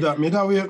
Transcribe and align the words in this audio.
That 0.00 0.18
me 0.18 0.28
that 0.28 0.46
way. 0.46 0.68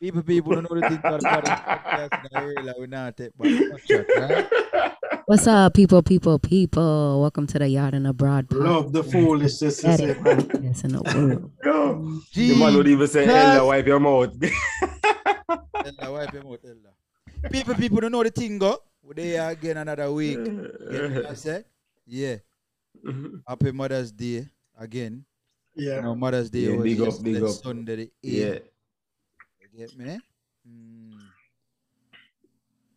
People, 0.00 0.22
people 0.22 0.54
don't 0.54 0.70
know 0.70 0.80
the 0.80 0.88
thing 0.88 0.98
about 0.98 1.20
the 1.20 1.26
podcast. 1.26 2.24
and 2.24 2.28
I 2.32 2.42
realize 2.44 2.74
we 2.78 2.86
not 2.86 3.16
take 3.16 3.36
back 3.36 3.50
right? 4.16 4.94
What's 5.26 5.48
up, 5.48 5.74
people, 5.74 6.04
people, 6.04 6.38
people? 6.38 7.20
Welcome 7.20 7.48
to 7.48 7.58
the 7.58 7.64
Yaad 7.64 7.94
and 7.94 8.06
Abroad 8.06 8.52
Love 8.52 8.92
the 8.92 9.02
foolishness. 9.02 9.82
That 9.82 9.98
you 9.98 10.10
is 10.10 10.16
say. 10.16 10.22
podcast 10.22 10.84
in 10.84 10.92
the 10.92 11.02
world. 11.02 11.50
Yo, 11.64 12.20
the 12.34 12.56
man 12.56 12.76
would 12.76 12.86
even 12.86 13.08
say, 13.08 13.24
Jesus. 13.24 13.36
Ella, 13.36 13.66
wipe 13.66 13.86
your 13.88 13.98
mouth. 13.98 14.32
Ella, 15.48 16.12
wipe 16.12 16.32
your 16.32 16.44
mouth, 16.44 16.60
Ella. 16.64 17.50
People, 17.50 17.74
people 17.74 18.00
don't 18.00 18.12
know 18.12 18.22
the 18.22 18.30
thing, 18.30 18.58
go. 18.58 18.80
We 19.02 19.14
there 19.14 19.50
again 19.50 19.76
another 19.76 20.12
week. 20.12 20.38
Get 20.44 21.12
what 21.12 21.26
I 21.26 21.34
say? 21.34 21.64
Yeah. 22.06 22.36
Happy 23.48 23.72
Mother's 23.72 24.12
Day 24.12 24.46
again. 24.78 25.24
You 25.78 25.86
Yeah. 25.90 26.00
know, 26.00 26.14
Mother's 26.16 26.50
Day 26.50 26.66
Yeah, 26.66 26.76
was 26.76 26.82
big 26.84 27.00
up, 27.00 27.06
yesterday, 27.06 27.32
big 27.34 27.42
up. 27.44 27.50
Sunday 27.50 27.96
the 27.96 28.02
8th. 28.02 28.10
yeah. 28.22 28.58
You 29.72 29.78
get 29.78 29.96
me? 29.96 30.18
Mm. 30.68 31.20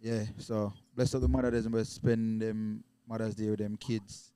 Yeah, 0.02 0.23
so 0.39 0.73
bless 0.95 1.13
up 1.13 1.22
the 1.22 1.27
mother 1.27 1.52
doesn't 1.52 1.72
but 1.72 1.86
spend 1.86 2.41
them 2.41 2.84
Mother's 3.08 3.36
Day 3.36 3.49
with 3.52 3.59
them 3.59 3.77
kids 3.77 4.31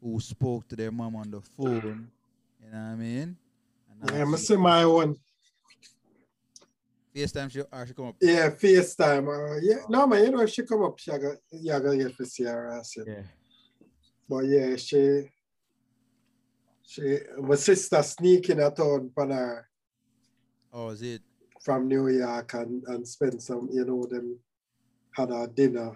who 0.00 0.18
spoke 0.18 0.66
to 0.68 0.76
their 0.76 0.90
mom 0.90 1.14
on 1.16 1.30
the 1.30 1.42
phone. 1.42 2.08
You 2.58 2.70
know 2.70 2.78
what 2.78 2.92
I 2.92 2.94
mean? 2.94 3.36
And 3.90 4.10
Yeah, 4.10 4.24
now 4.24 4.32
I 4.32 4.36
she- 4.38 4.44
see 4.44 4.56
my 4.56 4.86
one. 4.86 5.16
FaceTime 7.14 7.50
she, 7.52 7.60
or 7.60 7.86
she 7.86 7.92
come 7.92 8.06
up. 8.06 8.16
Yeah, 8.20 8.48
FaceTime. 8.50 9.28
Uh, 9.28 9.60
yeah, 9.62 9.84
no 9.90 10.06
man, 10.06 10.24
you 10.24 10.30
know 10.30 10.40
if 10.40 10.50
she 10.50 10.62
come 10.64 10.82
up, 10.84 10.98
she 10.98 11.10
got 11.10 11.36
you 11.52 11.70
gonna 11.70 11.98
get 11.98 12.16
to 12.16 12.24
see 12.24 12.44
her 12.44 12.66
ass. 12.72 12.96
yeah. 12.96 13.04
Yeah. 13.06 13.22
But 14.26 14.46
yeah, 14.46 14.74
she 14.76 15.30
she 16.86 17.18
my 17.40 17.54
sister 17.56 18.02
sneaking 18.02 18.60
at 18.60 18.76
town 18.76 19.10
on 19.16 19.30
her 19.30 19.68
Oh, 20.72 20.88
is 20.88 21.02
it? 21.02 21.22
from 21.62 21.86
New 21.88 22.08
York 22.08 22.52
and, 22.54 22.82
and 22.88 23.06
spend 23.06 23.40
some, 23.40 23.68
you 23.72 23.84
know, 23.84 24.04
them 24.06 24.38
had 25.12 25.30
a 25.30 25.46
dinner. 25.46 25.92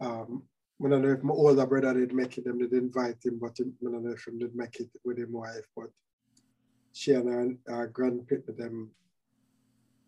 Um 0.00 0.42
I 0.84 0.88
don't 0.90 1.02
know 1.02 1.12
if 1.12 1.22
my 1.22 1.32
older 1.32 1.66
brother 1.66 1.94
did 1.94 2.12
make 2.12 2.36
it, 2.38 2.44
them 2.44 2.58
they 2.58 2.66
did 2.66 2.82
invite 2.82 3.24
him, 3.24 3.38
but 3.40 3.58
him, 3.58 3.74
I 3.80 3.90
don't 3.90 4.04
know 4.04 4.12
if 4.12 4.26
him 4.26 4.38
did 4.38 4.54
make 4.54 4.78
it 4.80 4.90
with 5.04 5.18
him 5.18 5.32
wife, 5.32 5.66
but 5.74 5.90
she 6.92 7.12
and 7.12 7.28
her, 7.28 7.74
her 7.74 7.86
grandparents, 7.86 8.50
them 8.58 8.90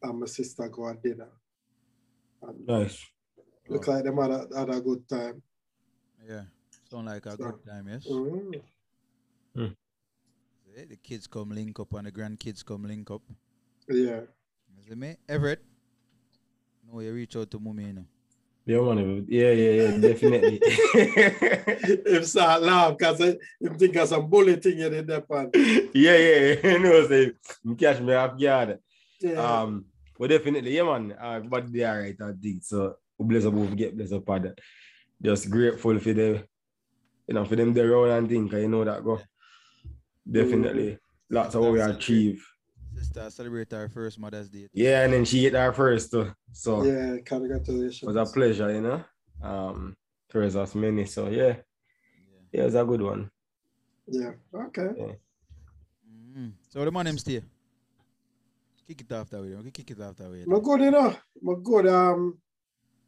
and 0.03 0.21
my 0.21 0.27
sister 0.27 0.69
go 0.69 0.89
at 0.89 1.03
dinner. 1.03 1.31
And 2.43 2.67
Nice. 2.67 3.03
look 3.69 3.87
like 3.89 4.05
them 4.05 4.19
had 4.19 4.31
a, 4.31 4.47
had 4.59 4.69
a 4.75 4.81
good 4.81 5.09
time. 5.09 5.43
Yeah. 6.29 6.45
Sound 6.91 7.07
like 7.07 7.25
a 7.27 7.31
So- 7.31 7.37
good 7.37 7.65
time, 7.67 7.89
yes? 7.89 8.07
Mm. 8.07 9.75
See, 10.79 10.85
The 10.85 10.97
kids 10.97 11.27
come 11.27 11.51
link 11.51 11.81
up 11.81 11.93
and 11.95 12.07
the 12.07 12.13
grandkids 12.13 12.65
come 12.65 12.85
link 12.85 13.11
up. 13.11 13.23
Yeah. 13.89 14.21
You 14.77 14.83
see 14.89 14.95
me? 14.95 15.17
Everett. 15.29 15.61
No, 16.87 17.01
you 17.01 17.13
reach 17.13 17.35
out 17.35 17.51
to 17.51 17.59
mommy, 17.59 17.87
you 17.87 17.93
know. 17.95 18.05
Yeah, 18.65 18.95
man. 18.95 19.27
Yeah, 19.29 19.51
yeah, 19.51 19.71
yeah, 19.71 19.97
definitely. 19.99 20.61
Him 22.15 22.23
start 22.23 22.63
laugh 22.63 22.97
because 22.97 23.19
him 23.19 23.77
think 23.77 23.97
of 23.97 24.09
some 24.09 24.29
bully 24.31 24.55
thing 24.57 24.79
in 24.79 25.05
the 25.07 25.21
pan. 25.21 25.51
yeah, 25.95 26.17
yeah, 26.17 26.73
you 26.73 26.79
know, 26.85 27.09
say, 27.09 27.33
you 27.65 27.75
catch 27.75 28.01
me 28.01 28.15
off 28.15 28.39
guard. 28.39 28.79
Yeah. 29.21 29.33
Um, 29.33 29.87
but 30.17 30.31
definitely, 30.31 30.77
yeah, 30.77 30.85
man. 30.85 31.17
Uh, 31.21 31.41
but 31.41 31.73
they 31.73 31.83
are 31.83 31.99
right, 31.99 32.17
I 32.23 32.33
think. 32.41 32.63
So, 32.63 32.95
we 33.19 33.27
bless 33.27 33.47
up, 33.47 33.55
we 33.55 33.67
get 33.75 33.97
blessed 33.97 34.13
up, 34.13 34.29
and 34.29 34.61
just 35.21 35.51
grateful 35.51 35.99
for 35.99 36.13
them, 36.13 36.45
you 37.27 37.35
know, 37.35 37.45
for 37.47 37.57
them 37.57 37.75
there 37.75 37.93
around 37.93 38.19
and 38.19 38.29
think, 38.29 38.53
you 38.53 38.69
know 38.69 38.85
that 38.85 39.03
go. 39.03 39.19
Definitely, 40.31 40.99
lots 41.31 41.55
of 41.55 41.63
what 41.63 41.73
we 41.73 41.81
achieve. 41.81 42.45
Sister 42.95 43.31
celebrate 43.31 43.71
her 43.71 43.89
first 43.89 44.19
Mother's 44.19 44.49
Day. 44.49 44.69
Yeah, 44.73 45.05
and 45.05 45.13
then 45.13 45.25
she 45.25 45.45
hit 45.45 45.55
our 45.55 45.73
first, 45.73 46.11
too. 46.11 46.33
So, 46.53 46.83
yeah, 46.83 47.15
it 47.15 47.25
congratulations. 47.25 48.03
was 48.03 48.17
a 48.17 48.33
pleasure, 48.33 48.73
you 48.73 48.81
know. 48.81 49.05
Um, 49.41 49.97
first 50.29 50.57
us 50.57 50.75
many, 50.75 51.07
so 51.07 51.29
yeah, 51.29 51.57
yeah, 52.53 52.63
it 52.63 52.65
was 52.65 52.75
a 52.75 52.85
good 52.85 53.01
one. 53.01 53.31
Yeah. 54.07 54.33
Okay. 54.55 55.17
Mm. 56.37 56.53
So 56.69 56.85
the 56.85 56.91
man 56.91 57.07
him 57.07 57.19
stay. 57.19 57.43
Kick 58.87 59.03
it 59.03 59.13
off 59.13 59.29
that 59.31 59.43
way. 59.43 59.55
Okay, 59.55 59.71
kick 59.71 59.91
it 59.91 60.01
off 60.01 60.17
that 60.17 60.31
way. 60.31 60.43
I'm 60.43 60.61
good, 60.63 60.81
you 60.81 60.91
know. 60.91 61.15
I'm 61.47 61.63
good. 61.63 61.87
Um, 61.87 62.39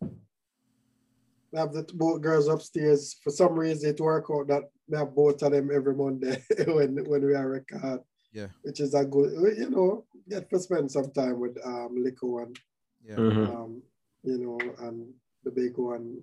I 0.02 1.60
have 1.60 1.72
the 1.72 1.86
both 1.94 2.20
girls 2.20 2.48
upstairs. 2.48 3.16
For 3.24 3.30
some 3.30 3.58
reason, 3.58 3.90
it 3.90 4.00
work 4.00 4.26
out 4.30 4.46
that 4.48 4.64
we 4.90 4.98
have 4.98 5.14
both 5.14 5.42
of 5.42 5.52
them 5.52 5.70
every 5.72 5.94
Monday 5.94 6.42
when 6.66 6.96
when 7.08 7.24
we 7.24 7.34
are 7.34 7.48
record. 7.48 8.00
Yeah. 8.32 8.48
Which 8.62 8.80
is 8.80 8.94
a 8.94 9.04
good, 9.04 9.32
you 9.58 9.70
know, 9.70 10.04
get 10.28 10.50
to 10.50 10.58
spend 10.60 10.90
some 10.90 11.10
time 11.12 11.38
with 11.40 11.56
um 11.64 11.96
Lico 12.04 12.42
and 12.42 12.58
Yeah. 13.04 13.16
Mhm. 13.16 13.54
um, 13.54 13.82
you 14.22 14.38
know, 14.38 14.58
and 14.86 15.12
the 15.44 15.50
big 15.50 15.76
one. 15.78 16.22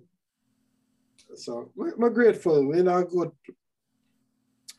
So 1.34 1.70
we- 1.76 1.94
we're 1.96 2.10
grateful. 2.10 2.66
We're 2.66 2.76
in 2.80 2.88
a 2.88 3.04
good, 3.04 3.32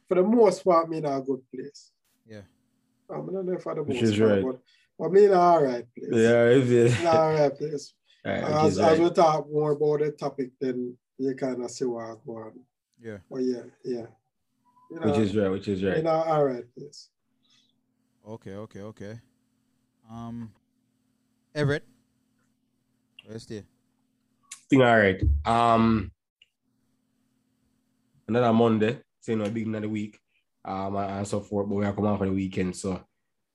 for 0.08 0.16
the 0.16 0.24
most 0.24 0.64
part, 0.64 0.90
we're 0.90 0.98
in 0.98 1.06
a 1.06 1.22
good 1.22 1.42
place. 1.54 1.92
Yeah. 2.26 2.42
Um, 3.10 3.30
I 3.30 3.34
don't 3.34 3.46
know 3.46 3.54
if 3.54 3.64
for 3.64 3.76
the 3.76 3.84
Which 3.84 4.02
most 4.02 4.14
is 4.14 4.20
part, 4.20 4.32
right. 4.32 4.44
but, 4.46 4.60
but 4.98 5.12
we're 5.12 5.26
in 5.28 5.34
a 5.34 5.40
all 5.40 5.64
right 5.64 5.86
place. 5.96 6.10
Yeah, 6.12 6.46
if 6.46 6.70
it, 6.72 7.00
In 7.02 7.06
a 7.06 7.10
all 7.12 7.34
right 7.34 7.56
place. 7.58 7.94
Alright, 8.26 8.44
which 8.44 8.52
As, 8.52 8.80
as 8.80 9.00
right. 9.00 9.00
we 9.00 9.10
talk 9.12 9.50
more 9.50 9.72
about 9.72 10.00
the 10.02 10.12
topic, 10.12 10.52
then 10.60 10.98
you 11.18 11.34
kind 11.36 11.64
of 11.64 11.72
see 11.72 11.86
what 11.86 12.04
I 12.06 12.14
go 12.26 12.36
on. 12.38 12.60
Yeah. 13.02 13.18
But 13.30 13.42
yeah, 13.44 13.62
yeah. 13.84 14.06
You 14.92 15.00
know, 15.00 15.08
which 15.08 15.18
is 15.20 15.36
right, 15.36 15.52
which 15.52 15.68
is 15.68 15.84
right. 15.84 15.98
in 15.98 16.08
a 16.08 16.12
all 16.12 16.46
right 16.46 16.64
yes. 16.76 17.10
Okay, 18.28 18.56
okay, 18.56 18.82
okay. 18.82 19.20
Um 20.12 20.52
Everett. 21.56 21.86
Where's 23.26 23.44
stay? 23.44 23.64
thing 24.70 24.82
all 24.82 24.98
right. 24.98 25.22
Um 25.46 26.12
another 28.28 28.54
Monday, 28.54 29.00
say 29.20 29.36
no 29.36 29.50
big 29.50 29.68
another 29.68 29.90
week. 29.90 30.20
Um 30.66 30.96
and 30.96 31.12
and 31.12 31.28
so 31.28 31.40
forth, 31.40 31.70
but 31.70 31.76
we 31.76 31.86
are 31.86 31.94
coming 31.94 32.12
out 32.12 32.18
for 32.18 32.26
the 32.26 32.34
weekend. 32.34 32.76
So 32.76 33.02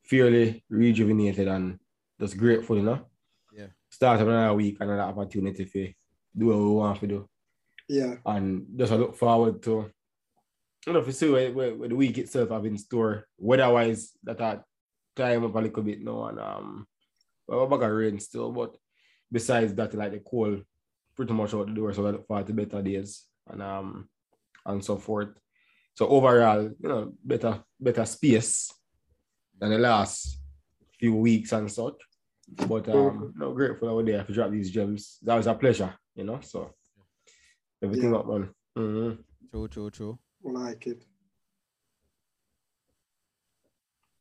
fairly 0.05 0.65
rejuvenated 0.69 1.49
and 1.49 1.79
just 2.21 2.37
grateful, 2.37 2.77
you 2.77 2.83
know. 2.83 3.07
Yeah. 3.53 3.67
Start 3.91 4.21
of 4.21 4.29
another 4.29 4.55
week, 4.55 4.77
another 4.81 5.03
opportunity 5.03 5.65
for 5.65 5.93
do 6.37 6.47
what 6.47 6.57
we 6.59 6.71
want 6.71 7.01
to 7.01 7.07
do. 7.07 7.29
Yeah, 7.89 8.17
And 8.25 8.67
just 8.77 8.93
I 8.93 8.97
look 8.97 9.15
forward 9.17 9.63
to 9.65 9.91
you 10.87 10.93
know, 10.93 10.99
if 10.99 11.07
you 11.07 11.13
see 11.13 11.31
where, 11.31 11.51
where, 11.53 11.75
where 11.75 11.89
the 11.89 11.97
week 11.97 12.19
itself 12.19 12.51
have 12.51 12.67
in 12.67 12.77
store, 12.77 13.27
weather-wise, 13.39 14.13
that 14.23 14.41
I 14.41 14.59
time 15.17 15.45
up 15.45 15.55
a 15.55 15.59
little 15.59 15.83
bit 15.83 16.03
now, 16.03 16.27
and 16.27 16.39
um, 16.39 16.87
well, 17.47 17.67
we're 17.67 17.79
gonna 17.79 17.95
rain 17.95 18.21
still, 18.21 18.53
but 18.53 18.77
besides 19.31 19.75
that, 19.75 19.95
like 19.95 20.13
the 20.13 20.19
cold, 20.19 20.63
pretty 21.17 21.33
much 21.33 21.55
out 21.55 21.67
the 21.67 21.73
door, 21.73 21.93
so 21.93 22.07
I 22.07 22.11
look 22.11 22.27
forward 22.27 22.47
to 22.47 22.53
better 22.53 22.83
days 22.83 23.25
and 23.49 23.63
um 23.63 24.09
and 24.67 24.85
so 24.85 24.97
forth. 24.97 25.29
So 25.95 26.09
overall, 26.09 26.63
you 26.63 26.89
know, 26.89 27.13
better 27.23 27.63
better 27.81 28.05
space 28.05 28.73
than 29.59 29.71
the 29.71 29.79
last 29.79 30.41
few 30.99 31.15
weeks 31.15 31.53
and 31.53 31.71
such. 31.71 31.95
But 32.49 32.89
um, 32.89 33.33
you 33.35 33.41
know, 33.41 33.53
grateful 33.53 33.89
I 33.89 33.93
was 33.93 34.07
there 34.07 34.25
to 34.25 34.33
drop 34.33 34.51
these 34.51 34.71
gems. 34.71 35.19
That 35.23 35.37
was 35.37 35.47
a 35.47 35.55
pleasure, 35.55 35.95
you 36.15 36.25
know. 36.25 36.41
So 36.43 36.75
everything 37.85 38.13
Yeah. 38.13 38.19
up, 38.19 38.27
man. 38.29 38.49
Mhm. 38.77 39.19
True, 39.53 39.69
true, 39.69 39.91
true. 39.91 40.19
like 40.43 40.87
it. 40.87 41.05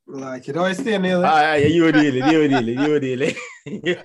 Like 0.06 0.48
it. 0.50 0.58
Always 0.58 0.78
stay 0.80 0.98
near 0.98 1.22
Ah, 1.24 1.56
yeah, 1.56 1.68
you 1.68 1.84
were 1.84 1.92
dealing, 1.92 2.28
you 2.32 2.38
were 2.40 2.48
dealing, 2.48 2.80
you 2.80 2.90
were 2.90 3.00
dealing. 3.00 3.36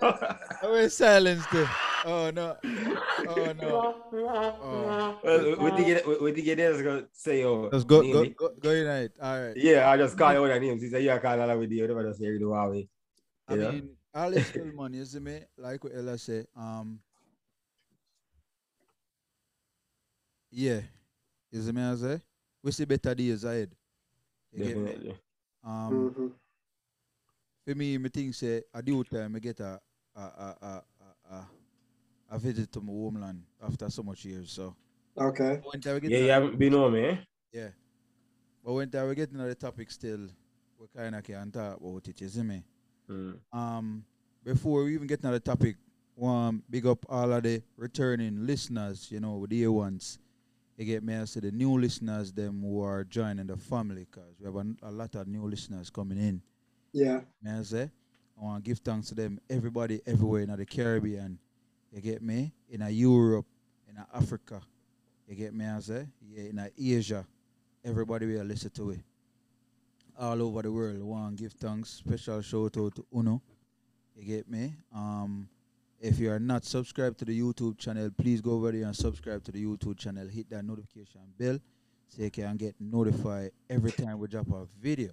Oh, 0.62 0.70
we're 0.70 0.88
silenced. 0.88 1.50
there. 1.50 1.68
Oh 2.04 2.30
no. 2.30 2.56
Oh 2.64 3.52
no. 3.60 3.94
Oh. 4.12 5.18
well, 5.24 5.56
what 5.58 5.76
did 5.76 5.88
you 5.88 5.94
get? 5.94 6.06
What 6.06 6.34
did 6.34 6.44
get? 6.44 6.58
Let's 6.58 6.82
go 6.82 7.04
say, 7.12 7.42
oh, 7.44 7.68
Let's 7.72 7.82
go 7.84 8.00
name 8.00 8.12
go 8.12 8.24
go, 8.48 8.54
go 8.60 8.70
unite. 8.70 9.10
All 9.20 9.40
right. 9.42 9.56
Yeah, 9.56 9.90
I 9.90 9.96
just 9.96 10.16
call 10.16 10.32
you 10.32 10.38
all 10.38 10.46
the 10.46 10.60
names. 10.60 10.80
He 10.82 10.88
said, 10.88 11.02
yeah, 11.02 11.18
call 11.18 11.40
all 11.40 11.58
with 11.58 11.72
you. 11.72 11.82
Whatever, 11.82 12.04
just 12.04 12.20
say 12.20 12.26
you 12.26 12.38
do 12.38 12.46
Huawei. 12.54 12.88
I 13.48 13.56
mean, 13.56 13.90
all 14.14 14.30
this 14.30 14.46
still 14.46 14.66
money, 14.66 14.98
you 14.98 15.04
see 15.04 15.18
me? 15.18 15.40
Like 15.56 15.82
what 15.82 15.92
Ella 15.96 16.16
say, 16.18 16.44
um 16.56 17.00
Yeah. 20.50 20.80
You 21.50 21.62
see 21.62 21.72
me 21.72 21.82
I 21.82 21.94
say? 21.96 22.20
We 22.62 22.72
see 22.72 22.84
better 22.84 23.14
days 23.14 23.44
ahead. 23.44 23.70
You 24.52 24.62
get 24.62 24.78
me? 24.78 24.84
Definitely. 24.84 25.16
Um 25.64 26.10
Mhm. 26.10 26.32
for 27.64 27.74
me, 27.74 27.98
me 27.98 28.08
think 28.08 28.34
say 28.34 28.62
a 28.72 28.82
due 28.82 29.04
time 29.04 29.36
I 29.36 29.38
get 29.38 29.60
a 29.60 29.80
a 30.16 30.20
a 30.20 30.56
a 30.62 30.82
a, 31.00 31.34
a, 31.34 31.48
a 32.30 32.38
visit 32.38 32.72
to 32.72 32.80
my 32.80 32.92
homeland 32.92 33.42
after 33.62 33.90
so 33.90 34.02
much 34.02 34.24
years. 34.24 34.52
So 34.52 34.74
Okay. 35.16 35.60
when 35.62 35.80
time 35.80 36.00
get 36.00 36.12
Yeah, 36.12 36.18
you 36.18 36.30
haven't 36.30 36.58
been 36.58 36.72
home, 36.72 36.94
eh? 36.96 37.16
yeah. 37.52 37.68
But 38.64 38.72
when 38.74 38.90
time 38.90 39.08
we 39.08 39.14
get 39.14 39.30
into 39.30 39.44
the 39.44 39.54
topic 39.54 39.90
still, 39.90 40.28
we 40.78 40.86
kinda 40.96 41.22
can 41.22 41.50
talk 41.50 41.78
about 41.80 42.08
it, 42.08 42.20
you 42.20 42.28
see 42.28 42.42
me? 42.42 42.64
Mm. 43.10 43.38
um 43.52 44.04
before 44.44 44.84
we 44.84 44.94
even 44.94 45.06
get 45.06 45.20
into 45.20 45.32
the 45.32 45.40
topic, 45.40 45.76
um 46.22 46.62
big 46.70 46.86
up 46.86 47.04
all 47.08 47.32
of 47.32 47.42
the 47.42 47.62
returning 47.76 48.46
listeners, 48.46 49.10
you 49.10 49.20
know, 49.20 49.46
the 49.46 49.56
year 49.56 49.72
ones. 49.72 50.18
You 50.78 50.84
get 50.84 51.02
me 51.02 51.16
I 51.16 51.24
say 51.24 51.40
the 51.40 51.50
new 51.50 51.76
listeners 51.76 52.32
them 52.32 52.62
who 52.62 52.80
are 52.84 53.02
joining 53.02 53.48
the 53.48 53.56
family 53.56 54.06
because 54.08 54.32
we 54.38 54.46
have 54.46 54.54
a, 54.54 54.88
a 54.88 54.92
lot 54.92 55.12
of 55.16 55.26
new 55.26 55.42
listeners 55.42 55.90
coming 55.90 56.18
in. 56.18 56.40
Yeah. 56.92 57.20
May 57.42 57.58
I 57.58 57.62
say? 57.62 57.90
I 58.40 58.44
want 58.44 58.64
to 58.64 58.70
give 58.70 58.78
thanks 58.78 59.08
to 59.08 59.16
them, 59.16 59.40
everybody 59.50 60.00
everywhere 60.06 60.42
in 60.42 60.56
the 60.56 60.64
Caribbean. 60.64 61.36
You 61.92 62.00
get 62.00 62.22
me? 62.22 62.52
In 62.70 62.82
a 62.82 62.90
Europe, 62.90 63.46
in 63.90 63.96
a 63.96 64.06
Africa. 64.14 64.62
You 65.26 65.34
get 65.34 65.52
me? 65.52 65.66
I 65.66 65.80
say? 65.80 66.06
Yeah, 66.30 66.44
in 66.44 66.58
a 66.60 66.70
Asia. 66.78 67.26
Everybody 67.84 68.26
will 68.26 68.44
listen 68.44 68.70
to 68.70 68.90
it. 68.90 69.00
All 70.16 70.40
over 70.40 70.62
the 70.62 70.70
world. 70.70 71.00
I 71.00 71.04
want 71.04 71.38
to 71.38 71.42
give 71.42 71.52
thanks. 71.54 71.90
Special 71.90 72.40
shout 72.40 72.76
out 72.76 72.94
to 72.94 73.06
Uno. 73.12 73.42
You 74.14 74.24
get 74.24 74.48
me? 74.48 74.74
Um, 74.94 75.48
if 76.00 76.18
you 76.18 76.30
are 76.30 76.38
not 76.38 76.64
subscribed 76.64 77.18
to 77.18 77.24
the 77.24 77.38
YouTube 77.38 77.78
channel, 77.78 78.10
please 78.16 78.40
go 78.40 78.52
over 78.52 78.72
there 78.72 78.84
and 78.84 78.94
subscribe 78.94 79.42
to 79.44 79.52
the 79.52 79.64
YouTube 79.64 79.98
channel. 79.98 80.26
Hit 80.28 80.48
that 80.50 80.64
notification 80.64 81.20
bell 81.38 81.58
so 82.08 82.22
you 82.22 82.30
can 82.30 82.56
get 82.56 82.74
notified 82.80 83.50
every 83.68 83.92
time 83.92 84.18
we 84.18 84.28
drop 84.28 84.48
a 84.50 84.66
video. 84.80 85.10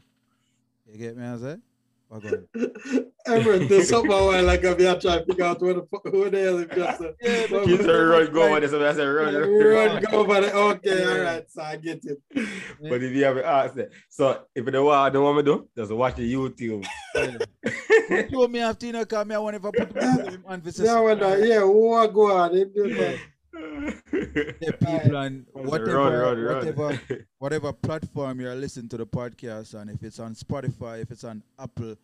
You 0.85 0.97
get 0.97 1.17
me? 1.17 1.25
I 1.25 1.37
say? 1.37 3.01
What 3.25 3.43
going? 3.43 3.53
Everett, 3.53 3.69
there's 3.69 3.89
something 3.89 4.11
a 4.11 4.15
while 4.15 4.49
ago, 4.49 4.75
me 4.75 4.87
I 4.89 4.95
try 4.95 5.17
to 5.19 5.25
figure 5.25 5.45
out 5.45 5.61
where 5.61 5.73
the, 5.75 5.87
who 6.05 6.29
the 6.29 6.39
hell 6.39 6.57
is 6.59 6.67
just 6.75 7.01
a, 7.01 7.15
Yeah, 7.21 7.47
but- 7.49 7.65
Kids 7.65 7.85
are 7.87 8.07
run 8.07 8.33
go 8.33 8.43
over 8.43 8.59
there, 8.59 8.69
so 8.69 8.87
I 8.89 8.93
said 8.93 9.03
run, 9.05 9.33
run, 9.33 9.49
run. 9.51 9.75
run, 9.93 10.03
go 10.11 10.17
over 10.19 10.41
there. 10.41 10.53
Okay, 10.55 10.99
Yeah. 10.99 11.09
all 11.09 11.19
right, 11.21 11.45
so 11.51 11.61
I 11.61 11.75
get 11.77 12.01
it. 12.05 12.19
But 12.81 13.01
if 13.03 13.11
you 13.13 13.23
have 13.25 13.37
asked 13.39 13.75
that, 13.75 13.89
so 14.09 14.43
if 14.53 14.65
you 14.65 14.71
don't 14.71 14.85
want, 14.85 15.13
don't 15.13 15.23
want 15.23 15.37
me 15.37 15.43
to 15.43 15.57
do, 15.57 15.69
just 15.77 15.91
watch 15.91 16.15
the 16.15 16.33
YouTube. 16.33 16.85
Yeah. 17.15 18.25
Show 18.31 18.47
me 18.47 18.59
after 18.59 18.85
you 18.85 18.91
know, 18.93 19.05
cause 19.05 19.25
me 19.25 19.33
I 19.35 19.39
want 19.39 19.55
if 19.55 19.65
I 19.65 19.71
put 19.71 19.91
him 20.31 20.43
on 20.47 20.61
for 20.61 20.83
Yeah, 20.83 20.99
when 20.99 21.23
I, 21.23 21.35
yeah, 21.37 21.63
what 21.63 22.13
go 22.13 22.31
on? 22.31 22.55
It, 22.55 22.71
it, 22.75 22.97
Yeah. 22.97 23.17
the 23.53 24.75
people 24.79 25.15
and 25.17 25.45
whatever, 25.53 25.97
run, 25.97 26.13
run, 26.13 26.37
run. 26.39 26.55
whatever, 26.75 26.99
whatever 27.39 27.73
platform 27.73 28.39
you're 28.41 28.53
listening 28.55 28.89
to 28.89 28.97
the 28.97 29.07
podcast 29.07 29.79
on, 29.79 29.89
if 29.89 30.03
it's 30.03 30.19
on 30.19 30.35
Spotify, 30.35 31.01
if 31.01 31.09
it's 31.11 31.23
on 31.23 31.41
Apple 31.57 31.95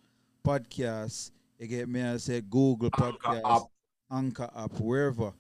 Podcasts, 0.43 1.31
you 1.59 1.67
get 1.67 1.87
me, 1.87 2.01
I 2.01 2.17
say 2.17 2.41
Google 2.41 2.89
Anchor 2.93 3.17
Podcasts, 3.17 3.55
app. 3.55 3.61
Anchor 4.11 4.49
app, 4.55 4.79
wherever, 4.79 5.33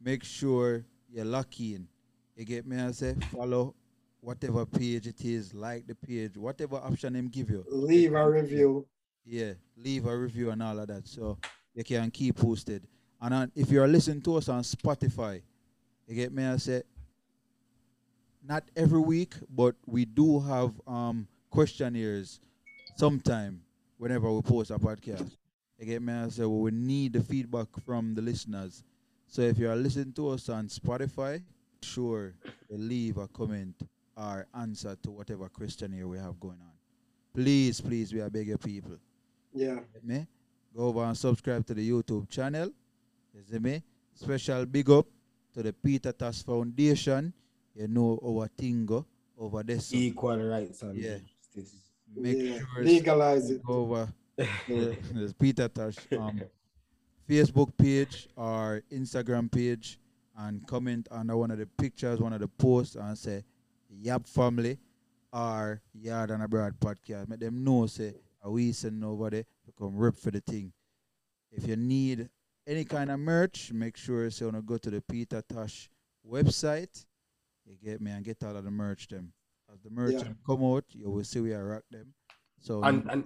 make 0.00 0.24
sure 0.24 0.84
you're 1.10 1.24
lucky 1.24 1.76
in. 1.76 1.88
You 2.36 2.44
get 2.44 2.66
me, 2.66 2.80
I 2.80 2.90
say 2.90 3.14
follow 3.32 3.74
whatever 4.20 4.66
page 4.66 5.06
it 5.06 5.24
is, 5.24 5.54
like 5.54 5.86
the 5.86 5.94
page, 5.94 6.36
whatever 6.36 6.76
option 6.76 7.12
them 7.12 7.28
give 7.28 7.50
you. 7.50 7.64
leave 7.68 8.12
a 8.14 8.28
review. 8.28 8.86
Yeah, 9.24 9.52
leave 9.76 10.06
a 10.06 10.16
review 10.16 10.50
and 10.50 10.62
all 10.62 10.78
of 10.78 10.88
that, 10.88 11.06
so 11.06 11.38
you 11.74 11.84
can 11.84 12.10
keep 12.10 12.36
posted. 12.36 12.86
And 13.20 13.34
uh, 13.34 13.46
if 13.54 13.70
you're 13.70 13.86
listening 13.86 14.22
to 14.22 14.36
us 14.36 14.48
on 14.48 14.62
Spotify, 14.62 15.42
you 16.06 16.14
get 16.14 16.32
me? 16.32 16.44
I 16.46 16.56
say, 16.56 16.82
not 18.44 18.64
every 18.74 19.00
week, 19.00 19.34
but 19.50 19.74
we 19.86 20.04
do 20.04 20.40
have 20.40 20.72
um 20.86 21.28
questionnaires 21.50 22.40
sometime 22.96 23.60
whenever 23.98 24.32
we 24.32 24.40
post 24.42 24.70
a 24.70 24.78
podcast. 24.78 25.36
You 25.78 25.86
get 25.86 26.02
me? 26.02 26.12
I 26.12 26.28
say, 26.28 26.42
well, 26.42 26.58
we 26.60 26.70
need 26.70 27.12
the 27.12 27.20
feedback 27.22 27.68
from 27.84 28.14
the 28.14 28.22
listeners. 28.22 28.82
So 29.26 29.42
if 29.42 29.58
you 29.58 29.68
are 29.70 29.76
listening 29.76 30.12
to 30.14 30.30
us 30.30 30.48
on 30.48 30.68
Spotify, 30.68 31.42
sure, 31.82 32.34
leave 32.70 33.18
a 33.18 33.28
comment 33.28 33.74
or 34.16 34.46
answer 34.54 34.96
to 35.02 35.10
whatever 35.10 35.48
questionnaire 35.48 36.08
we 36.08 36.18
have 36.18 36.40
going 36.40 36.58
on. 36.60 36.72
Please, 37.34 37.80
please, 37.80 38.12
we 38.12 38.20
are 38.20 38.30
begging 38.30 38.58
people. 38.58 38.96
Yeah. 39.54 39.80
Me? 40.02 40.26
Go 40.74 40.84
over 40.84 41.04
and 41.04 41.16
subscribe 41.16 41.64
to 41.66 41.74
the 41.74 41.88
YouTube 41.88 42.28
channel. 42.28 42.70
You 43.34 43.40
see 43.50 43.58
me? 43.58 43.82
Special 44.14 44.66
big 44.66 44.90
up 44.90 45.06
to 45.54 45.62
the 45.62 45.72
Peter 45.72 46.10
Tosh 46.12 46.42
Foundation. 46.42 47.32
You 47.74 47.86
know 47.86 48.18
our 48.24 48.48
thing 48.48 48.84
go 48.86 49.06
over 49.38 49.62
there. 49.62 49.78
Equal 49.92 50.36
rights 50.38 50.82
and 50.82 50.98
Yeah. 50.98 51.18
justice. 51.54 51.87
Make 52.16 52.38
yeah. 52.38 52.58
sure 52.58 52.84
Legalize 52.84 53.50
it. 53.50 53.62
over 53.68 54.12
the 54.36 55.34
Peter 55.38 55.68
Tosh 55.68 55.96
um, 56.12 56.40
Facebook 57.28 57.76
page 57.76 58.28
or 58.36 58.82
Instagram 58.92 59.50
page 59.50 59.98
and 60.36 60.66
comment 60.66 61.08
under 61.10 61.36
one 61.36 61.50
of 61.50 61.58
the 61.58 61.66
pictures, 61.66 62.20
one 62.20 62.32
of 62.32 62.40
the 62.40 62.48
posts, 62.48 62.94
and 62.94 63.18
say 63.18 63.42
Yap 63.90 64.26
Family 64.26 64.78
or 65.32 65.82
Yaad 65.96 66.30
and 66.30 66.42
Abroad 66.42 66.74
podcast. 66.80 67.28
Make 67.28 67.40
them 67.40 67.64
know 67.64 67.86
say 67.86 68.14
we 68.44 68.72
over 69.04 69.30
there 69.30 69.44
to 69.66 69.72
come 69.76 69.96
rip 69.96 70.16
for 70.16 70.30
the 70.30 70.40
thing. 70.40 70.72
If 71.50 71.66
you 71.66 71.76
need 71.76 72.28
any 72.66 72.84
kind 72.84 73.10
of 73.10 73.18
merch, 73.18 73.72
make 73.72 73.96
sure 73.96 74.30
so 74.30 74.44
you 74.44 74.52
wanna 74.52 74.62
go 74.62 74.78
to 74.78 74.90
the 74.90 75.00
Peter 75.00 75.42
Tosh 75.42 75.90
website. 76.26 77.04
You 77.66 77.76
get 77.82 78.00
me 78.00 78.10
and 78.12 78.24
get 78.24 78.42
all 78.44 78.56
of 78.56 78.64
the 78.64 78.70
merch 78.70 79.08
them. 79.08 79.32
As 79.78 79.84
the 79.84 79.90
merch 79.90 80.14
Yeah. 80.14 80.32
come 80.44 80.64
out, 80.64 80.84
you 80.90 81.10
will 81.10 81.24
see 81.24 81.40
we 81.40 81.52
are 81.54 81.64
rock 81.64 81.84
them. 81.90 82.12
So 82.60 82.82
And, 82.82 83.08
and 83.10 83.24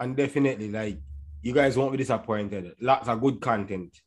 and 0.00 0.16
definitely, 0.16 0.70
like, 0.70 0.98
you 1.42 1.52
guys 1.52 1.76
won't 1.76 1.92
be 1.92 1.98
disappointed. 1.98 2.74
Lots 2.80 3.08
of 3.08 3.20
good 3.20 3.40
content. 3.40 4.00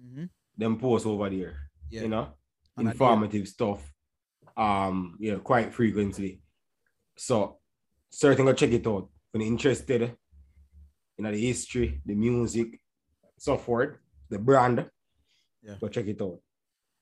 Mm-hmm. 0.00 0.24
Them 0.56 0.78
posts 0.78 1.06
over 1.06 1.28
there. 1.30 1.70
Yeah. 1.90 2.02
You 2.02 2.08
know? 2.08 2.28
And 2.76 2.88
informative 2.88 3.48
stuff. 3.48 3.92
Um, 4.56 5.16
yeah, 5.20 5.36
quite 5.36 5.72
frequently. 5.74 6.40
So 7.16 7.58
certainly 8.10 8.52
go 8.52 8.56
check 8.56 8.72
it 8.72 8.86
out. 8.86 9.08
When 9.32 9.40
you're 9.42 9.50
interested 9.50 10.16
in 11.18 11.24
the 11.24 11.36
history, 11.36 12.00
the 12.04 12.14
music, 12.14 12.80
so 13.38 13.56
forth, 13.56 13.96
the 14.30 14.38
brand, 14.38 14.88
Yeah. 15.62 15.76
go 15.80 15.88
check 15.88 16.06
it 16.06 16.20
out. 16.22 16.40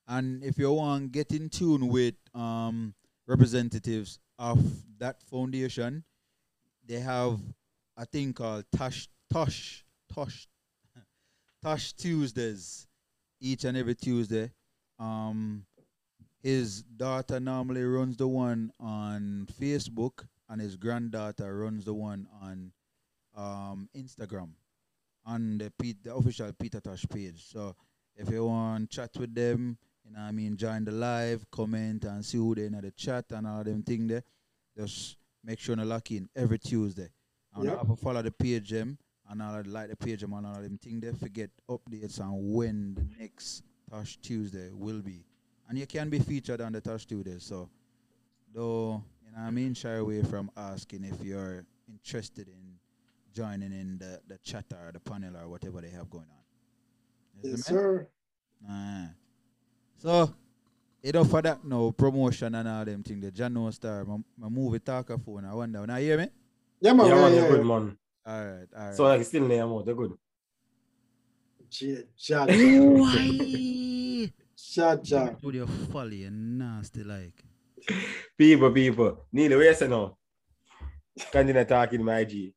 And 0.06 0.42
if 0.44 0.58
you 0.58 0.72
want 0.72 1.04
to 1.04 1.08
get 1.08 1.32
in 1.32 1.48
tune 1.48 1.88
with 1.88 2.14
um, 2.34 2.94
representatives 3.26 4.18
of 4.38 4.58
that 4.98 5.22
foundation, 5.22 6.04
they 6.86 7.00
have 7.00 7.40
a 7.96 8.04
thing 8.04 8.32
called 8.32 8.64
Tosh 8.76 9.08
Tosh 9.32 9.84
Tosh 10.12 10.48
Tosh 11.62 11.92
Tuesdays, 11.94 12.86
each 13.40 13.64
and 13.64 13.76
every 13.76 13.94
Tuesday. 13.94 14.50
Um, 14.98 15.64
his 16.42 16.82
daughter 16.82 17.40
normally 17.40 17.84
runs 17.84 18.16
the 18.16 18.28
one 18.28 18.70
on 18.78 19.48
Facebook, 19.58 20.26
and 20.48 20.60
his 20.60 20.76
granddaughter 20.76 21.56
runs 21.56 21.86
the 21.86 21.94
one 21.94 22.28
on 22.42 22.72
um, 23.34 23.88
Instagram, 23.96 24.50
on 25.24 25.58
the 25.58 25.72
Pete, 25.80 26.02
the 26.04 26.14
official 26.14 26.52
Peter 26.52 26.80
Tosh 26.80 27.06
page. 27.10 27.46
So 27.50 27.74
if 28.14 28.30
you 28.30 28.44
want 28.44 28.90
to 28.90 28.96
chat 28.96 29.10
with 29.18 29.34
them, 29.34 29.78
you 30.04 30.12
know 30.12 30.20
what 30.20 30.28
I 30.28 30.32
mean, 30.32 30.56
join 30.56 30.84
the 30.84 30.92
live, 30.92 31.50
comment 31.50 32.04
and 32.04 32.24
see 32.24 32.38
who 32.38 32.54
they 32.54 32.66
in 32.66 32.72
the 32.80 32.90
chat 32.90 33.24
and 33.30 33.46
all 33.46 33.64
them 33.64 33.82
thing 33.82 34.06
there. 34.06 34.22
Just 34.76 35.16
make 35.42 35.58
sure 35.58 35.76
you 35.76 35.84
lock 35.84 36.10
in 36.10 36.28
every 36.36 36.58
Tuesday. 36.58 37.08
And 37.54 37.64
Yep. 37.64 37.86
have 37.86 37.98
follow 38.00 38.22
the 38.22 38.30
page 38.30 38.70
them 38.70 38.98
and 39.28 39.40
all 39.42 39.54
of- 39.54 39.66
like 39.66 39.88
the 39.90 39.96
page 39.96 40.20
them 40.20 40.32
and 40.34 40.46
all 40.46 40.56
of 40.56 40.62
them 40.62 40.78
thing 40.78 41.00
there. 41.00 41.14
Forget 41.14 41.50
updates 41.68 42.20
on 42.20 42.52
when 42.52 42.94
the 42.94 43.04
next 43.18 43.62
Tosh 43.90 44.16
Tuesday 44.18 44.70
will 44.72 45.00
be. 45.02 45.24
And 45.68 45.78
you 45.78 45.86
can 45.86 46.10
be 46.10 46.18
featured 46.18 46.60
on 46.60 46.72
the 46.72 46.80
Tosh 46.80 47.06
Tuesday. 47.06 47.38
So 47.38 47.70
though 48.52 49.02
you 49.24 49.30
know 49.30 49.38
what 49.38 49.48
I 49.48 49.50
mean, 49.50 49.74
shy 49.74 49.92
away 49.94 50.22
from 50.22 50.50
asking 50.56 51.04
if 51.04 51.22
you're 51.24 51.64
interested 51.88 52.48
in 52.48 52.78
joining 53.32 53.72
in 53.72 53.98
the, 53.98 54.20
the 54.28 54.38
chat 54.38 54.66
or 54.72 54.92
the 54.92 55.00
panel 55.00 55.36
or 55.36 55.48
whatever 55.48 55.80
they 55.80 55.90
have 55.90 56.08
going 56.10 56.26
on. 56.30 56.44
Yes, 57.42 57.64
sir. 57.66 58.08
Aye. 58.68 59.08
So, 59.98 60.34
enough 61.02 61.30
for 61.30 61.42
that 61.42 61.64
no 61.64 61.92
promotion 61.92 62.54
and 62.54 62.68
all 62.68 62.84
them 62.84 63.02
thing. 63.02 63.20
The 63.20 63.30
Jano 63.30 63.72
Star, 63.72 64.04
my, 64.04 64.18
my 64.38 64.48
movie 64.48 64.78
talker 64.80 65.18
phone. 65.18 65.44
I 65.44 65.54
wonder, 65.54 65.86
now 65.86 65.96
you 65.96 66.06
hear 66.06 66.18
me? 66.18 66.28
Yeah, 66.80 66.92
man. 66.92 67.06
yeah, 67.06 67.14
Yeah, 67.14 67.20
man, 67.20 67.32
yeah, 67.32 67.36
you're 67.38 67.48
yeah. 67.50 67.56
good, 67.56 67.66
man. 67.66 67.98
All 68.26 68.44
right, 68.46 68.66
all 68.76 68.86
right. 68.86 68.94
So 68.94 69.04
like 69.04 69.24
still 69.24 69.46
name 69.46 69.62
out, 69.62 69.86
you're 69.86 69.94
good. 69.94 70.12
J- 71.70 72.04
Ja, 72.16 72.46
Why? 72.46 74.30
ja, 74.76 74.96
ja. 75.02 75.34
With 75.42 75.54
your 75.56 75.66
folly 75.90 76.24
and 76.24 76.58
nasty 76.58 77.02
like. 77.02 77.42
People, 78.38 78.70
people. 78.72 79.26
Neil, 79.32 79.58
where 79.58 79.68
you 79.68 79.74
say 79.74 79.88
now? 79.88 80.16
Continue 81.30 81.64
talking 81.64 82.02
my 82.04 82.24
G. 82.24 82.54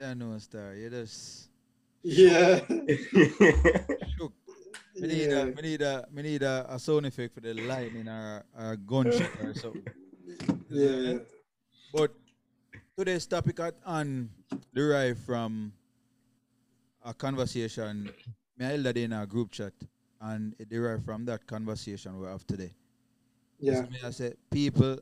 Jano 0.00 0.40
Star, 0.40 0.74
you 0.74 0.90
just 0.90 1.48
Yeah. 2.02 2.60
shook. 4.18 4.32
Me 4.98 5.08
need, 5.08 5.30
yeah. 5.30 5.36
a, 5.36 5.46
we 5.46 5.62
need, 5.62 5.82
a, 5.82 6.06
we 6.14 6.22
need 6.22 6.42
a, 6.42 6.66
a 6.70 6.78
sound 6.78 7.06
effect 7.06 7.34
for 7.34 7.40
the 7.40 7.52
lightning 7.52 8.08
or 8.08 8.44
a 8.56 8.76
gunshot 8.76 9.30
or 9.42 9.54
something. 9.54 9.82
Yeah. 10.70 11.18
But 11.92 12.12
today's 12.96 13.26
topic 13.26 13.60
at 13.60 13.74
hand 13.86 14.30
derived 14.74 15.20
from 15.20 15.72
a 17.04 17.12
conversation 17.14 18.10
me 18.58 18.66
I 18.66 18.70
held 18.70 18.96
in 18.96 19.12
a 19.12 19.26
group 19.26 19.52
chat 19.52 19.72
and 20.20 20.54
it 20.58 20.68
derived 20.68 21.04
from 21.04 21.24
that 21.26 21.46
conversation 21.46 22.18
we 22.18 22.26
have 22.26 22.46
today. 22.46 22.72
Yeah. 23.58 23.82
So 23.82 23.90
me 23.90 23.98
I 24.04 24.10
said, 24.10 24.36
people, 24.50 24.98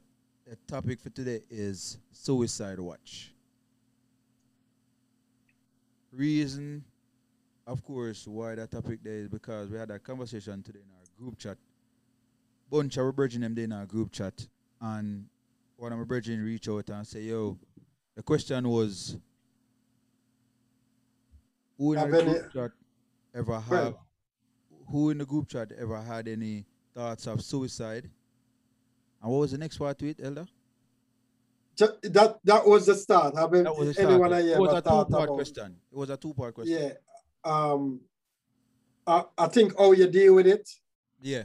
the 0.46 0.56
topic 0.66 1.00
for 1.00 1.10
today 1.10 1.40
is 1.50 1.98
suicide 2.12 2.80
watch. 2.80 3.32
Reason, 6.12 6.84
of 7.66 7.83
course, 7.85 8.26
why 8.26 8.54
that 8.54 8.71
topic 8.71 9.00
there 9.02 9.14
is 9.14 9.28
because 9.28 9.71
we 9.71 9.78
had 9.78 9.90
a 9.90 9.99
conversation 9.99 10.62
today 10.62 10.80
in 10.80 10.90
our 10.90 11.04
group 11.18 11.38
chat. 11.38 11.56
Bunch 12.71 12.97
of 12.97 13.14
brethren 13.14 13.42
them 13.42 13.54
there 13.54 13.64
in 13.64 13.73
our 13.73 13.87
group 13.87 14.12
chat 14.12 14.47
and 14.80 15.26
one 15.76 15.92
of 15.92 15.99
my 15.99 16.04
brethren 16.04 16.42
reach 16.42 16.68
out 16.68 16.88
and 16.90 17.06
say, 17.06 17.23
yo, 17.23 17.59
the 18.14 18.23
question 18.23 18.68
was, 18.68 19.16
who 21.78 21.92
in 21.92 21.99
Have 21.99 22.11
the 22.11 22.23
group 22.23 22.52
chat 22.52 22.71
ever 23.35 23.61
have, 23.61 23.94
who 24.88 25.11
in 25.11 25.18
the 25.18 25.26
group 25.26 25.49
chat 25.49 25.73
ever 25.78 26.00
had 26.00 26.28
any 26.28 26.64
thoughts 26.94 27.26
of 27.26 27.42
suicide? 27.42 28.09
And 29.23 29.33
what 29.33 29.38
was 29.38 29.52
the 29.52 29.59
next 29.59 29.78
part 29.78 29.99
to 29.99 30.09
it, 30.09 30.21
Elder? 30.23 30.47
That 31.76 32.38
that 32.44 32.66
was 32.66 32.87
the 32.87 32.94
start. 32.94 33.35
Have 33.37 33.50
That 33.50 33.76
was 33.76 33.88
the 33.88 33.94
start. 33.94 34.11
anyone 34.11 34.33
I 34.33 34.40
It 34.40 34.59
was 34.59 34.75
a 34.75 34.80
two-part 34.80 35.28
question. 35.30 35.76
It 35.90 35.99
was 35.99 36.11
a 36.11 36.16
two-part 36.16 36.54
question. 36.54 36.78
Yeah. 36.78 36.92
Um. 37.44 38.00
I, 39.06 39.24
I 39.36 39.46
think 39.48 39.76
how 39.78 39.92
you 39.92 40.06
deal 40.06 40.34
with 40.34 40.46
it. 40.46 40.66
Yeah. 41.20 41.42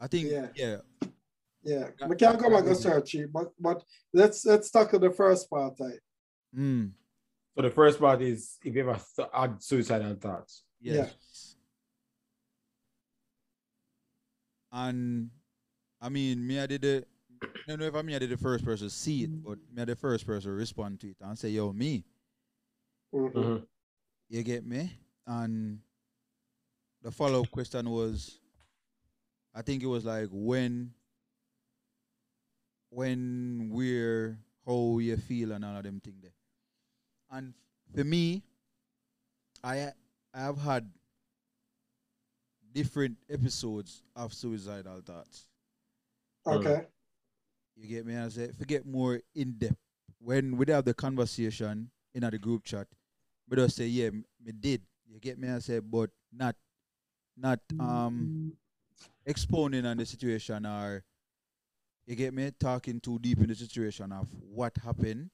I 0.00 0.06
think 0.06 0.30
Yeah. 0.30 0.48
yeah. 0.56 0.76
Yeah. 1.62 1.90
That- 1.98 2.08
we 2.08 2.16
can't 2.16 2.38
that- 2.38 2.40
go 2.42 2.48
back 2.50 2.64
that 2.64 2.70
and 2.70 2.78
search 2.78 3.14
it, 3.16 3.30
but 3.32 3.52
but 3.60 3.84
let's 4.14 4.46
let's 4.46 4.70
tackle 4.70 4.98
the 5.00 5.10
first 5.10 5.48
part. 5.50 5.74
I 5.80 5.98
Mm, 6.56 6.92
So 7.56 7.62
the 7.62 7.70
first 7.70 7.98
part 7.98 8.22
is 8.22 8.58
if 8.64 8.74
you 8.74 8.80
ever 8.88 8.98
th- 9.16 9.28
had 9.34 9.62
suicidal 9.62 10.14
thoughts. 10.14 10.64
yes. 10.80 11.56
And 14.72 15.30
I 16.00 16.08
mean, 16.08 16.46
me 16.46 16.58
I 16.60 16.66
did 16.66 16.82
the 16.82 17.04
I 17.42 17.46
don't 17.68 17.80
know 17.80 17.86
if 17.86 17.94
I 17.94 18.02
mean 18.02 18.16
I 18.16 18.18
did 18.18 18.30
the 18.30 18.36
first 18.36 18.64
person 18.64 18.88
see 18.90 19.24
it, 19.24 19.42
but 19.44 19.58
me 19.72 19.82
I 19.82 19.84
the 19.84 19.96
first 19.96 20.26
person 20.26 20.52
respond 20.52 21.00
to 21.00 21.08
it 21.10 21.16
and 21.20 21.38
say, 21.38 21.50
yo, 21.50 21.72
me, 21.72 22.04
Mhm. 23.12 23.32
Mhm. 23.32 23.66
you 24.28 24.42
get 24.42 24.64
me? 24.64 24.90
And 25.26 25.78
the 27.02 27.10
follow 27.10 27.42
up 27.42 27.50
question 27.50 27.88
was 27.88 28.38
I 29.54 29.62
think 29.62 29.82
it 29.82 29.86
was 29.86 30.04
like 30.04 30.28
when 30.30 30.92
when 32.90 33.70
we're 33.72 34.38
how 34.66 34.98
you 34.98 35.16
feel 35.16 35.52
and 35.52 35.64
all 35.64 35.76
of 35.76 35.82
them 35.82 36.00
thing 36.00 36.14
there. 36.22 36.32
And 37.30 37.54
for 37.94 38.04
me, 38.04 38.42
I 39.62 39.92
I 40.32 40.40
have 40.40 40.58
had 40.58 40.90
different 42.72 43.16
episodes 43.30 44.02
of 44.16 44.32
suicidal 44.32 45.00
thoughts. 45.00 45.46
Okay. 46.46 46.86
You 47.76 47.88
get 47.88 48.06
me? 48.06 48.16
I 48.16 48.28
say 48.28 48.50
forget 48.52 48.86
more 48.86 49.20
in 49.34 49.52
depth. 49.52 49.76
When 50.18 50.56
we 50.56 50.66
have 50.68 50.84
the 50.84 50.94
conversation 50.94 51.90
in 52.14 52.22
the 52.22 52.38
group 52.38 52.64
chat, 52.64 52.86
we 53.48 53.56
just 53.56 53.76
say, 53.76 53.86
yeah, 53.86 54.10
me 54.10 54.52
did. 54.58 54.82
You 55.08 55.20
get 55.20 55.38
me? 55.38 55.48
I 55.50 55.58
say, 55.58 55.78
but 55.78 56.10
not 56.32 56.56
not 57.36 57.60
um 57.78 58.52
expounding 59.26 59.86
on 59.86 59.96
the 59.96 60.06
situation 60.06 60.66
or 60.66 61.04
you 62.06 62.14
get 62.16 62.34
me 62.34 62.50
talking 62.58 63.00
too 63.00 63.18
deep 63.18 63.38
in 63.40 63.48
the 63.48 63.54
situation 63.54 64.12
of 64.12 64.28
what 64.40 64.76
happened. 64.82 65.30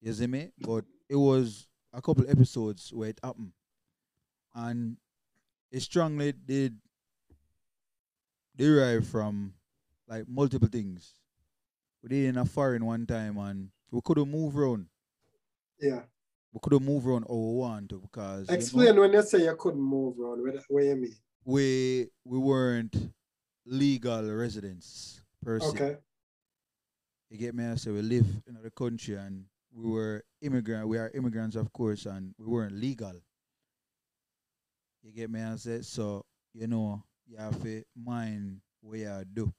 You 0.00 0.12
see 0.12 0.26
me? 0.26 0.52
But 0.58 0.84
it 1.08 1.16
was 1.16 1.68
a 1.92 2.02
couple 2.02 2.28
episodes 2.28 2.92
where 2.92 3.08
it 3.10 3.20
happened. 3.22 3.52
And 4.54 4.96
it 5.70 5.80
strongly 5.80 6.32
did 6.32 6.78
derive 8.56 9.06
from 9.06 9.54
like 10.08 10.28
multiple 10.28 10.68
things. 10.68 11.14
We 12.02 12.08
did 12.10 12.28
in 12.30 12.38
a 12.38 12.44
foreign 12.44 12.84
one 12.84 13.06
time 13.06 13.38
and 13.38 13.70
we 13.90 14.00
could 14.04 14.18
have 14.18 14.28
moved 14.28 14.56
around. 14.56 14.86
Yeah. 15.80 16.02
We 16.52 16.60
could 16.62 16.74
have 16.74 16.82
moved 16.82 17.06
around 17.06 17.24
how 17.28 17.34
we 17.34 17.54
want 17.54 17.88
to 17.90 17.98
because 17.98 18.48
you 18.48 18.52
know, 18.52 18.58
Explain 18.58 19.00
when 19.00 19.12
you 19.12 19.22
say 19.22 19.44
you 19.44 19.56
couldn't 19.58 19.80
move 19.80 20.18
around. 20.20 20.42
What, 20.42 20.62
what 20.68 20.84
you 20.84 20.96
mean? 20.96 21.14
we 21.44 22.08
we 22.24 22.38
weren't 22.38 22.94
legal 23.66 24.22
residents 24.32 25.22
per 25.44 25.58
se. 25.60 25.66
Okay. 25.68 25.96
You 27.30 27.38
get 27.38 27.54
me? 27.54 27.64
I 27.64 27.76
say 27.76 27.90
we 27.90 28.02
live 28.02 28.26
in 28.46 28.58
the 28.62 28.70
country 28.70 29.14
and 29.16 29.44
we 29.74 29.90
were 29.90 30.22
immigrant. 30.42 30.86
We 30.86 30.98
are 30.98 31.10
immigrants, 31.14 31.56
of 31.56 31.72
course, 31.72 32.04
and 32.04 32.34
we 32.38 32.46
weren't 32.46 32.74
legal. 32.74 33.14
You 35.02 35.10
get 35.12 35.30
me? 35.30 35.40
I 35.42 35.56
say 35.56 35.80
so. 35.80 36.24
You 36.52 36.66
know, 36.66 37.02
you 37.26 37.38
have 37.38 37.60
to 37.62 37.82
mind 37.96 38.60
what 38.82 38.98
you 38.98 39.24
do. 39.32 39.52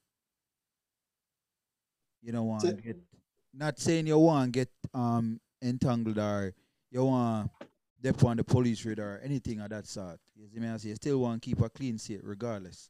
You 2.21 2.31
don't 2.31 2.47
want 2.47 2.61
So- 2.61 2.73
get. 2.73 2.97
Not 3.55 3.77
saying 3.79 4.07
you 4.07 4.17
want 4.17 4.53
to 4.53 4.59
get 4.59 4.69
um 4.93 5.39
entangled 5.61 6.17
or 6.17 6.53
you 6.93 7.03
want 7.05 7.49
dep 8.01 8.23
on 8.23 8.37
the 8.37 8.43
police 8.43 8.85
radar 8.85 9.15
or 9.15 9.21
anything 9.23 9.59
of 9.61 9.69
that 9.69 9.87
sort. 9.87 10.19
You 10.35 10.47
see 10.47 10.59
me? 10.59 10.69
I 10.69 10.77
say 10.77 10.89
you 10.89 10.95
still 10.95 11.19
want 11.19 11.41
to 11.41 11.49
keep 11.49 11.61
a 11.61 11.69
clean 11.69 11.97
slate 11.97 12.21
regardless. 12.23 12.89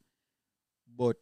But 0.97 1.15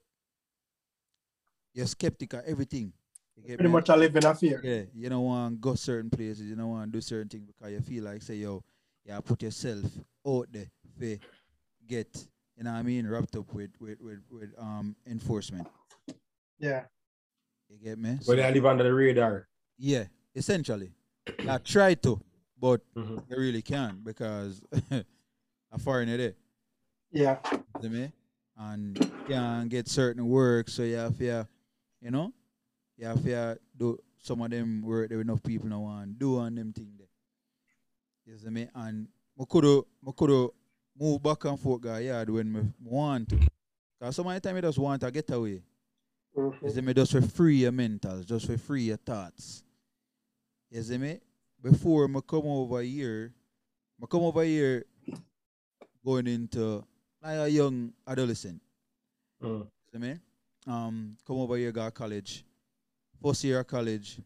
you're 1.74 1.86
skeptical 1.86 2.40
of 2.40 2.46
everything. 2.46 2.92
You 3.38 3.44
get 3.44 3.58
Pretty 3.58 3.70
me? 3.70 3.74
much 3.74 3.90
I 3.90 3.96
live 3.96 4.16
in 4.16 4.26
a 4.26 4.36
fear. 4.36 4.60
Yeah, 4.64 4.82
you 4.94 5.10
don't 5.10 5.24
want 5.24 5.56
to 5.56 5.60
go 5.60 5.76
certain 5.76 6.10
places. 6.10 6.42
You 6.42 6.56
don't 6.56 6.70
want 6.70 6.92
to 6.92 6.98
do 6.98 7.02
certain 7.02 7.30
things 7.30 7.46
because 7.48 7.72
you 7.72 7.82
feel 7.82 8.04
like 8.04 8.22
say 8.22 8.36
yo, 8.36 8.64
yeah, 9.06 9.20
put 9.20 9.42
yourself 9.44 9.86
out 10.28 10.48
there 10.52 10.66
for 10.98 11.18
get 11.88 12.28
you 12.58 12.64
know 12.64 12.72
what 12.72 12.80
I 12.80 12.84
mean 12.84 13.08
wrapped 13.08 13.36
up 13.36 13.54
with 13.54 13.72
with 13.80 14.00
with, 14.02 14.20
with 14.32 14.50
um 14.58 14.96
enforcement. 15.08 15.68
Yeah. 16.60 16.84
You 17.70 17.78
get 17.84 17.98
me? 18.00 18.18
But 18.28 18.38
they 18.38 18.54
live 18.54 18.66
under 18.66 18.84
the 18.84 18.94
radar. 18.94 19.48
yeah, 19.78 20.04
essentially. 20.36 20.92
I 21.48 21.58
try 21.60 21.94
to, 21.94 22.20
but 22.62 22.82
Mhm. 22.96 23.24
you 23.30 23.36
really 23.38 23.62
can't 23.64 24.04
because 24.04 24.62
a 25.72 25.80
foreigner 25.80 26.16
there. 26.18 26.36
Yeah. 27.12 27.40
You 27.52 27.82
see 27.82 27.90
me? 27.90 28.12
And 28.56 29.02
can't 29.28 29.70
get 29.70 29.88
certain 29.88 30.28
work, 30.28 30.70
so 30.70 30.84
you 30.84 30.96
have 30.98 31.18
to, 31.18 31.48
you 32.02 32.12
know, 32.12 32.32
you 32.98 33.08
have 33.08 33.24
to 33.24 33.60
do 33.76 33.98
some 34.22 34.42
of 34.42 34.52
them 34.52 34.84
work 34.84 35.10
that 35.10 35.20
enough 35.20 35.42
people 35.42 35.68
don't 35.70 35.82
want 35.82 36.08
to 36.08 36.14
do 36.14 36.38
on 36.38 36.54
them 36.56 36.72
thing 36.72 36.94
there. 36.98 37.08
You 38.28 38.38
see 38.38 38.50
me? 38.50 38.68
And 38.76 39.08
I 39.40 39.44
could 39.50 39.64
have, 39.64 39.84
I 40.08 40.12
could 40.16 40.50
move 41.00 41.24
back 41.24 41.44
and 41.46 41.60
forth 41.60 41.82
guy 41.82 42.02
yard 42.02 42.30
when 42.30 42.56
I 42.56 42.88
want 42.88 43.30
to. 43.30 43.40
Cause 44.00 44.16
some 44.16 44.28
of 44.28 44.34
the 44.36 44.40
time 44.40 44.58
I 44.58 44.62
just 44.62 44.78
want 44.78 45.02
to 45.02 45.10
get 45.12 45.30
away. 45.32 45.64
You 46.36 46.52
Mhm. 46.62 46.72
see 46.72 46.82
me? 46.82 46.94
Just 46.94 47.12
for 47.12 47.22
free 47.22 47.58
your 47.58 47.72
mental, 47.72 48.22
just 48.24 48.46
for 48.46 48.58
free 48.58 48.84
your 48.84 48.98
thoughts. 48.98 49.64
You 50.70 50.84
see 50.84 50.98
me? 50.98 51.20
Before 51.62 52.06
I 52.06 52.20
come 52.22 52.48
over 52.48 52.82
here, 52.82 53.34
I 54.02 54.06
come 54.08 54.22
over 54.24 54.44
here 54.44 54.86
going 56.04 56.28
into 56.28 56.84
like 57.22 57.38
a 57.38 57.50
young 57.50 57.94
adolescent. 58.08 58.60
Mm. 59.44 59.68
See 59.92 60.00
me? 60.00 60.18
Um, 60.66 61.18
come 61.26 61.38
over 61.38 61.56
here, 61.58 61.72
got 61.72 61.94
college. 61.94 62.44
First 63.22 63.44
year 63.44 63.60
of 63.60 63.68
college, 63.68 64.20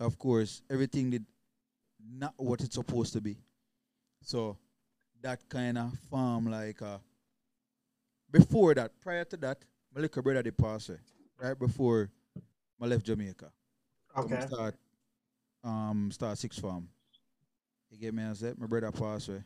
of 0.00 0.18
course, 0.18 0.62
everything 0.70 1.10
did 1.10 1.26
not 2.10 2.32
what 2.36 2.60
it's 2.62 2.76
supposed 2.76 3.12
to 3.12 3.20
be. 3.20 3.36
So 4.22 4.56
that 5.20 5.46
kind 5.48 5.76
of 5.76 5.92
farm 6.10 6.50
like 6.50 6.80
uh 6.80 6.98
before 8.30 8.74
that, 8.74 8.92
prior 9.00 9.24
to 9.24 9.36
that, 9.38 9.58
my 9.94 10.00
little 10.00 10.22
brother 10.22 10.52
pass. 10.52 10.90
Right 11.40 11.58
before 11.58 12.10
I 12.80 12.86
left 12.86 13.04
Jamaica. 13.04 13.50
Okay. 14.16 14.46
Um 15.64 16.10
start 16.12 16.38
six 16.38 16.58
farm. 16.58 16.88
You 17.90 17.98
get 17.98 18.14
me 18.14 18.24
I 18.24 18.32
said 18.34 18.58
my 18.58 18.66
brother 18.66 18.90
passed 18.92 19.28
away. 19.28 19.42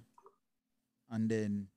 And 1.11 1.28
then 1.31 1.69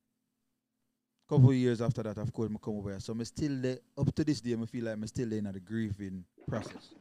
a 1.28 1.34
couple 1.34 1.50
of 1.50 1.56
years 1.56 1.82
after 1.82 2.04
that, 2.04 2.18
of 2.18 2.32
course, 2.32 2.50
I 2.54 2.58
come 2.64 2.78
over 2.78 2.92
here. 2.92 3.00
So 3.00 3.14
I'm 3.14 3.24
still 3.26 3.56
there 3.62 3.80
up 3.98 4.14
to 4.16 4.24
this 4.24 4.42
day, 4.42 4.56
I 4.60 4.66
feel 4.66 4.86
like 4.86 4.94
I'm 4.94 5.08
still 5.08 5.32
in 5.34 5.46
the 5.46 5.60
grieving 5.60 6.24
process. 6.48 6.94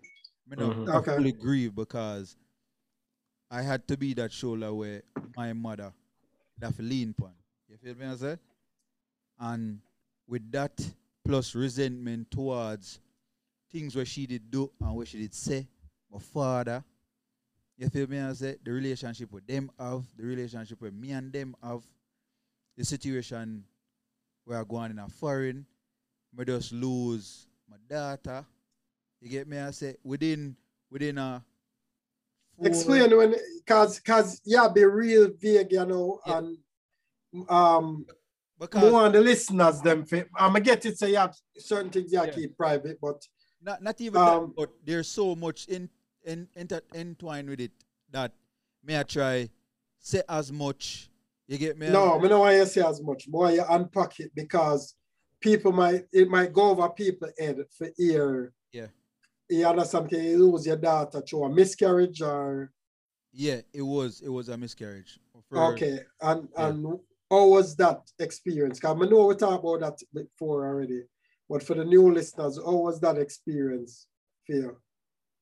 I 0.50 0.54
not 0.56 0.76
Mhm. 0.76 0.88
I 0.88 0.96
Okay. 0.98 1.16
fully 1.16 1.32
grieve 1.32 1.74
because 1.74 2.36
I 3.50 3.62
had 3.62 3.86
to 3.88 3.96
be 3.96 4.14
that 4.14 4.32
shoulder 4.32 4.72
where 4.74 5.02
my 5.36 5.52
mother 5.52 5.92
that 6.58 6.78
lean 6.78 7.14
upon. 7.16 7.34
You 7.68 7.76
feel 7.76 7.94
me 7.94 8.06
I 8.06 8.16
say? 8.16 8.38
And 9.38 9.80
with 10.26 10.50
that 10.52 10.94
plus 11.24 11.54
resentment 11.54 12.30
towards 12.30 13.00
things 13.70 13.96
where 13.96 14.04
she 14.04 14.26
did 14.26 14.50
do 14.50 14.70
and 14.80 14.94
where 14.94 15.06
she 15.06 15.18
did 15.18 15.34
say, 15.34 15.66
my 16.10 16.18
father, 16.18 16.84
you 17.76 17.88
feel 17.88 18.06
me 18.06 18.20
I 18.20 18.32
say? 18.32 18.56
The 18.64 18.72
relationship 18.72 19.32
with 19.32 19.46
them 19.46 19.70
have, 19.78 20.04
the 20.16 20.24
relationship 20.24 20.80
with 20.80 20.94
me 20.94 21.10
and 21.12 21.32
them 21.32 21.56
have, 21.62 21.82
the 22.76 22.84
situation 22.84 23.64
where 24.44 24.60
I 24.60 24.64
go 24.64 24.76
on 24.76 24.90
in 24.90 24.98
a 24.98 25.08
foreign, 25.08 25.66
I 26.38 26.44
just 26.44 26.72
lose 26.72 27.46
my 27.68 27.76
daughter. 27.88 28.44
You 29.20 29.28
get 29.30 29.48
me? 29.48 29.58
I 29.58 29.70
say 29.70 29.96
within 30.02 30.56
within 30.90 31.18
a 31.18 31.42
Explain 32.62 33.16
when, 33.16 33.34
cause, 33.66 33.98
cause 33.98 34.40
yeah, 34.44 34.68
be 34.68 34.84
real 34.84 35.28
vague, 35.40 35.72
you 35.72 35.84
know, 35.84 36.20
Yeah. 36.24 36.38
and 36.38 36.58
um, 37.48 38.06
because 38.60 38.92
more 38.92 39.02
on 39.02 39.12
the 39.12 39.20
listeners 39.20 39.80
them. 39.80 40.04
I'ma 40.36 40.60
get 40.60 40.86
it. 40.86 40.96
Say 40.96 41.10
you 41.10 41.16
have 41.16 41.34
certain 41.58 41.90
things 41.90 42.12
you 42.12 42.20
Yeah. 42.22 42.30
keep 42.30 42.56
private, 42.56 42.98
but 43.00 43.26
not 43.60 43.82
not 43.82 44.00
even 44.00 44.20
Um, 44.20 44.46
that, 44.46 44.56
but 44.56 44.70
there's 44.84 45.08
so 45.08 45.34
much 45.34 45.66
in 45.66 45.90
inter, 46.24 46.80
entwined 46.94 47.48
with 47.48 47.60
it 47.60 47.72
that 48.10 48.32
may 48.84 48.98
I 48.98 49.02
try 49.02 49.48
say 49.98 50.22
as 50.28 50.52
much. 50.52 51.10
You 51.46 51.58
get 51.58 51.78
me? 51.78 51.90
no, 51.90 52.18
I 52.18 52.28
don't 52.28 52.40
want 52.40 52.54
you 52.56 52.60
to 52.64 52.66
say 52.66 52.82
as 52.82 53.02
much. 53.02 53.28
More 53.28 53.50
you 53.50 53.62
unpack 53.68 54.18
it 54.20 54.30
because 54.34 54.94
people 55.40 55.72
might 55.72 56.04
it 56.12 56.28
might 56.28 56.52
go 56.52 56.70
over 56.70 56.88
people 56.88 57.28
head 57.38 57.58
for 57.76 57.88
ear. 57.98 58.52
Yeah. 58.72 58.86
you 59.50 59.66
understand, 59.66 60.08
can 60.08 60.24
you 60.24 60.38
lose 60.50 60.66
your 60.66 60.76
daughter 60.76 61.20
through 61.20 61.44
a 61.44 61.48
miscarriage 61.50 62.22
or 62.22 62.72
Yeah, 63.32 63.60
it 63.72 63.82
was 63.82 64.20
it 64.22 64.30
was 64.30 64.48
a 64.48 64.56
miscarriage. 64.56 65.18
For- 65.48 65.72
okay, 65.72 66.00
and 66.22 66.48
Yeah. 66.56 66.68
and 66.68 66.98
how 67.30 67.48
was 67.48 67.76
that 67.76 68.00
experience? 68.18 68.78
Because 68.80 68.96
I 69.02 69.06
know 69.10 69.26
we 69.26 69.34
talked 69.34 69.62
about 69.64 69.80
that 69.80 69.98
before 70.14 70.66
already, 70.66 71.02
but 71.48 71.62
for 71.62 71.74
the 71.74 71.84
new 71.84 72.10
listeners, 72.12 72.56
how 72.64 72.76
was 72.76 73.00
that 73.00 73.18
experience 73.18 74.06
for 74.46 74.52
you? 74.54 74.76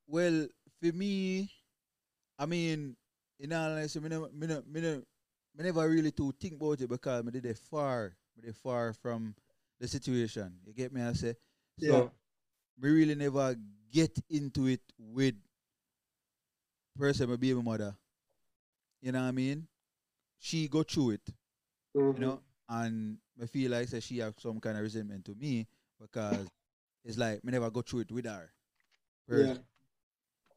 Well, 0.09 0.49
for 0.83 0.93
me, 0.97 1.51
I 2.39 2.47
mean, 2.47 2.97
in 3.41 3.53
all 3.53 3.71
honesty, 3.73 4.01
me 4.01 4.09
never, 4.11 4.31
me 4.33 4.47
me 4.47 4.81
me 5.57 5.65
never 5.65 5.89
really 5.89 6.13
too 6.13 6.35
think 6.41 6.55
about 6.55 6.81
it 6.81 6.89
because 6.89 7.25
me 7.25 7.33
did 7.33 7.47
it 7.47 7.59
far, 7.59 8.17
me 8.37 8.45
did 8.47 8.57
far 8.57 8.95
from 8.95 9.35
the 9.81 9.89
situation. 9.89 10.55
You 10.67 10.75
get 10.75 10.93
me? 10.93 11.03
I 11.03 11.13
say, 11.15 11.37
so 11.79 12.05
Yeah. 12.05 12.11
me 12.81 12.91
really 12.91 13.15
never 13.15 13.57
get 13.93 14.19
into 14.31 14.67
it 14.67 14.83
with 14.99 15.35
person 16.99 17.29
my 17.31 17.37
baby 17.37 17.61
mother. 17.63 17.97
You 19.01 19.13
know 19.13 19.21
what 19.23 19.29
I 19.29 19.33
mean? 19.33 19.67
She 20.39 20.69
go 20.69 20.83
through 20.85 21.13
it, 21.13 21.23
Mhm. 21.95 22.15
you 22.15 22.21
know, 22.21 22.41
and 22.69 23.19
I 23.43 23.47
feel 23.47 23.71
like 23.73 23.89
say 23.89 24.01
she 24.01 24.19
have 24.19 24.35
some 24.39 24.61
kind 24.61 24.77
of 24.77 24.83
resentment 24.83 25.25
to 25.27 25.35
me 25.35 25.67
because 26.01 26.51
it's 27.05 27.19
like 27.19 27.45
me 27.45 27.53
never 27.53 27.71
go 27.71 27.83
through 27.83 28.01
it 28.01 28.13
with 28.13 28.27
her. 28.27 28.53
Yeah. 29.29 29.57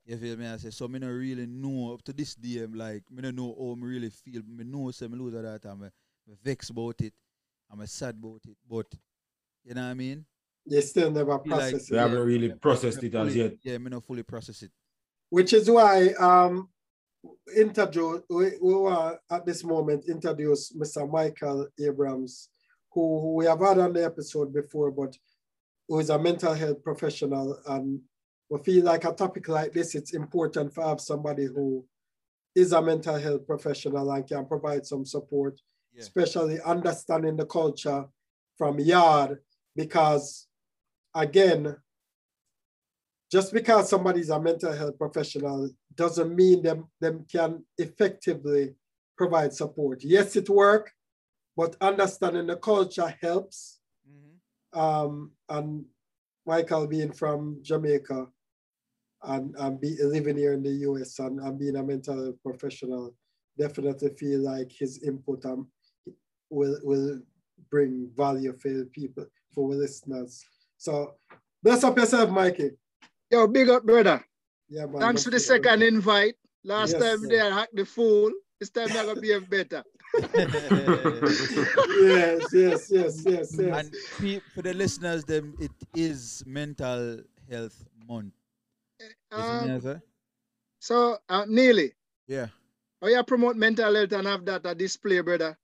You 0.05 0.17
feel 0.17 0.37
me? 0.37 0.47
I 0.47 0.57
say 0.57 0.69
so. 0.69 0.87
Me 0.87 0.99
not 0.99 1.07
really 1.07 1.45
know 1.47 1.93
up 1.93 2.03
to 2.03 2.13
this 2.13 2.35
day. 2.35 2.59
I'm 2.63 2.73
like 2.73 3.03
me 3.11 3.21
don't 3.23 3.35
know 3.35 3.55
how 3.57 3.75
me 3.75 3.87
really 3.87 4.09
feel. 4.09 4.41
Me 4.47 4.63
know 4.63 4.91
say 4.91 5.07
me 5.07 5.17
lose 5.17 5.33
all 5.35 5.41
that 5.41 5.61
time. 5.63 5.79
Me, 5.79 5.87
me 6.27 6.35
vex 6.43 6.69
about 6.69 7.01
it. 7.01 7.13
I'm 7.71 7.85
sad 7.87 8.15
about 8.21 8.41
it. 8.47 8.55
But 8.69 8.85
you 9.63 9.73
know 9.73 9.81
what 9.81 9.87
I 9.89 9.93
mean? 9.95 10.25
You 10.65 10.81
still 10.81 11.09
never 11.11 11.39
Feel 11.39 11.51
like- 11.57 11.71
process 11.71 11.89
We 11.89 11.97
it. 11.97 12.01
haven't 12.01 12.25
really 12.25 12.49
processed 12.53 13.01
me 13.01 13.07
it 13.09 13.15
as 13.15 13.35
yet. 13.35 13.53
Yeah, 13.63 13.77
me 13.79 13.89
not 13.89 14.03
fully 14.05 14.23
process 14.23 14.61
it. 14.61 14.71
which 15.29 15.53
is 15.53 15.69
why 15.69 16.09
um 16.19 16.69
interview 17.55 18.21
we, 18.29 18.51
we 18.61 18.73
were 18.75 19.19
at 19.31 19.45
this 19.45 19.63
moment 19.63 20.05
introduce 20.07 20.71
Mr. 20.73 21.09
Michael 21.09 21.67
Abrahams, 21.79 22.49
who, 22.91 23.19
who 23.21 23.33
we 23.35 23.45
have 23.45 23.59
had 23.59 23.79
on 23.79 23.93
the 23.93 24.03
episode 24.05 24.53
before, 24.53 24.91
but 24.91 25.17
who 25.87 25.99
is 25.99 26.09
a 26.11 26.19
mental 26.19 26.53
health 26.53 26.83
professional. 26.83 27.59
And 27.67 28.01
we 28.49 28.59
feel 28.59 28.85
like 28.85 29.05
a 29.05 29.13
topic 29.13 29.47
like 29.47 29.73
this, 29.73 29.95
it's 29.95 30.13
important 30.13 30.73
to 30.75 30.81
have 30.81 31.01
somebody 31.01 31.45
who 31.45 31.85
is 32.53 32.71
a 32.71 32.81
mental 32.81 33.17
health 33.17 33.45
professional 33.45 34.11
and 34.11 34.27
can 34.27 34.45
provide 34.45 34.85
some 34.85 35.05
support, 35.05 35.59
Yeah. 35.93 36.01
especially 36.03 36.61
understanding 36.61 37.35
the 37.35 37.45
culture 37.45 38.05
from 38.57 38.79
yard, 38.79 39.39
because 39.75 40.47
again, 41.13 41.75
just 43.31 43.51
because 43.51 43.89
somebody's 43.89 44.29
a 44.29 44.39
mental 44.39 44.71
health 44.71 44.97
professional 44.97 45.69
doesn't 45.95 46.35
mean 46.35 46.61
them, 46.61 46.89
them 47.01 47.25
can 47.29 47.65
effectively 47.77 48.75
provide 49.17 49.53
support. 49.53 50.03
Yes, 50.03 50.35
it 50.35 50.49
work, 50.49 50.91
but 51.57 51.75
understanding 51.81 52.47
the 52.47 52.57
culture 52.57 53.13
helps. 53.21 53.79
Um, 54.73 55.31
and 55.49 55.85
Michael 56.45 56.85
being 56.85 57.13
from 57.13 57.59
Jamaica 57.61 58.27
and, 59.27 59.55
and 59.57 59.79
be 59.79 59.97
living 60.03 60.37
here 60.37 60.53
in 60.53 60.63
the 60.63 60.71
US 60.89 61.19
and, 61.19 61.39
and 61.39 61.59
being 61.59 61.75
a 61.75 61.83
mental 61.83 62.15
health 62.15 62.41
professional, 62.43 63.13
definitely 63.57 64.09
feel 64.17 64.41
like 64.41 64.71
his 64.71 65.03
input 65.03 65.45
um, 65.45 65.67
will, 66.49 66.77
will 66.83 67.19
bring 67.69 68.09
value 68.15 68.53
for 68.53 68.85
people, 68.85 69.25
for 69.53 69.73
listeners. 69.73 70.43
So 70.77 71.15
bless 71.63 71.83
up 71.83 71.97
yourself, 71.97 72.29
Mikey. 72.29 72.71
Yo, 73.31 73.47
big 73.47 73.69
up, 73.69 73.85
brother. 73.85 74.23
Yeah, 74.69 74.85
man. 74.85 74.99
Thanks 74.99 75.23
for 75.23 75.29
the 75.29 75.37
Don't 75.37 75.45
second 75.45 75.83
invite. 75.83 76.35
Last 76.63 76.93
Yes, 76.93 77.03
time 77.03 77.21
sir. 77.21 77.29
they 77.29 77.37
hacked 77.37 77.75
the 77.75 77.85
fool. 77.85 78.31
This 78.59 78.69
time 78.69 78.89
they're 78.89 79.05
gonna 79.05 79.19
behave 79.19 79.49
better. 79.49 79.83
yes, 80.15 80.33
yes, 82.53 82.89
yes, 82.89 83.25
yes, 83.25 83.25
yes. 83.25 83.59
and 83.59 83.93
for 84.53 84.61
the 84.61 84.73
listeners, 84.73 85.25
them 85.25 85.53
it 85.59 85.71
is 85.93 86.41
mental 86.47 87.19
health 87.49 87.85
month. 88.07 88.33
Um, 89.31 89.69
it, 89.69 90.01
so 90.79 91.17
uh, 91.27 91.45
Neely, 91.47 91.93
Yeah. 92.27 92.47
how 93.01 93.07
you 93.07 93.23
promote 93.23 93.55
mental 93.57 93.93
health 93.93 94.11
and 94.13 94.27
have 94.27 94.45
that 94.45 94.65
a 94.65 94.73
display, 94.75 95.19
brother? 95.21 95.57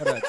Alright. 0.00 0.22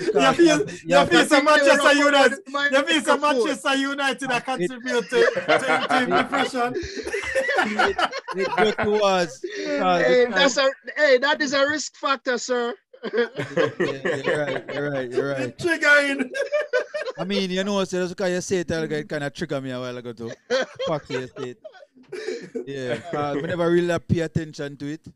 You 0.00 0.32
feel, 0.34 0.66
Yeah, 0.84 1.02
you 1.02 1.06
feel 1.08 1.24
some 1.26 1.44
Manchester 1.44 1.92
United. 1.92 2.38
United. 2.46 2.72
You 2.76 2.82
feel 2.86 3.00
some 3.02 3.20
Manchester 3.20 3.74
United 3.74 4.28
that 4.30 4.44
contribute 4.44 5.08
to, 5.10 5.30
to, 5.34 5.86
to 5.88 6.06
depression. 6.06 6.74
it 8.36 8.56
go 8.56 8.84
towards 8.84 9.40
because 9.40 10.02
Hey, 10.06 10.24
the 10.26 10.30
that's 10.30 10.56
a 10.56 10.70
hey, 10.96 11.18
that 11.18 11.40
is 11.40 11.52
a 11.52 11.66
risk 11.66 11.96
factor, 11.96 12.38
sir. 12.38 12.74
Time- 13.02 13.72
yeah, 13.80 14.16
you're 14.16 14.44
right, 14.44 14.64
you're 14.74 14.90
right, 14.90 15.10
you're 15.10 15.30
right. 15.32 15.58
Triggering. 15.58 16.30
I 17.18 17.24
mean, 17.24 17.50
you 17.50 17.64
know, 17.64 17.82
so 17.84 17.98
that's 18.00 18.12
because 18.12 18.30
you 18.30 18.40
say 18.40 18.58
it, 18.58 18.70
it 18.70 19.08
kind 19.08 19.24
of 19.24 19.32
trigger 19.34 19.60
me 19.60 19.70
a 19.70 19.80
while 19.80 19.96
ago 19.96 20.12
too. 20.12 20.30
Fuck 20.86 21.08
you, 21.10 21.26
say 21.26 21.56
it. 21.56 21.58
Yeah, 22.66 22.94
because 22.94 23.36
we 23.36 23.42
never 23.42 23.70
really 23.70 23.98
pay 23.98 24.20
attention 24.20 24.76
to 24.78 24.86
it. 24.92 25.06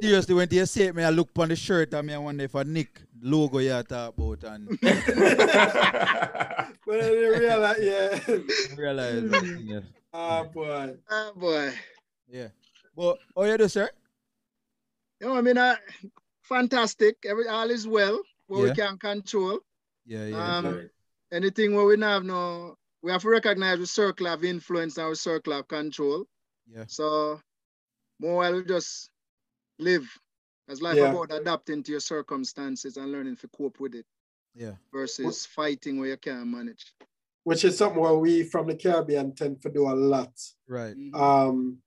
Seriously, 0.00 0.34
when 0.34 0.48
they 0.48 0.64
say 0.64 0.86
it, 0.86 0.94
me 0.94 1.02
I 1.02 1.10
look 1.10 1.30
on 1.38 1.48
the 1.48 1.56
shirt 1.56 1.92
and 1.92 2.06
me 2.06 2.14
I 2.14 2.18
wonder 2.18 2.44
if 2.44 2.54
a 2.54 2.62
Nick 2.64 3.00
logo 3.20 3.58
you 3.58 3.82
talk 3.82 4.14
about 4.16 4.44
and 4.44 4.68
But 4.80 4.94
I 7.00 7.10
didn't 7.10 7.40
realize, 7.40 7.76
yeah. 7.80 8.18
realize. 8.76 9.22
that, 9.30 9.60
yeah. 9.64 9.80
Ah, 10.14 10.44
boy. 10.44 10.94
Oh 11.10 11.32
boy. 11.36 11.72
yeah. 12.28 12.48
But 12.96 13.18
how 13.36 13.42
you 13.44 13.58
do, 13.58 13.68
sir? 13.68 13.90
You 15.20 15.28
know, 15.28 15.36
I 15.36 15.40
mean, 15.40 15.58
uh, 15.58 15.76
fantastic. 16.42 17.16
Every 17.24 17.48
all 17.48 17.70
is 17.70 17.86
well. 17.86 18.20
What 18.46 18.62
we 18.62 18.70
can 18.72 18.96
control. 18.98 19.58
Yeah, 20.06 20.24
yeah. 20.26 20.56
Um, 20.58 20.88
anything 21.32 21.74
where 21.74 21.84
we 21.84 21.96
not 21.96 22.12
have 22.12 22.24
no, 22.24 22.76
we 23.02 23.10
have 23.12 23.22
to 23.22 23.28
recognize 23.28 23.78
the 23.78 23.86
circle 23.86 24.26
of 24.28 24.44
influence 24.44 24.96
and 24.96 25.06
our 25.06 25.14
circle 25.14 25.52
of 25.52 25.68
control. 25.68 26.24
yeah. 26.70 26.84
So 26.86 27.40
more 28.20 28.36
while 28.36 28.54
we 28.54 28.64
just 28.64 29.10
live 29.78 30.06
as 30.68 30.80
life 30.80 30.96
Yeah. 30.96 31.10
about 31.10 31.32
adapting 31.32 31.82
to 31.84 31.90
your 31.92 32.00
circumstances 32.00 32.96
and 32.96 33.12
learning 33.12 33.36
to 33.36 33.48
cope 33.48 33.80
with 33.80 33.94
it 33.94 34.06
Yeah. 34.54 34.76
versus 34.92 35.46
fighting 35.46 35.98
where 35.98 36.10
you 36.10 36.16
can't 36.16 36.46
manage. 36.46 36.94
Which 37.44 37.64
is 37.64 37.76
something 37.78 38.00
where 38.00 38.14
we 38.14 38.42
from 38.44 38.66
the 38.66 38.74
Caribbean 38.76 39.34
tend 39.34 39.60
to 39.62 39.70
do 39.70 39.88
a 39.88 39.94
lot. 39.94 40.32
Right. 40.66 40.96
Mhm. 40.96 41.14
Um, 41.14 41.82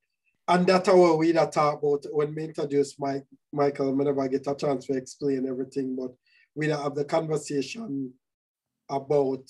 and 0.48 0.68
that's 0.68 0.88
how 0.88 1.16
we 1.16 1.32
that 1.32 1.52
talk 1.52 1.80
about 1.82 2.06
when 2.12 2.34
we 2.36 2.44
introduce 2.46 3.00
Mike, 3.00 3.26
Michael, 3.54 3.96
whenever 3.96 4.22
I 4.22 4.28
get 4.28 4.48
a 4.48 4.56
chance 4.56 4.86
to 4.88 4.94
explain 4.94 5.48
everything, 5.48 5.96
but 5.96 6.12
we 6.56 6.68
have 6.70 6.96
the 6.96 7.06
conversation 7.06 8.14
about 8.90 9.44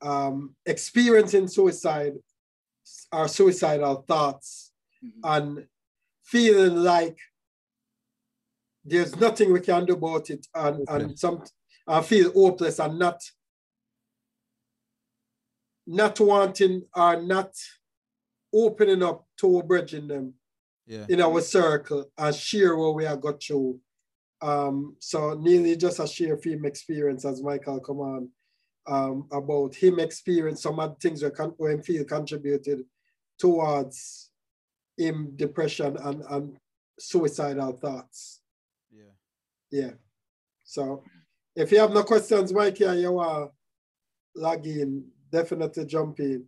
um, 0.00 0.54
experiencing 0.66 1.48
suicide 1.48 2.14
or 3.12 3.28
suicidal 3.28 4.04
thoughts 4.06 4.72
Mhm. 5.04 5.20
and 5.24 5.68
feeling 6.22 6.76
like 6.82 7.18
there's 8.84 9.16
nothing 9.16 9.52
we 9.52 9.60
can 9.60 9.84
do 9.84 9.94
about 9.94 10.30
it 10.30 10.46
and, 10.54 10.88
and 10.88 11.18
some 11.18 11.42
I 11.86 12.02
feel 12.02 12.32
hopeless 12.32 12.78
and 12.78 12.98
not 12.98 13.20
not 15.86 16.20
wanting 16.20 16.86
or 16.94 17.22
not 17.22 17.52
opening 18.54 19.02
up 19.02 19.26
to 19.38 19.62
bridging 19.62 20.08
them 20.08 20.34
Yeah. 20.86 21.06
in 21.08 21.20
our 21.20 21.40
circle 21.40 22.10
and 22.16 22.34
share 22.34 22.76
what 22.76 22.94
we 22.94 23.04
have 23.04 23.20
got 23.20 23.42
through. 23.42 23.80
Um, 24.40 24.96
so 25.00 25.34
nearly 25.34 25.76
just 25.76 25.98
a 25.98 26.06
share 26.06 26.36
film 26.36 26.64
experience 26.64 27.24
as 27.24 27.42
Michael 27.42 27.80
come 27.80 27.98
on 27.98 28.30
um, 28.86 29.26
about 29.32 29.74
him 29.74 29.98
experience 29.98 30.62
some 30.62 30.78
of 30.80 30.90
the 30.90 30.96
things 31.00 31.22
we 31.22 31.30
can 31.30 31.50
when 31.56 31.82
feel 31.82 32.04
contributed 32.04 32.84
towards 33.38 34.30
him 34.96 35.32
depression 35.36 35.96
and, 35.98 36.22
and 36.30 36.56
suicidal 36.98 37.72
thoughts. 37.72 38.40
Yeah. 38.90 39.12
Yeah. 39.70 39.90
So 40.64 41.02
if 41.54 41.72
you 41.72 41.78
have 41.80 41.92
no 41.92 42.02
questions, 42.04 42.52
Mikey, 42.52 42.84
and 42.84 43.00
you 43.00 43.18
are 43.18 43.50
in, 44.64 45.04
definitely 45.30 45.84
jump 45.84 46.20
in. 46.20 46.44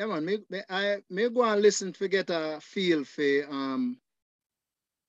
Yeah, 0.00 0.06
man. 0.06 0.24
Me, 0.24 0.38
me, 0.48 0.62
I 0.70 0.96
may 1.10 1.28
go 1.28 1.42
and 1.44 1.60
listen 1.60 1.92
to 1.92 2.08
get 2.08 2.30
a 2.30 2.58
feel 2.62 3.04
for 3.04 3.44
um 3.50 3.98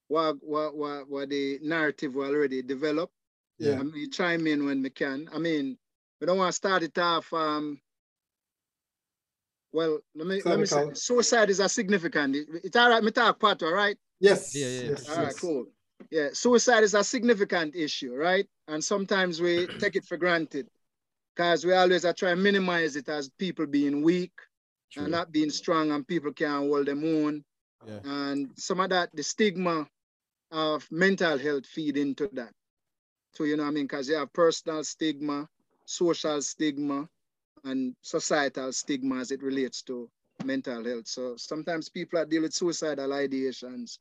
what 0.09 0.35
what 0.41 0.75
what, 0.75 1.09
what 1.09 1.29
the 1.29 1.59
narrative 1.61 2.13
we 2.13 2.25
already 2.25 2.61
developed. 2.61 3.13
Yeah. 3.57 3.79
I 3.79 3.83
mean, 3.83 4.11
chime 4.11 4.45
in 4.47 4.65
when 4.65 4.83
we 4.83 4.89
can. 4.89 5.29
I 5.33 5.37
mean, 5.37 5.77
we 6.19 6.27
don't 6.27 6.37
want 6.37 6.49
to 6.49 6.55
start 6.57 6.83
it 6.83 6.97
off. 6.97 7.31
Um, 7.31 7.79
well, 9.71 9.99
let 10.13 10.27
me 10.27 10.41
let 10.43 10.59
me 10.59 10.65
say, 10.65 10.89
suicide 10.93 11.49
is 11.49 11.61
a 11.61 11.69
significant. 11.69 12.35
it- 12.35 12.47
it's 12.65 12.75
all 12.75 12.89
right. 12.89 13.01
Me 13.01 13.11
talk 13.11 13.39
part, 13.39 13.63
all 13.63 13.71
right. 13.71 13.97
Yes. 14.19 14.53
Yeah, 14.53 14.67
yeah, 14.67 14.81
yeah. 14.81 14.89
yes, 14.89 15.09
All 15.09 15.15
right, 15.15 15.25
yes. 15.27 15.39
cool. 15.39 15.65
Yeah, 16.11 16.29
suicide 16.33 16.83
is 16.83 16.95
a 16.95 17.03
significant 17.05 17.75
issue, 17.77 18.13
right? 18.13 18.45
And 18.67 18.83
sometimes 18.83 19.39
we 19.39 19.67
take 19.79 19.95
it 19.95 20.03
for 20.03 20.17
granted. 20.17 20.67
because 21.33 21.65
we 21.65 21.71
always 21.71 22.03
are 22.03 22.13
trying 22.13 22.35
to 22.35 22.41
minimize 22.41 22.97
it 22.97 23.07
as 23.07 23.29
people 23.39 23.65
being 23.65 24.01
weak 24.01 24.33
True. 24.91 25.03
and 25.03 25.11
not 25.11 25.31
being 25.31 25.49
strong 25.49 25.91
and 25.91 26.07
people 26.07 26.33
can't 26.33 26.67
hold 26.67 26.87
them 26.87 27.03
own. 27.03 27.43
Yeah. 27.87 27.99
And 28.03 28.51
some 28.57 28.79
of 28.79 28.89
that, 28.89 29.09
the 29.13 29.23
stigma 29.23 29.87
of 30.51 30.87
mental 30.91 31.37
health 31.37 31.65
feed 31.65 31.97
into 31.97 32.29
that. 32.33 32.51
So, 33.33 33.45
you 33.45 33.55
know 33.55 33.63
what 33.63 33.69
I 33.69 33.73
mean? 33.73 33.85
Because 33.85 34.09
you 34.09 34.15
have 34.15 34.33
personal 34.33 34.83
stigma, 34.83 35.47
social 35.85 36.41
stigma, 36.41 37.07
and 37.63 37.95
societal 38.01 38.73
stigma 38.73 39.19
as 39.19 39.31
it 39.31 39.41
relates 39.41 39.81
to 39.83 40.09
mental 40.43 40.83
health. 40.83 41.07
So 41.07 41.35
sometimes 41.37 41.89
people 41.89 42.19
are 42.19 42.25
dealing 42.25 42.43
with 42.43 42.53
suicidal 42.53 43.09
ideations 43.09 43.99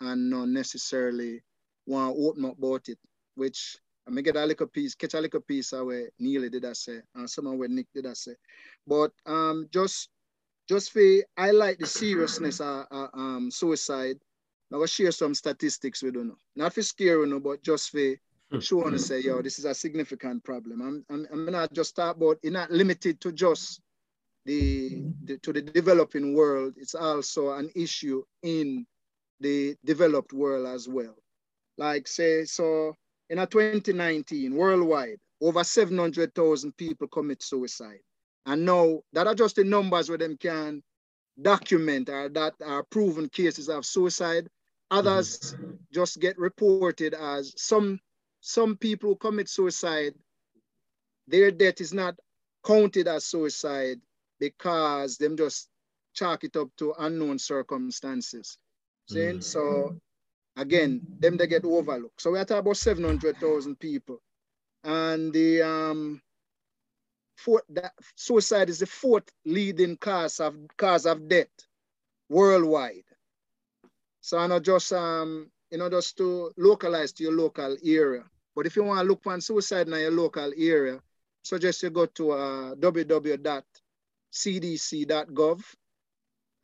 and 0.00 0.30
not 0.30 0.48
necessarily 0.48 1.42
want 1.86 2.16
to 2.16 2.26
open 2.26 2.44
up 2.46 2.58
about 2.58 2.88
it, 2.88 2.98
which 3.34 3.76
I 4.08 4.10
may 4.10 4.22
get 4.22 4.36
a 4.36 4.46
little 4.46 4.66
piece, 4.66 4.94
catch 4.94 5.14
a 5.14 5.20
little 5.20 5.40
piece 5.40 5.72
of 5.72 5.86
where 5.86 6.08
Neely 6.18 6.48
did 6.48 6.64
I 6.64 6.72
say, 6.72 7.00
and 7.14 7.28
someone 7.28 7.58
where 7.58 7.68
Nick 7.68 7.86
did 7.94 8.06
I 8.06 8.14
say. 8.14 8.32
But 8.86 9.12
um, 9.26 9.68
just 9.70 10.08
just 10.70 10.92
for 10.92 11.02
highlight 11.36 11.80
the 11.80 11.86
seriousness 11.86 12.60
of 12.60 12.86
uh, 12.92 13.08
um, 13.12 13.50
suicide, 13.50 14.16
I'm 14.72 14.78
gonna 14.78 14.86
share 14.86 15.10
some 15.10 15.34
statistics 15.34 16.00
with 16.00 16.14
you. 16.14 16.22
Know. 16.22 16.36
Not 16.54 16.72
for 16.74 16.82
scare 16.82 17.26
you, 17.26 17.40
but 17.40 17.60
just 17.60 17.90
for 17.90 18.14
showing 18.60 18.92
to 18.92 18.98
say, 19.00 19.18
yo, 19.20 19.42
this 19.42 19.58
is 19.58 19.64
a 19.64 19.74
significant 19.74 20.44
problem. 20.44 20.80
I'm, 20.80 21.04
I'm, 21.10 21.26
I'm 21.32 21.46
not 21.50 21.72
just 21.72 21.96
talk 21.96 22.14
about, 22.14 22.38
it's 22.44 22.52
not 22.52 22.70
limited 22.70 23.20
to 23.22 23.32
just 23.32 23.80
the, 24.44 25.02
the 25.24 25.38
to 25.38 25.52
the 25.52 25.60
developing 25.60 26.34
world. 26.34 26.74
It's 26.76 26.94
also 26.94 27.50
an 27.50 27.68
issue 27.74 28.22
in 28.44 28.86
the 29.40 29.74
developed 29.84 30.32
world 30.32 30.68
as 30.68 30.88
well. 30.88 31.16
Like 31.78 32.06
say, 32.06 32.44
so 32.44 32.96
in 33.28 33.40
a 33.40 33.46
2019, 33.46 34.54
worldwide, 34.54 35.18
over 35.40 35.64
700,000 35.64 36.76
people 36.76 37.08
commit 37.08 37.42
suicide. 37.42 37.98
And 38.46 38.64
now 38.64 39.00
that 39.12 39.26
are 39.26 39.34
just 39.34 39.56
the 39.56 39.64
numbers 39.64 40.08
where 40.08 40.18
them 40.18 40.36
can 40.36 40.82
document 41.40 42.08
or 42.08 42.28
that 42.28 42.54
are 42.64 42.82
proven 42.84 43.28
cases 43.28 43.68
of 43.68 43.84
suicide. 43.86 44.48
Others 44.90 45.54
just 45.92 46.20
get 46.20 46.38
reported 46.38 47.14
as 47.14 47.54
some 47.56 48.00
some 48.40 48.76
people 48.76 49.10
who 49.10 49.16
commit 49.16 49.48
suicide, 49.48 50.14
their 51.26 51.50
death 51.50 51.80
is 51.80 51.92
not 51.92 52.18
counted 52.64 53.06
as 53.06 53.26
suicide 53.26 54.00
because 54.38 55.18
them 55.18 55.36
just 55.36 55.68
chalk 56.14 56.44
it 56.44 56.56
up 56.56 56.68
to 56.78 56.94
unknown 56.98 57.38
circumstances. 57.38 58.58
See? 59.06 59.18
Mm. 59.18 59.42
So 59.42 59.96
again, 60.56 61.02
them 61.18 61.36
they 61.36 61.46
get 61.46 61.64
overlooked. 61.64 62.20
So 62.20 62.32
we're 62.32 62.44
talking 62.44 62.60
about 62.60 62.76
700,000 62.76 63.78
people. 63.78 64.20
And 64.82 65.32
the 65.32 65.62
um 65.62 66.22
fourth, 67.40 67.64
suicide 68.14 68.68
is 68.68 68.80
the 68.80 68.86
fourth 68.86 69.28
leading 69.44 69.96
cause 69.96 70.40
of 70.40 70.54
cause 70.76 71.06
of 71.06 71.28
death 71.28 71.48
worldwide. 72.28 73.04
So 74.20 74.38
I 74.38 74.46
know 74.46 74.60
just 74.60 74.92
um, 74.92 75.50
you 75.70 75.78
know, 75.78 75.88
just 75.88 76.16
to 76.18 76.52
localize 76.56 77.12
to 77.12 77.22
your 77.24 77.32
local 77.32 77.76
area. 77.84 78.24
But 78.54 78.66
if 78.66 78.76
you 78.76 78.84
want 78.84 79.00
to 79.00 79.06
look 79.06 79.22
for 79.22 79.40
suicide 79.40 79.88
in 79.88 79.94
your 79.94 80.10
local 80.10 80.52
area, 80.56 81.00
suggest 81.42 81.82
you 81.82 81.90
go 81.90 82.06
to 82.06 82.32
uh, 82.32 82.74
www.cdc.gov 82.74 83.64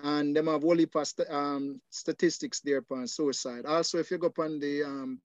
and 0.00 0.36
them 0.36 0.46
have 0.48 0.62
heap 0.62 0.94
of 0.94 1.12
um, 1.30 1.80
statistics 1.90 2.60
there 2.60 2.84
on 2.90 3.06
suicide. 3.06 3.64
Also, 3.64 3.98
if 3.98 4.10
you 4.10 4.18
go 4.18 4.32
on 4.38 4.58
the 4.58 4.82
um, 4.82 5.20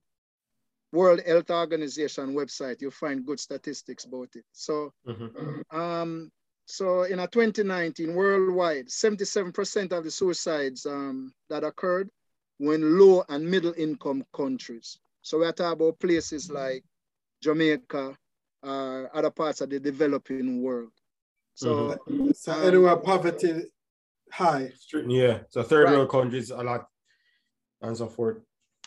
World 0.92 1.20
Health 1.26 1.50
Organization 1.50 2.34
website, 2.34 2.80
you'll 2.80 2.90
find 2.90 3.24
good 3.24 3.40
statistics 3.40 4.04
about 4.04 4.28
it. 4.36 4.44
So, 4.52 4.92
Mhm. 5.06 5.64
um, 5.70 6.30
so 6.66 7.02
in 7.04 7.18
a 7.18 7.26
2019 7.26 8.14
worldwide, 8.14 8.90
77% 8.90 9.92
of 9.92 10.04
the 10.04 10.10
suicides 10.10 10.86
um, 10.86 11.32
that 11.48 11.64
occurred 11.64 12.10
were 12.58 12.74
in 12.74 12.98
low 12.98 13.24
and 13.28 13.50
middle 13.50 13.72
income 13.76 14.24
countries. 14.34 14.98
So 15.22 15.38
we're 15.38 15.52
talking 15.52 15.72
about 15.72 15.98
places 15.98 16.50
like 16.50 16.84
Jamaica, 17.40 18.16
uh, 18.62 19.02
other 19.12 19.30
parts 19.30 19.60
of 19.62 19.70
the 19.70 19.80
developing 19.80 20.62
world. 20.62 20.92
So 21.54 21.98
So 22.34 22.52
anywhere 22.52 22.96
poverty 22.96 23.72
high. 24.30 24.72
Yeah. 25.06 25.44
So 25.48 25.62
third 25.62 25.84
Right. 25.84 25.96
world 25.96 26.10
countries 26.10 26.50
a 26.50 26.62
lot 26.62 26.88
and 27.80 27.96
so 27.96 28.08
forth. 28.08 28.38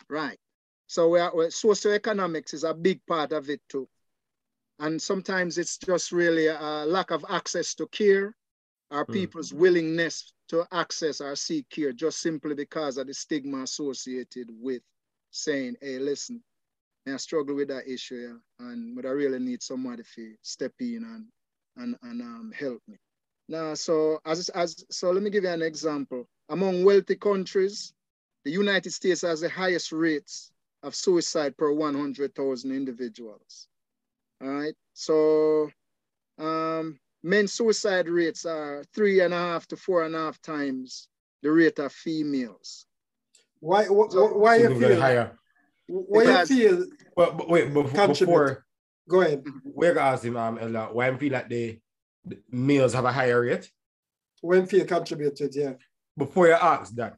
Right. 0.10 0.39
So 0.88 1.10
we 1.10 1.19
are, 1.19 1.32
socioeconomics 1.32 2.54
is 2.54 2.63
a 2.63 2.74
big 2.74 3.06
part 3.06 3.32
of 3.32 3.50
it 3.50 3.62
too. 3.69 3.88
And 4.80 5.02
sometimes 5.02 5.58
it's 5.58 5.78
just 5.78 6.12
really 6.12 6.48
a 6.48 6.86
lack 6.86 7.12
of 7.12 7.26
access 7.30 7.74
to 7.76 7.88
care 7.88 8.36
or 8.91 9.06
Mm. 9.06 9.12
people's 9.13 9.54
willingness 9.54 10.34
to 10.50 10.65
access 10.71 11.21
or 11.21 11.36
seek 11.36 11.69
care 11.69 11.91
just 11.91 12.19
simply 12.19 12.56
because 12.56 12.98
of 12.98 13.08
the 13.08 13.13
stigma 13.13 13.63
associated 13.63 14.48
with 14.50 14.82
saying, 15.32 15.76
hey, 15.82 15.98
listen, 15.98 16.43
I 17.08 17.17
struggle 17.17 17.56
with 17.56 17.67
that 17.69 17.88
issue 17.88 18.15
yeah, 18.15 18.67
and 18.67 18.95
but 18.95 19.06
I 19.06 19.10
really 19.10 19.39
need 19.39 19.62
somebody 19.62 20.04
to 20.15 20.34
step 20.41 20.74
in 20.80 21.04
and, 21.04 21.26
and, 21.78 21.95
and 22.04 22.21
um, 22.21 22.52
help 22.58 22.82
me. 22.88 22.98
Now, 23.48 23.76
so 23.76 24.19
as, 24.26 24.50
as 24.50 24.86
so 24.89 25.12
let 25.12 25.21
me 25.24 25.30
give 25.30 25.43
you 25.43 25.50
an 25.50 25.62
example. 25.62 26.28
Among 26.50 26.84
wealthy 26.84 27.15
countries, 27.15 27.93
the 28.43 28.52
United 28.52 28.91
States 28.91 29.21
has 29.21 29.41
the 29.41 29.50
highest 29.50 29.91
rates 29.91 30.52
of 30.84 30.96
suicide 30.96 31.58
per 31.58 31.72
100,000 31.72 32.72
individuals. 32.72 33.68
All 34.42 34.50
right. 34.50 34.76
So 34.94 35.70
um, 36.38 37.00
men 37.24 37.48
suicide 37.48 38.08
rates 38.10 38.46
are 38.46 38.84
three 38.94 39.22
and 39.22 39.34
a 39.34 39.38
half 39.38 39.68
to 39.68 39.78
four 39.78 40.04
and 40.04 40.16
a 40.16 40.20
half 40.20 40.42
times 40.42 41.08
the 41.42 41.52
rate 41.52 41.80
of 41.80 41.92
females. 41.92 42.86
Why 43.60 43.86
why, 43.86 44.08
So- 44.10 44.38
why 44.38 44.56
you 44.58 44.80
feel 44.80 45.00
higher. 45.00 45.38
why 45.88 46.24
you 46.24 46.28
Because- 46.30 46.48
feel 46.50 46.86
But, 47.16 47.38
but 47.38 47.50
wait, 47.50 47.74
before, 47.74 48.08
before 48.08 48.66
go 49.08 49.22
ahead. 49.22 49.44
we're 49.64 49.94
gonna 49.94 50.12
ask 50.12 50.24
him, 50.24 50.36
um, 50.38 50.58
Ella, 50.60 50.90
why 50.92 51.08
I 51.08 51.18
feel 51.18 51.32
like 51.34 51.48
the, 51.50 51.80
the 52.26 52.38
males 52.52 52.94
have 52.94 53.06
a 53.06 53.12
higher 53.12 53.42
rate. 53.42 53.72
When 54.42 54.66
feel 54.68 54.86
contributed, 54.86 55.56
yeah. 55.56 55.74
Before 56.18 56.48
you 56.48 56.54
ask 56.54 56.94
that, 56.96 57.18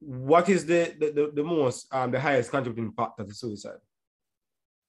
what 0.00 0.48
is 0.48 0.66
the 0.66 0.94
the, 0.98 1.10
the, 1.10 1.32
the 1.34 1.44
most 1.44 1.92
um 1.92 2.10
the 2.10 2.20
highest 2.20 2.50
contributing 2.50 2.92
factor 2.92 3.24
to 3.24 3.34
suicide? 3.34 3.80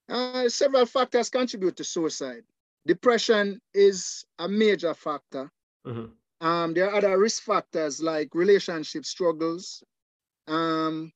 Uh, 0.09 0.49
several 0.49 0.85
factors 0.85 1.29
contribute 1.29 1.75
to 1.77 1.83
suicide. 1.83 2.43
Depression 2.85 3.61
is 3.73 4.25
a 4.39 4.47
major 4.47 4.93
factor. 4.93 5.49
Mhm. 5.85 6.11
Um, 6.41 6.73
there 6.73 6.89
are 6.89 6.95
other 6.97 7.17
risk 7.17 7.43
factors 7.43 8.01
like 8.01 8.35
relationship 8.35 9.05
struggles, 9.05 9.81
um, 10.47 11.13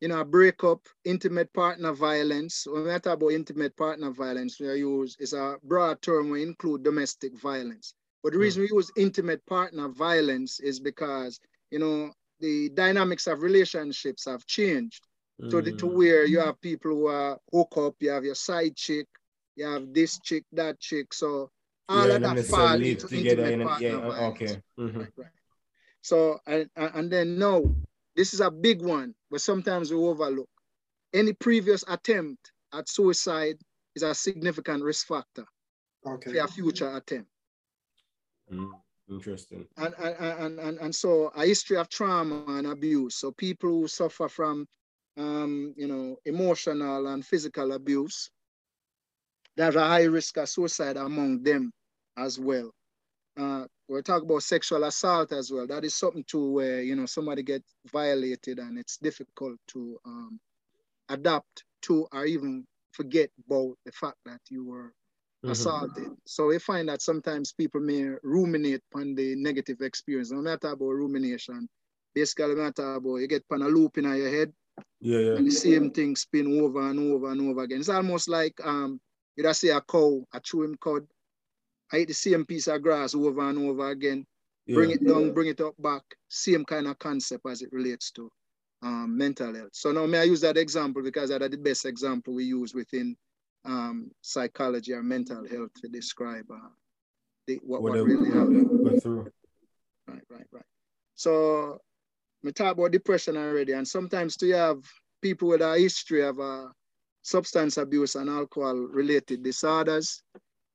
you 0.00 0.08
know, 0.08 0.20
a 0.20 0.24
breakup, 0.24 0.80
intimate 1.04 1.52
partner 1.52 1.92
violence. 1.92 2.66
When 2.66 2.84
we 2.84 2.90
talk 2.90 3.06
about 3.06 3.28
intimate 3.28 3.76
partner 3.76 4.10
violence, 4.10 4.58
we 4.58 4.66
use 4.74 5.16
is 5.20 5.32
a 5.32 5.56
broad 5.62 6.02
term. 6.02 6.30
We 6.30 6.42
include 6.42 6.82
domestic 6.82 7.38
violence. 7.38 7.94
But 8.22 8.32
the 8.32 8.38
reason 8.38 8.62
we 8.62 8.70
use 8.72 8.90
intimate 8.96 9.44
partner 9.46 9.88
violence 9.88 10.58
is 10.58 10.80
because 10.80 11.38
you 11.74 11.80
know 11.84 12.12
the 12.38 12.68
dynamics 12.82 13.26
of 13.26 13.42
relationships 13.42 14.22
have 14.30 14.44
changed 14.46 15.02
to 15.50 15.60
the 15.60 15.72
to 15.72 15.86
Mm. 15.86 15.96
where 15.98 16.24
you 16.32 16.38
have 16.46 16.60
people 16.60 16.92
who 16.92 17.06
are 17.20 17.32
hook 17.52 17.72
up, 17.84 17.94
you 17.98 18.10
have 18.16 18.24
your 18.30 18.36
side 18.48 18.74
chick, 18.76 19.08
you 19.56 19.64
have 19.72 19.84
this 19.98 20.12
chick, 20.26 20.44
that 20.52 20.78
chick. 20.78 21.12
So 21.12 21.50
all 21.88 22.08
yeah, 22.08 22.16
of 22.16 22.22
that 22.22 22.34
necessarily 22.36 22.70
fall 22.70 22.92
into 22.92 23.08
together. 23.08 23.42
intimate 23.42 23.54
In 23.54 23.60
a, 23.60 23.64
partner 23.64 23.88
yeah, 23.88 24.00
violence. 24.10 24.40
okay. 24.40 24.54
Mhm. 24.78 24.98
Right, 25.00 25.14
right. 25.22 25.36
So 26.10 26.38
and 26.46 26.70
and 26.76 26.90
and 26.98 27.06
then 27.14 27.38
no, 27.38 27.54
this 28.14 28.34
is 28.34 28.40
a 28.40 28.50
big 28.50 28.80
one, 28.80 29.14
but 29.30 29.40
sometimes 29.40 29.90
we 29.90 29.98
overlook. 29.98 30.50
Any 31.12 31.32
previous 31.32 31.82
attempt 31.88 32.52
at 32.72 32.88
suicide 32.88 33.58
is 33.96 34.02
a 34.04 34.14
significant 34.14 34.82
risk 34.90 35.06
factor 35.08 35.46
Okay. 36.06 36.30
for 36.32 36.44
a 36.44 36.48
future 36.48 36.90
attempt. 36.96 37.30
Mm, 38.52 38.70
Interesting. 39.10 39.66
and, 39.76 39.94
and, 39.98 40.58
and, 40.58 40.78
and, 40.78 40.94
so 40.94 41.30
a 41.36 41.44
history 41.44 41.76
of 41.76 41.88
trauma 41.88 42.44
and 42.48 42.66
abuse. 42.66 43.16
So 43.16 43.32
people 43.32 43.68
who 43.68 43.88
suffer 43.88 44.28
from, 44.28 44.66
um, 45.18 45.74
you 45.76 45.86
know, 45.86 46.16
emotional 46.24 47.06
and 47.08 47.24
physical 47.24 47.72
abuse, 47.72 48.30
there's 49.56 49.76
a 49.76 49.86
high 49.86 50.04
risk 50.04 50.38
of 50.38 50.48
suicide 50.48 50.96
among 50.96 51.42
them 51.42 51.70
as 52.16 52.38
well. 52.38 52.70
Uh, 53.36 53.64
we're 53.88 54.02
talking 54.02 54.28
about 54.28 54.42
sexual 54.42 54.84
assault 54.84 55.32
as 55.32 55.50
well. 55.50 55.66
That 55.66 55.84
is 55.84 55.94
something 55.94 56.24
too 56.26 56.52
where, 56.52 56.80
you 56.80 56.96
know, 56.96 57.06
somebody 57.06 57.42
gets 57.42 57.74
violated 57.92 58.58
and 58.58 58.78
it's 58.78 58.96
difficult 58.96 59.58
to 59.68 59.98
um, 60.06 60.40
adapt 61.10 61.64
to 61.82 62.06
or 62.12 62.24
even 62.24 62.64
forget 62.92 63.28
about 63.46 63.74
the 63.84 63.92
fact 63.92 64.16
that 64.24 64.40
you 64.48 64.64
were 64.64 64.92
Mhm. 65.44 65.52
assaulted. 65.52 66.08
So 66.26 66.46
we 66.48 66.58
find 66.58 66.88
that 66.88 67.02
sometimes 67.02 67.52
people 67.52 67.80
may 67.80 68.04
ruminate 68.22 68.82
on 68.94 69.14
the 69.14 69.36
negative 69.36 69.80
experience. 69.82 70.32
No 70.32 70.42
matter 70.42 70.68
about 70.68 70.90
rumination, 70.92 71.68
basically 72.14 72.54
no 72.54 72.62
matter 72.62 72.94
about 72.94 73.16
you 73.16 73.28
get 73.28 73.44
on 73.50 73.62
a 73.62 73.68
loop 73.68 73.98
in 73.98 74.04
your 74.04 74.30
head 74.30 74.52
Yeah, 75.00 75.18
yeah. 75.18 75.36
and 75.36 75.46
the 75.46 75.50
same 75.52 75.90
thing 75.90 76.16
spin 76.16 76.60
over 76.60 76.88
and 76.90 76.98
over 77.00 77.30
and 77.30 77.40
over 77.42 77.62
again. 77.64 77.80
It's 77.80 77.88
almost 77.88 78.28
like 78.28 78.54
um 78.64 79.00
You 79.36 79.44
just 79.44 79.60
see 79.60 79.70
a 79.70 79.80
cow, 79.82 80.24
a 80.32 80.40
chewing 80.40 80.76
cud. 80.76 81.06
I 81.92 81.98
eat 81.98 82.08
the 82.08 82.14
same 82.14 82.44
piece 82.46 82.68
of 82.68 82.82
grass 82.82 83.14
over 83.14 83.40
and 83.48 83.58
over 83.58 83.90
again. 83.90 84.26
Yeah. 84.66 84.74
Bring 84.76 84.90
it 84.90 85.04
down, 85.06 85.32
bring 85.32 85.48
it 85.48 85.60
up 85.60 85.74
back. 85.80 86.02
Same 86.28 86.64
kind 86.64 86.86
of 86.88 86.98
concept 86.98 87.46
as 87.46 87.62
it 87.62 87.72
relates 87.72 88.10
to 88.12 88.30
um, 88.82 89.16
mental 89.16 89.54
health. 89.54 89.70
So 89.72 89.92
now 89.92 90.06
may 90.06 90.18
I 90.20 90.24
use 90.24 90.40
that 90.42 90.56
example 90.56 91.02
because 91.02 91.30
that's 91.30 91.48
the 91.48 91.56
best 91.58 91.84
example 91.86 92.34
we 92.34 92.44
use 92.44 92.74
within 92.74 93.16
um, 93.64 94.10
psychology 94.20 94.92
or 94.92 95.02
mental 95.02 95.46
health 95.48 95.70
to 95.82 95.88
describe 95.88 96.44
uh, 96.50 96.68
the, 97.46 97.58
what, 97.62 97.82
what 97.82 97.92
Whatever 97.92 98.08
really 98.08 98.30
happened. 98.30 98.68
went 98.84 99.02
through. 99.02 99.30
Right, 100.06 100.22
right, 100.30 100.46
right. 100.52 100.64
So 101.14 101.78
we 102.42 102.52
talk 102.52 102.76
about 102.76 102.92
depression 102.92 103.36
already, 103.36 103.72
and 103.72 103.86
sometimes 103.86 104.36
do 104.36 104.46
you 104.46 104.54
have 104.54 104.78
people 105.22 105.48
with 105.48 105.62
a 105.62 105.78
history 105.78 106.22
of 106.22 106.38
uh, 106.38 106.66
substance 107.22 107.78
abuse 107.78 108.14
and 108.14 108.28
alcohol 108.28 108.74
related 108.74 109.42
disorders. 109.42 110.22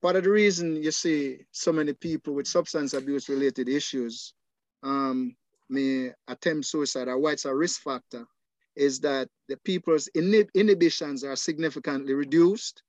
Part 0.02 0.16
of 0.16 0.24
the 0.24 0.32
reason 0.32 0.82
you 0.82 0.92
see 0.92 1.38
so 1.52 1.72
many 1.72 1.94
people 1.94 2.34
with 2.34 2.48
substance 2.48 2.94
abuse 2.94 3.30
related 3.30 3.70
issues 3.70 4.34
um, 4.82 5.36
may 5.70 6.12
attempt 6.28 6.66
suicide 6.66 7.08
or 7.08 7.20
why 7.20 7.34
it's 7.34 7.46
a 7.46 7.54
risk 7.54 7.82
factor 7.82 8.26
is 8.76 9.00
that 9.02 9.28
the 9.48 9.58
people's 9.58 10.10
inhib 10.16 10.50
inhibitions 10.54 11.24
are 11.24 11.36
significantly 11.36 12.14
reduced. 12.14 12.84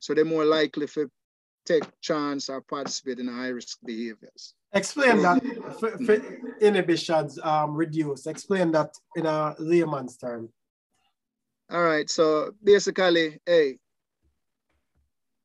So 0.00 0.14
they're 0.14 0.24
more 0.24 0.44
likely 0.44 0.86
to 0.86 1.10
take 1.64 1.84
chance 2.00 2.48
or 2.48 2.60
participate 2.60 3.18
in 3.18 3.28
high 3.28 3.48
risk 3.48 3.78
behaviors. 3.84 4.54
Explain 4.72 5.22
that 5.22 5.42
for, 5.78 5.96
for 6.04 6.14
inhibitions 6.60 7.38
um, 7.42 7.74
reduce. 7.74 8.26
Explain 8.26 8.72
that 8.72 8.94
in 9.16 9.24
a 9.26 9.54
layman's 9.58 10.16
term. 10.16 10.48
All 11.70 11.82
right, 11.82 12.10
so 12.10 12.52
basically, 12.62 13.40
hey, 13.46 13.78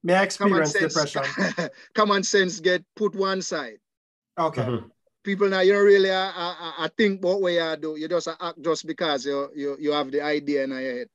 May 0.03 0.15
I 0.15 0.27
common 0.27 0.63
experience 0.63 0.93
sense, 0.95 1.13
depression? 1.13 1.69
common 1.93 2.23
sense 2.23 2.59
get 2.59 2.83
put 2.95 3.15
one 3.15 3.41
side. 3.41 3.79
Okay. 4.37 4.61
Mhm. 4.61 4.89
People 5.23 5.49
now, 5.49 5.59
you 5.59 5.73
don't 5.73 5.85
really 5.85 6.09
uh, 6.09 6.31
uh, 6.35 6.71
uh, 6.77 6.89
think 6.97 7.23
what 7.23 7.41
way 7.41 7.55
you 7.55 7.75
do. 7.77 7.95
You 7.97 8.07
just 8.07 8.27
uh, 8.27 8.35
act 8.39 8.61
just 8.61 8.87
because 8.87 9.25
you, 9.25 9.49
you, 9.55 9.77
you 9.79 9.91
have 9.91 10.11
the 10.11 10.21
idea 10.21 10.63
in 10.63 10.71
your 10.71 10.79
head. 10.79 11.07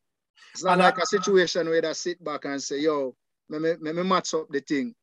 It's 0.52 0.62
not 0.62 0.72
And 0.74 0.82
like 0.82 0.98
I- 0.98 1.02
a 1.02 1.06
situation 1.06 1.68
where 1.68 1.80
they 1.80 1.92
sit 1.94 2.22
back 2.22 2.44
and 2.44 2.62
say, 2.62 2.80
yo, 2.80 3.14
let 3.48 3.62
me, 3.62 3.74
let 3.80 3.94
me 3.94 4.02
match 4.02 4.34
up 4.34 4.48
the 4.50 4.60
thing. 4.60 4.94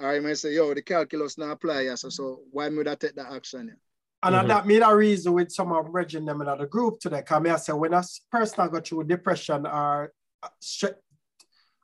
Or 0.00 0.14
you 0.14 0.22
may 0.22 0.34
say, 0.34 0.54
yo, 0.54 0.74
the 0.74 0.82
calculus 0.82 1.38
now 1.38 1.50
apply, 1.50 1.82
yeah, 1.82 1.94
so, 1.94 2.08
so 2.08 2.40
why 2.50 2.68
would 2.68 2.88
I 2.88 2.94
take 2.96 3.14
that 3.14 3.32
action? 3.32 3.68
Yeah? 3.68 3.74
And 4.22 4.34
Mhm. 4.34 4.48
that 4.48 4.66
made 4.66 4.82
a 4.82 4.94
reason 4.94 5.32
with 5.32 5.52
some 5.52 5.72
of 5.72 5.86
Reggie 5.90 6.18
them 6.18 6.40
in 6.40 6.46
the 6.46 6.66
group 6.66 6.98
today. 6.98 7.18
Because 7.20 7.46
I 7.46 7.56
say 7.56 7.72
when 7.72 7.94
a 7.94 8.02
person 8.32 8.68
go 8.68 8.80
through 8.80 9.04
depression 9.04 9.66
or 9.66 10.12
uh, 10.42 10.48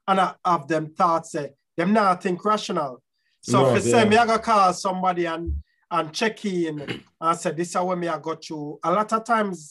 and 0.08 0.20
I 0.20 0.34
have 0.44 0.66
them 0.68 0.92
thoughts 0.94 1.32
say 1.32 1.52
them 1.76 1.92
not 1.92 2.22
think 2.22 2.44
rational. 2.44 3.02
So 3.40 3.62
No, 3.62 3.68
if 3.76 3.84
you 3.84 3.90
say 3.90 4.08
me 4.08 4.16
I 4.16 4.26
go 4.26 4.38
call 4.38 4.72
somebody 4.72 5.26
and 5.26 5.62
and 5.94 6.12
check 6.12 6.44
in 6.44 7.02
and 7.20 7.38
say 7.38 7.52
this 7.52 7.68
is 7.68 7.74
how 7.74 7.94
me 7.94 8.08
I 8.08 8.18
go 8.18 8.34
through. 8.34 8.80
A 8.82 8.90
lot 8.92 9.12
of 9.12 9.24
times 9.24 9.70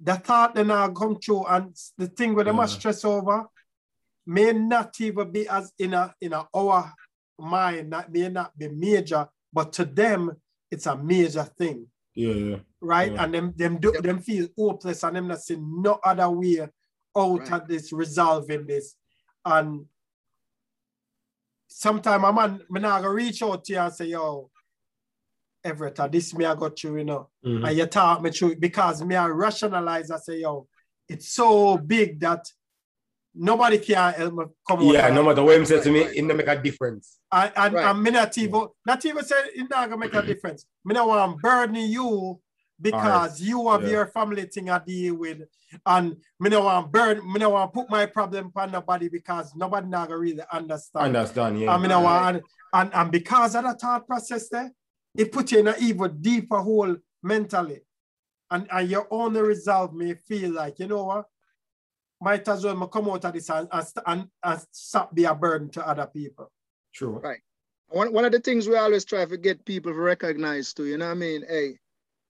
the 0.00 0.16
thought 0.16 0.54
then 0.56 0.70
I 0.72 0.88
come 0.88 1.16
through 1.20 1.44
and 1.46 1.74
the 1.96 2.08
thing 2.08 2.34
with 2.34 2.46
them 2.46 2.56
Yeah. 2.56 2.64
a 2.64 2.68
stress 2.68 3.04
over 3.04 3.46
may 4.26 4.52
not 4.52 5.00
even 5.00 5.30
be 5.30 5.48
as 5.48 5.72
in 5.78 5.94
a 5.94 6.12
in 6.20 6.32
a 6.32 6.48
our 6.52 6.92
mind, 7.38 7.92
that 7.92 8.12
may 8.12 8.28
not 8.28 8.56
be 8.58 8.68
major, 8.68 9.28
but 9.52 9.72
to 9.74 9.84
them 9.84 10.32
it's 10.70 10.86
a 10.86 10.96
major 10.96 11.44
thing 11.44 11.86
Yeah, 12.14 12.34
yeah. 12.34 12.58
right? 12.80 13.12
Yeah. 13.12 13.22
And 13.24 13.34
them 13.34 13.52
them 13.56 13.78
do 13.78 13.92
Yep. 13.94 14.02
them 14.02 14.18
feel 14.18 14.48
hopeless 14.58 15.04
and 15.04 15.14
them 15.16 15.28
not 15.28 15.40
see 15.42 15.56
no 15.60 16.00
other 16.04 16.28
way 16.30 16.60
out 17.16 17.38
Right. 17.40 17.52
of 17.52 17.68
this 17.68 17.92
resolving 17.92 18.66
this. 18.66 18.96
And 19.44 19.86
sometimes 21.68 22.24
I'm 22.24 22.34
man, 22.34 22.60
me 22.68 22.80
not 22.80 23.02
gonna 23.02 23.14
reach 23.14 23.42
out 23.44 23.64
to 23.64 23.72
you 23.72 23.78
and 23.78 23.92
say, 23.94 24.06
yo, 24.06 24.50
Everett, 25.64 26.00
uh, 26.00 26.08
this 26.08 26.34
me 26.34 26.44
I 26.44 26.54
got 26.54 26.78
through, 26.78 26.98
you 26.98 27.04
know. 27.04 27.28
Mhm. 27.44 27.68
And 27.68 27.78
you 27.78 27.86
talk 27.86 28.20
me 28.22 28.30
through 28.30 28.56
because 28.56 29.02
me 29.04 29.14
I 29.14 29.26
rationalize 29.28 30.10
I 30.10 30.18
say, 30.18 30.40
yo, 30.40 30.66
it's 31.08 31.28
so 31.28 31.76
big 31.78 32.18
that 32.20 32.44
nobody 33.34 33.78
can 33.78 34.12
help 34.14 34.34
me 34.34 34.44
come. 34.68 34.80
Yeah, 34.82 35.08
no 35.10 35.22
matter 35.22 35.42
what 35.42 35.56
him 35.56 35.64
said 35.64 35.82
to 35.84 35.90
me, 35.90 36.00
it 36.00 36.26
don't 36.26 36.36
make 36.36 36.48
a 36.48 36.60
difference. 36.60 37.18
And, 37.30 37.52
and, 37.56 37.74
Right. 37.74 37.86
and 37.86 38.02
me 38.02 38.10
not 38.10 38.36
even, 38.38 38.68
not 38.84 39.04
even 39.04 39.24
say 39.24 39.36
it 39.54 39.70
not 39.70 39.88
gonna 39.88 39.96
make 39.96 40.14
a 40.14 40.22
difference. 40.22 40.66
Me 40.84 40.94
not 40.94 41.06
want 41.08 41.32
to 41.32 41.38
burden 41.40 41.76
you 41.76 42.40
because 42.80 43.40
you 43.40 43.68
have 43.70 43.84
Yeah. 43.84 43.90
your 43.90 44.06
family 44.06 44.42
thing 44.46 44.68
I 44.68 44.78
deal 44.80 45.14
with. 45.14 45.42
And 45.86 46.16
me 46.40 46.50
not 46.50 46.64
want 46.64 46.86
to 46.86 46.90
burn, 46.90 47.32
me 47.32 47.38
not 47.38 47.52
want 47.52 47.72
to 47.72 47.80
put 47.80 47.88
my 47.90 48.04
problem 48.06 48.50
on 48.56 48.72
nobody 48.72 49.08
because 49.08 49.54
nobody 49.54 49.86
not 49.86 50.08
gonna 50.08 50.18
really 50.18 50.42
understand. 50.50 51.16
Understand, 51.16 51.60
yeah. 51.60 51.72
I 51.72 51.78
mean, 51.78 51.92
I 51.92 51.98
want, 51.98 52.36
and, 52.36 52.44
and, 52.74 52.94
and 52.94 53.12
because 53.12 53.54
of 53.54 53.64
the 53.64 53.74
thought 53.74 54.06
process 54.06 54.48
there, 54.48 54.72
it 55.14 55.32
put 55.32 55.52
you 55.52 55.60
in 55.60 55.68
an 55.68 55.74
even 55.80 56.20
deeper 56.20 56.58
hole 56.58 56.96
mentally. 57.22 57.80
And, 58.50 58.66
and 58.70 58.88
your 58.88 59.06
only 59.10 59.40
resolve 59.40 59.94
may 59.94 60.14
feel 60.14 60.52
like, 60.52 60.78
you 60.78 60.86
know 60.86 61.04
what? 61.04 61.26
Might 62.20 62.46
as 62.48 62.64
well 62.64 62.86
come 62.86 63.08
out 63.10 63.24
of 63.24 63.32
this 63.32 63.50
and, 63.50 63.68
and, 63.72 63.86
and, 64.06 64.28
and 64.44 64.66
stop 64.70 65.14
be 65.14 65.24
a 65.24 65.34
burden 65.34 65.70
to 65.70 65.86
other 65.86 66.06
people. 66.06 66.50
True. 66.94 67.18
Right. 67.18 67.40
One, 67.88 68.12
one 68.12 68.24
of 68.24 68.32
the 68.32 68.40
things 68.40 68.68
we 68.68 68.76
always 68.76 69.04
try 69.04 69.24
to 69.24 69.36
get 69.36 69.64
people 69.64 69.92
to 69.92 69.98
recognize 69.98 70.72
too, 70.72 70.86
you 70.86 70.98
know 70.98 71.06
what 71.06 71.12
I 71.12 71.14
mean? 71.14 71.44
Hey, 71.48 71.78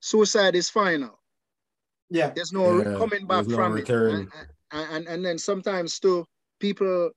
suicide 0.01 0.55
is 0.55 0.71
final. 0.71 1.19
Yeah. 2.11 2.31
There's 2.31 2.53
no 2.53 2.79
Yeah, 2.79 2.99
coming 2.99 3.27
back 3.27 3.45
there's 3.45 3.49
no 3.49 3.57
from 3.57 3.73
return. 3.73 4.23
it. 4.23 4.29
And, 4.73 4.89
and, 4.93 5.07
and 5.09 5.25
then 5.25 5.39
sometimes 5.39 5.99
too, 5.99 6.25
people 6.59 7.11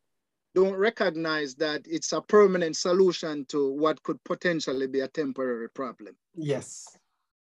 don't 0.56 0.74
recognize 0.76 1.54
that 1.56 1.82
it's 1.86 2.14
a 2.14 2.22
permanent 2.22 2.76
solution 2.78 3.46
to 3.50 3.72
what 3.74 4.02
could 4.04 4.24
potentially 4.24 4.88
be 4.88 5.02
a 5.02 5.08
temporary 5.08 5.70
problem. 5.70 6.16
Yes. 6.34 6.88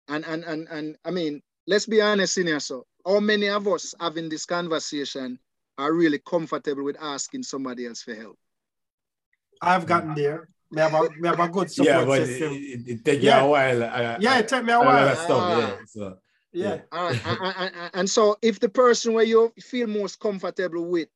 And 0.09 0.25
and 0.27 0.45
and 0.45 0.69
and 0.71 0.97
I 1.05 1.11
mean, 1.11 1.41
let's 1.67 1.87
be 1.87 2.03
honest 2.03 2.37
in 2.37 2.49
here. 2.49 2.61
So, 2.61 2.85
how 3.07 3.21
many 3.21 3.49
of 3.49 3.67
us 3.69 3.95
having 4.01 4.29
this 4.29 4.45
conversation 4.45 5.39
are 5.79 5.93
really 5.95 6.19
comfortable 6.27 6.85
with 6.85 6.97
asking 7.01 7.45
somebody 7.45 7.87
else 7.87 8.03
for 8.03 8.15
help? 8.15 8.37
I've 9.63 9.87
gotten 9.87 10.15
there. 10.15 10.49
We 10.71 10.81
have 10.81 10.95
a, 10.95 11.09
we 11.21 11.29
have 11.29 11.39
a 11.41 11.49
good 11.49 11.71
support 11.71 11.89
Yeah, 11.95 12.05
but 12.05 12.21
it, 12.23 12.27
system. 12.27 12.53
it, 12.53 12.89
it 12.89 13.05
take 13.05 13.23
Yeah. 13.23 13.41
you 13.41 13.47
a 13.47 13.49
while. 13.49 13.83
uh, 13.85 14.17
yeah, 14.21 14.39
it 14.41 14.49
took 14.49 14.65
me 14.65 14.73
a 14.73 14.77
a 14.77 14.79
lot 14.79 14.87
while. 14.87 15.09
of 15.09 15.19
stuff, 15.19 15.41
Ah. 15.41 15.59
yeah. 15.61 15.77
So, 15.87 16.19
yeah. 16.53 16.79
All 16.93 17.09
right. 17.11 17.27
and, 17.27 17.39
and- 17.41 17.75
and- 17.77 17.91
and 17.95 18.11
so 18.11 18.37
if 18.43 18.59
the 18.61 18.69
person 18.69 19.13
where 19.15 19.25
you 19.25 19.53
feel 19.61 19.87
most 19.87 20.19
comfortable 20.19 20.85
with 20.85 21.09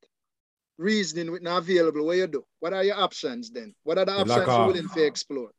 reasoning 0.89 1.31
with 1.33 1.43
not 1.43 1.59
available, 1.59 2.07
what 2.07 2.17
you 2.17 2.27
do? 2.27 2.45
What 2.61 2.73
are 2.73 2.85
your 2.85 2.97
options 2.97 3.51
then? 3.51 3.75
What 3.83 3.99
are 3.99 4.05
the 4.05 4.13
You 4.13 4.19
options 4.19 4.39
lock 4.39 4.47
you're 4.47 4.57
off. 4.57 4.67
willing 4.69 4.89
to 4.89 5.03
explore? 5.05 5.51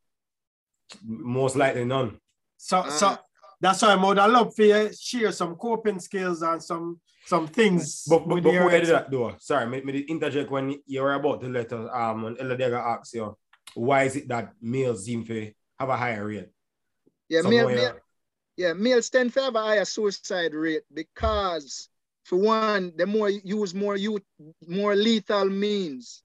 most 1.06 1.56
likely 1.56 1.86
none. 1.86 2.20
So 2.58 2.84
so 2.90 3.08
Ah. 3.10 3.22
that's 3.62 3.80
why 3.84 3.90
I 3.94 3.96
would 4.04 4.18
love 4.18 4.56
for 4.56 4.64
you 4.64 4.88
to 4.90 4.94
share 4.96 5.32
some 5.32 5.56
coping 5.56 6.00
skills 6.00 6.42
and 6.42 6.64
some 6.64 7.00
some 7.26 7.46
things. 7.48 8.06
But, 8.10 8.28
but 8.28 8.36
with 8.36 8.44
before 8.46 8.72
your 8.72 8.74
you 8.74 8.82
do 8.82 8.88
that, 8.94 9.12
though, 9.12 9.36
sorry, 9.38 9.68
me, 9.68 9.82
me 9.82 10.00
interject 10.00 10.50
when 10.50 10.82
you 10.88 11.02
were 11.04 11.14
about 11.14 11.42
to 11.42 11.48
let 11.48 11.72
us, 11.72 11.88
um, 11.94 12.26
and 12.26 12.40
Eladega 12.40 12.78
asked 12.78 13.14
you, 13.14 13.38
why 13.76 14.04
is 14.06 14.16
it 14.16 14.28
that 14.30 14.54
males 14.62 15.06
seem 15.06 15.24
to 15.26 15.52
have 15.80 15.90
a 15.90 15.96
higher 15.98 16.26
rate? 16.26 16.50
Yeah, 17.28 17.42
male, 17.44 17.68
Somewhere- 17.68 17.76
male, 17.76 17.96
yeah, 18.58 18.74
males 18.74 19.10
tend 19.12 19.32
to 19.34 19.42
have 19.44 19.56
a 19.56 19.62
higher 19.62 19.86
suicide 19.86 20.56
rate 20.56 20.84
because, 20.92 21.88
for 22.30 22.36
one, 22.36 22.94
they 22.96 23.06
more 23.06 23.32
use 23.32 23.74
more 23.74 23.98
youth, 23.98 24.22
more 24.68 24.96
lethal 24.96 25.46
means 25.46 26.22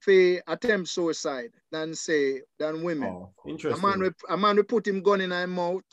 for 0.00 0.42
attempt 0.48 0.88
suicide 0.88 1.52
than 1.70 1.94
say 1.94 2.42
than 2.58 2.82
women. 2.82 3.08
Oh, 3.08 3.32
a 3.46 3.76
man 3.78 4.00
will 4.00 4.10
a 4.28 4.36
man 4.36 4.56
will 4.56 4.64
put 4.64 4.88
him 4.88 5.02
gun 5.02 5.20
in 5.20 5.30
his 5.30 5.46
mouth. 5.46 5.84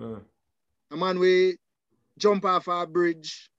Uh, 0.00 0.20
A 0.90 0.96
man 0.96 1.18
will 1.18 1.52
jump 2.16 2.46
off 2.46 2.68
a 2.68 2.86
bridge. 2.86 3.50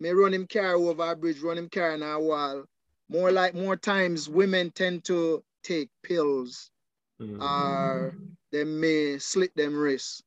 May 0.00 0.14
run 0.14 0.32
him 0.32 0.46
car 0.46 0.76
over 0.76 1.12
a 1.12 1.14
bridge, 1.14 1.40
run 1.40 1.58
him 1.58 1.68
car 1.68 1.92
in 1.92 2.02
a 2.02 2.18
wall. 2.18 2.64
More 3.10 3.30
like 3.32 3.54
more 3.54 3.76
times 3.76 4.30
women 4.30 4.70
tend 4.70 5.04
to 5.04 5.44
take 5.62 5.90
pills 6.02 6.70
mm. 7.20 7.38
or 7.38 8.16
they 8.50 8.64
may 8.64 9.18
slit 9.18 9.54
them 9.54 9.76
wrists. 9.76 10.22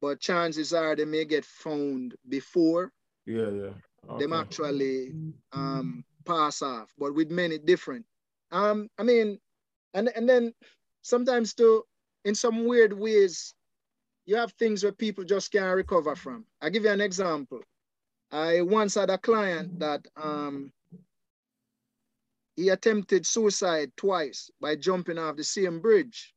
But 0.00 0.20
chances 0.20 0.72
are 0.72 0.94
they 0.94 1.04
may 1.04 1.24
get 1.24 1.44
found 1.44 2.14
before 2.28 2.92
yeah, 3.28 3.50
yeah. 3.50 4.18
them 4.18 4.32
actually 4.32 5.12
um, 5.52 6.04
pass 6.24 6.62
off. 6.62 6.92
But 6.98 7.14
with 7.14 7.30
many 7.30 7.58
different. 7.58 8.04
Um, 8.50 8.88
I 8.98 9.02
mean, 9.02 9.38
and 9.94 10.08
and 10.16 10.28
then 10.28 10.54
sometimes 11.02 11.54
too, 11.54 11.84
in 12.24 12.34
some 12.34 12.64
weird 12.64 12.92
ways, 12.92 13.54
you 14.26 14.36
have 14.36 14.52
things 14.52 14.82
where 14.82 14.92
people 14.92 15.24
just 15.24 15.52
can't 15.52 15.76
recover 15.76 16.16
from. 16.16 16.44
i 16.60 16.70
give 16.70 16.84
you 16.84 16.90
an 16.90 17.00
example. 17.00 17.60
I 18.30 18.60
once 18.60 18.94
had 18.94 19.10
a 19.10 19.18
client 19.18 19.78
that 19.80 20.06
um, 20.16 20.70
he 22.56 22.68
attempted 22.68 23.24
suicide 23.24 23.92
twice 23.96 24.50
by 24.60 24.76
jumping 24.76 25.18
off 25.18 25.36
the 25.36 25.44
same 25.44 25.80
bridge. 25.80 26.34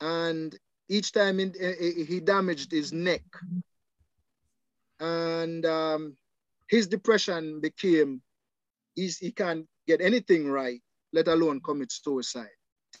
And 0.00 0.58
each 0.88 1.12
time 1.12 1.40
in, 1.40 1.52
he 1.78 2.04
he 2.04 2.20
damaged 2.20 2.72
his 2.72 2.92
neck. 2.92 3.24
And 5.04 5.66
um, 5.66 6.16
his 6.68 6.86
depression 6.86 7.60
became 7.60 8.22
he's, 8.94 9.18
he 9.18 9.30
can't 9.32 9.66
get 9.86 10.00
anything 10.00 10.48
right 10.48 10.80
let 11.14 11.28
alone 11.28 11.60
commit 11.60 11.92
suicide. 11.92 12.48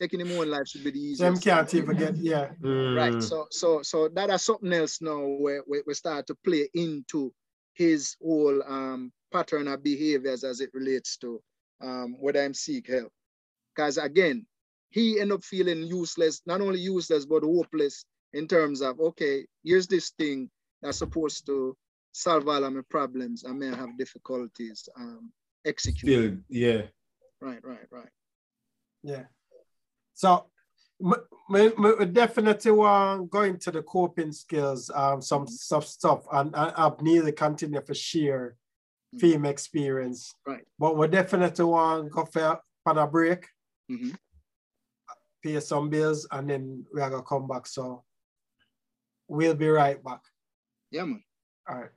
Taking 0.00 0.20
him 0.20 0.32
own 0.38 0.48
life 0.48 0.68
should 0.68 0.84
be 0.84 0.90
the 0.90 1.00
easiest. 1.00 1.20
Them 1.20 1.38
can't 1.38 1.74
even 1.74 1.96
get, 1.96 2.16
yeah. 2.16 2.50
Right. 2.62 3.12
Mm. 3.12 3.22
So 3.22 3.46
so 3.50 3.82
so 3.82 4.08
that 4.08 4.30
is 4.30 4.42
something 4.42 4.72
else 4.72 5.00
now 5.00 5.18
where 5.18 5.62
we, 5.68 5.82
we 5.86 5.94
start 5.94 6.26
to 6.28 6.36
play 6.44 6.68
into 6.74 7.32
his 7.74 8.16
whole 8.22 8.62
um 8.62 9.12
pattern 9.32 9.68
of 9.68 9.82
behaviors 9.82 10.44
as 10.44 10.60
it 10.60 10.70
relates 10.72 11.16
to 11.18 11.40
um 11.82 12.16
whether 12.20 12.42
I'm 12.42 12.54
seek 12.54 12.88
help. 12.88 13.12
Because 13.74 13.98
again, 13.98 14.46
he 14.90 15.20
end 15.20 15.32
up 15.32 15.42
feeling 15.42 15.82
useless, 15.82 16.40
not 16.46 16.60
only 16.60 16.80
useless, 16.80 17.24
but 17.26 17.42
hopeless 17.42 18.04
in 18.32 18.46
terms 18.46 18.80
of 18.80 19.00
okay, 19.00 19.46
here's 19.64 19.86
this 19.88 20.10
thing 20.10 20.50
that's 20.82 20.98
supposed 20.98 21.46
to 21.46 21.76
solve 22.14 22.46
all 22.48 22.62
of 22.64 22.72
my 22.72 22.80
problems. 22.88 23.44
I 23.46 23.52
may 23.52 23.66
have 23.66 23.98
difficulties 23.98 24.88
um 24.96 25.32
executing. 25.64 26.44
Still, 26.48 26.60
yeah. 26.60 26.82
Right, 27.40 27.62
right, 27.64 27.86
right. 27.90 28.08
Yeah. 29.02 29.24
So 30.14 30.46
we, 31.00 31.16
we, 31.50 31.68
we 31.70 32.04
definitely 32.06 32.70
want 32.70 33.22
to 33.22 33.26
go 33.26 33.42
into 33.42 33.70
the 33.72 33.82
coping 33.82 34.30
skills, 34.32 34.90
um, 34.94 35.20
some 35.20 35.46
stuff, 35.48 35.84
stuff, 35.86 36.24
and, 36.32 36.54
and 36.54 36.72
I've 36.76 37.00
nearly 37.02 37.32
continue 37.32 37.82
for 37.84 37.94
share 37.94 38.56
Mhm. 39.14 39.20
film 39.20 39.44
experience. 39.46 40.32
Right. 40.46 40.64
But 40.78 40.96
we 40.96 41.06
definitely 41.08 41.64
want 41.64 42.10
go 42.10 42.24
for, 42.24 42.60
for 42.84 42.98
a 42.98 43.06
break, 43.06 43.46
Mhm. 43.90 44.16
pay 45.42 45.60
some 45.60 45.90
bills, 45.90 46.26
and 46.30 46.48
then 46.48 46.86
we 46.92 47.00
are 47.02 47.10
gonna 47.10 47.22
come 47.22 47.46
back. 47.46 47.66
So 47.66 48.04
we'll 49.28 49.54
be 49.54 49.68
right 49.68 50.02
back. 50.02 50.20
Yeah, 50.90 51.04
man. 51.04 51.22
All 51.68 51.76
right. 51.80 51.90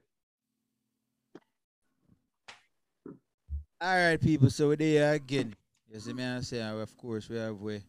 All 3.79 3.95
right, 3.95 4.19
people. 4.19 4.49
So 4.49 4.69
we're 4.69 4.75
there 4.75 5.13
again. 5.13 5.55
You 5.91 5.99
see 5.99 6.13
me 6.13 6.25
I 6.25 6.41
say, 6.41 6.61
uh, 6.61 6.77
of 6.77 6.97
course, 6.97 7.29
we 7.29 7.37
have 7.37 7.61
we, 7.61 7.81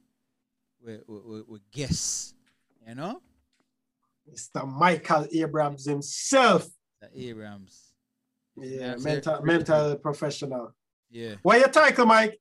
we, 0.85 0.99
we, 1.09 1.19
we, 1.19 1.43
we 1.49 1.59
guests, 1.73 2.35
you 2.87 2.95
know, 2.95 3.23
Mr. 4.31 4.69
Michael 4.71 5.27
Abrahams 5.33 5.87
himself. 5.87 6.69
the 7.01 7.09
Abrahams. 7.31 7.95
You 8.57 8.81
Yeah, 8.81 8.93
I 8.95 8.97
say? 8.99 9.15
mental, 9.15 9.43
mental 9.43 9.97
professional. 9.97 10.75
Yeah. 11.11 11.37
What 11.43 11.59
your 11.59 11.69
title, 11.69 12.05
Mike? 12.07 12.39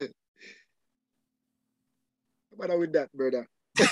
What 2.50 2.70
are 2.70 2.78
with 2.78 2.92
that, 2.92 3.12
brother? 3.12 3.48
But 3.76 3.88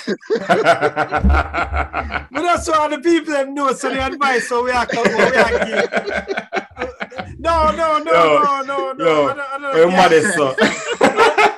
that's 2.31 2.69
why 2.69 2.87
the 2.87 2.99
people 3.03 3.33
them 3.33 3.53
know 3.53 3.73
so 3.73 3.89
the 3.89 4.01
advice 4.05 4.47
so 4.47 4.63
we 4.63 4.71
are 4.71 4.85
come 4.85 5.03
we 5.03 5.21
are 5.21 5.65
give. 5.65 6.62
No, 7.43 7.71
no, 7.71 7.97
no, 7.99 8.03
no, 8.03 8.61
no, 8.63 8.93
no. 8.93 9.05
Yo, 9.05 9.27
I 9.27 9.33
don't, 9.33 9.39
I 9.39 9.57
don't, 9.59 9.75
Hey, 9.75 9.89
care. 9.89 9.97
modest, 9.97 10.33
so. 10.35 10.45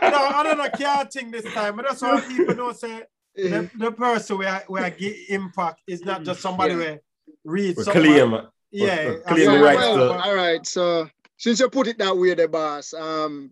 no, 0.10 0.22
I 0.38 0.42
don't 0.44 0.58
know 0.58 0.70
care 0.70 1.06
thing 1.06 1.30
this 1.32 1.46
time. 1.54 1.76
But 1.76 1.86
that's 1.88 2.02
why 2.02 2.22
people 2.22 2.56
know 2.56 2.72
say 2.74 3.04
the, 3.36 3.70
the 3.78 3.92
person 3.92 4.38
where 4.40 4.64
where 4.68 4.90
give 4.90 5.16
impact 5.30 5.82
is 5.88 6.02
not 6.04 6.24
just 6.24 6.42
somebody 6.42 6.74
Yeah. 6.74 6.80
where 6.80 7.00
read 7.44 7.78
We 7.78 7.84
something. 7.84 8.04
claim. 8.04 8.48
Yeah, 8.72 9.10
we 9.10 9.16
I 9.26 9.34
claim 9.34 9.52
the 9.52 9.60
right 9.64 9.78
well, 9.78 9.98
to- 9.98 10.20
all 10.24 10.36
right. 10.36 10.66
So 10.66 11.08
since 11.38 11.60
you 11.60 11.70
put 11.70 11.88
it 11.88 12.00
that 12.00 12.18
way, 12.18 12.34
the 12.34 12.48
boss, 12.48 12.94
um, 12.94 13.52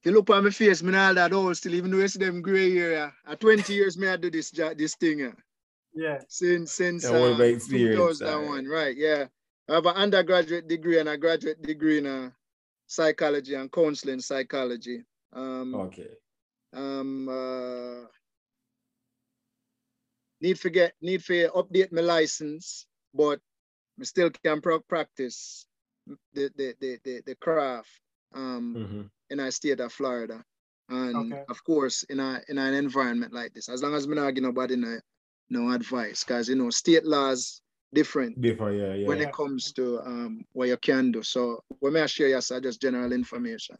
if 0.00 0.06
you 0.06 0.12
look 0.12 0.28
at 0.30 0.42
my 0.44 0.50
face, 0.50 0.82
me 0.82 0.94
all 0.96 1.14
that 1.14 1.32
old 1.32 1.56
still, 1.56 1.74
even 1.74 1.90
though 1.90 1.98
you 1.98 2.08
see 2.08 2.18
them 2.18 2.42
gray 2.42 2.76
area. 2.76 3.12
At 3.26 3.40
20 3.40 3.72
years, 3.72 3.96
me 3.96 4.08
I 4.08 4.16
do 4.16 4.30
this 4.30 4.50
job, 4.50 4.76
this 4.76 4.96
thing. 4.96 5.20
Yeah. 5.20 5.30
Yeah, 5.94 6.18
Since 6.28 6.72
since 6.72 7.04
Yeah, 7.04 7.10
what 7.12 7.20
uh, 7.32 7.34
about 7.34 7.42
experience, 7.44 8.18
2001, 8.18 8.66
right? 8.66 8.96
Yeah. 8.96 9.26
I 9.72 9.76
have 9.76 9.86
an 9.86 9.96
undergraduate 9.96 10.68
degree 10.68 10.98
and 11.00 11.08
a 11.08 11.16
graduate 11.16 11.62
degree 11.62 11.98
in 11.98 12.06
uh, 12.06 12.30
psychology 12.86 13.54
and 13.54 13.72
counseling 13.72 14.20
psychology. 14.20 15.04
Um, 15.32 15.90
Okay. 15.92 16.18
um 16.74 17.28
uh 17.28 18.06
need 20.40 20.58
for 20.58 20.70
get 20.70 20.94
need 21.00 21.24
for 21.24 21.34
update 21.60 21.92
my 21.92 22.02
license 22.02 22.86
but 23.14 23.40
I 24.00 24.04
still 24.04 24.30
can 24.30 24.60
pro- 24.60 24.80
practice 24.80 25.66
the 26.34 26.50
the, 26.56 26.74
the 26.80 26.98
the 27.04 27.22
the 27.26 27.36
craft 27.36 27.90
um 28.34 28.82
Mhm. 28.82 29.10
in 29.30 29.40
our 29.40 29.50
state 29.50 29.80
of 29.80 29.92
Florida 29.92 30.44
and 30.88 31.36
Okay. 31.36 31.44
of 31.48 31.64
course 31.64 32.04
in 32.04 32.20
a 32.20 32.42
in 32.48 32.58
an 32.58 32.74
environment 32.74 33.32
like 33.32 33.54
this 33.54 33.68
as 33.68 33.82
long 33.82 33.94
as 33.94 34.08
me 34.08 34.16
not 34.16 34.34
give 34.34 34.44
nobody 34.44 34.76
no, 34.76 34.98
no 35.50 35.72
advice 35.72 36.24
because 36.24 36.48
you 36.48 36.56
know 36.56 36.70
state 36.70 37.04
laws 37.04 37.62
different 37.94 38.40
Before, 38.40 38.72
yeah, 38.72 38.94
yeah. 38.94 39.06
when 39.06 39.20
it 39.20 39.32
comes 39.32 39.72
to 39.72 40.00
um 40.00 40.44
what 40.52 40.68
you 40.68 40.76
can 40.78 41.12
do 41.12 41.22
so 41.22 41.62
when 41.80 41.96
I 41.96 42.06
share 42.06 42.28
yes, 42.28 42.50
just 42.62 42.80
general 42.80 43.12
information 43.12 43.76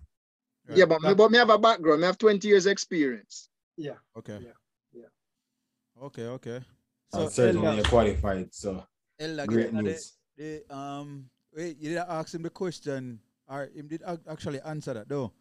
Right. 0.69 0.79
yeah 0.79 0.85
but 0.85 1.03
me, 1.03 1.13
but 1.15 1.31
me 1.33 1.39
have 1.39 1.51
a 1.51 1.59
background 1.59 2.01
me 2.03 2.07
have 2.07 2.19
20 2.19 2.47
years 2.47 2.67
experience 2.67 3.49
yeah. 3.77 3.95
Okay. 4.17 4.39
Yeah, 4.41 4.53
yeah. 4.93 6.05
Okay. 6.07 6.27
Okay. 6.27 6.57
And 6.57 6.65
So 7.13 7.29
certainly 7.29 7.67
Ella, 7.67 7.77
you're 7.77 7.85
qualified, 7.85 8.55
so 8.55 8.85
Ella, 9.19 9.47
great 9.47 9.73
get 9.73 9.77
the, 9.77 9.83
news. 9.83 10.13
the 10.37 10.63
um. 10.75 11.29
Wait, 11.55 11.77
you 11.79 11.91
didn't 11.91 12.09
ask 12.09 12.35
him 12.35 12.43
the 12.43 12.51
question, 12.51 13.21
or 13.47 13.69
him 13.75 13.89
did 13.89 14.03
actually 14.29 14.61
answer 14.63 14.95
that 14.95 15.09
though. 15.09 15.33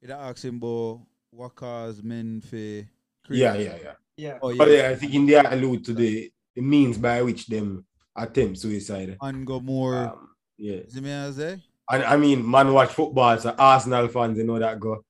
You 0.00 0.08
didn't 0.08 0.20
ask 0.20 0.44
him 0.44 0.56
about 0.56 1.00
what 1.30 1.54
caused 1.54 2.02
men 2.04 2.40
for. 2.40 2.56
Yeah, 2.56 2.88
yeah, 3.28 3.54
yeah. 3.56 3.92
Yeah. 4.16 4.38
Oh 4.42 4.54
But 4.56 4.68
yeah. 4.68 4.76
yeah, 4.76 4.88
I 4.90 4.94
think 4.96 5.14
in 5.14 5.26
there 5.26 5.46
allude 5.46 5.84
to 5.86 5.94
the, 5.94 6.30
the 6.54 6.62
means 6.62 6.98
by 6.98 7.22
which 7.22 7.46
them 7.46 7.84
attempt 8.16 8.58
suicide. 8.58 9.16
And 9.20 9.46
go 9.46 9.60
more. 9.60 10.08
Um, 10.08 10.28
yeah. 10.58 10.80
see 10.88 11.00
me 11.00 11.12
I 11.12 11.30
say? 11.30 11.62
And 11.90 12.04
I 12.04 12.16
mean, 12.16 12.48
man 12.48 12.72
watch 12.72 12.90
football, 12.90 13.36
so 13.38 13.54
Arsenal 13.58 14.08
fans, 14.08 14.38
you 14.38 14.44
know 14.44 14.58
that 14.58 14.78
go. 14.78 15.04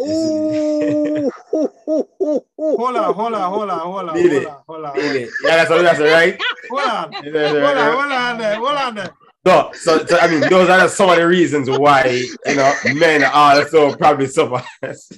Ooh. 0.00 1.30
Hold 2.56 2.96
on, 2.96 3.14
hold 3.14 3.34
on, 3.34 3.52
hold 3.52 3.70
on, 3.70 3.80
hold 3.80 4.08
on, 4.08 4.16
hold 4.16 4.46
on, 4.46 4.62
hold 4.66 4.84
on, 4.86 4.96
Yeah, 4.96 5.26
that's, 5.44 5.68
that's 5.68 6.00
right. 6.00 6.40
hold 6.68 6.80
on, 6.80 7.12
hold 7.22 7.36
on, 7.36 7.92
hold 7.92 8.12
on 8.12 8.38
there, 8.38 8.56
hold 8.56 8.68
on 8.76 8.94
there. 8.94 9.10
No, 9.46 9.70
so, 9.74 10.04
so 10.06 10.18
I 10.18 10.26
mean, 10.28 10.40
those 10.48 10.70
are 10.70 10.88
some 10.88 11.10
of 11.10 11.16
the 11.16 11.26
reasons 11.26 11.68
why 11.68 12.26
you 12.46 12.54
know 12.54 12.72
men 12.94 13.22
are 13.22 13.58
also 13.58 13.94
probably 13.94 14.26
suffer. 14.26 14.64
Says 14.82 15.10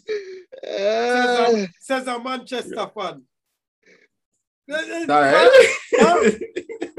Uh, 0.65 1.53
a, 1.55 1.69
says 1.81 2.07
a 2.09 2.19
Manchester 2.23 2.91
fan. 2.95 3.23
All 5.09 5.23
right. 5.23 6.41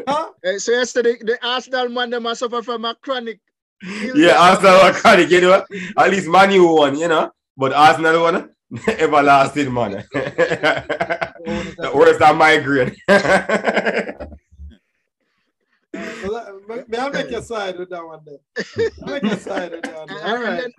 Huh? 0.07 0.29
eh, 0.43 0.57
so 0.57 0.71
yesterday, 0.71 1.17
the 1.19 1.37
Arsenal 1.45 1.89
man 1.89 2.09
them 2.09 2.23
must 2.23 2.39
suffer 2.39 2.61
from 2.63 2.85
a 2.85 2.95
chronic. 2.95 3.39
yeah, 4.15 4.37
Arsenal 4.39 4.75
are 4.77 4.93
chronic, 4.93 5.29
you 5.29 5.41
know. 5.41 5.63
At 5.97 6.09
least 6.11 6.27
Man 6.27 6.51
U 6.51 6.67
won, 6.67 6.97
you 6.97 7.07
know. 7.07 7.31
But 7.57 7.73
Arsenal 7.73 8.21
won, 8.23 8.49
everlasting 8.87 9.73
man. 9.73 10.05
Worse 11.93 12.17
than 12.19 12.37
migraine. 12.37 12.95
Well, 15.93 16.59
may- 16.67 16.83
May 16.87 16.97
I 16.99 17.09
make 17.09 17.31
your 17.31 17.41
side 17.41 17.77
with 17.79 17.89
that 17.89 18.05
one 18.05 18.19
there? 18.25 18.89
I'll 19.03 19.13
make 19.13 19.23
your 19.23 19.37
side 19.37 19.71
with 19.71 19.81
that 19.83 19.95
one 19.95 20.07
there. 20.07 20.17
And, 20.19 20.27
All 20.27 20.45
and 20.45 20.59
then, 20.59 20.71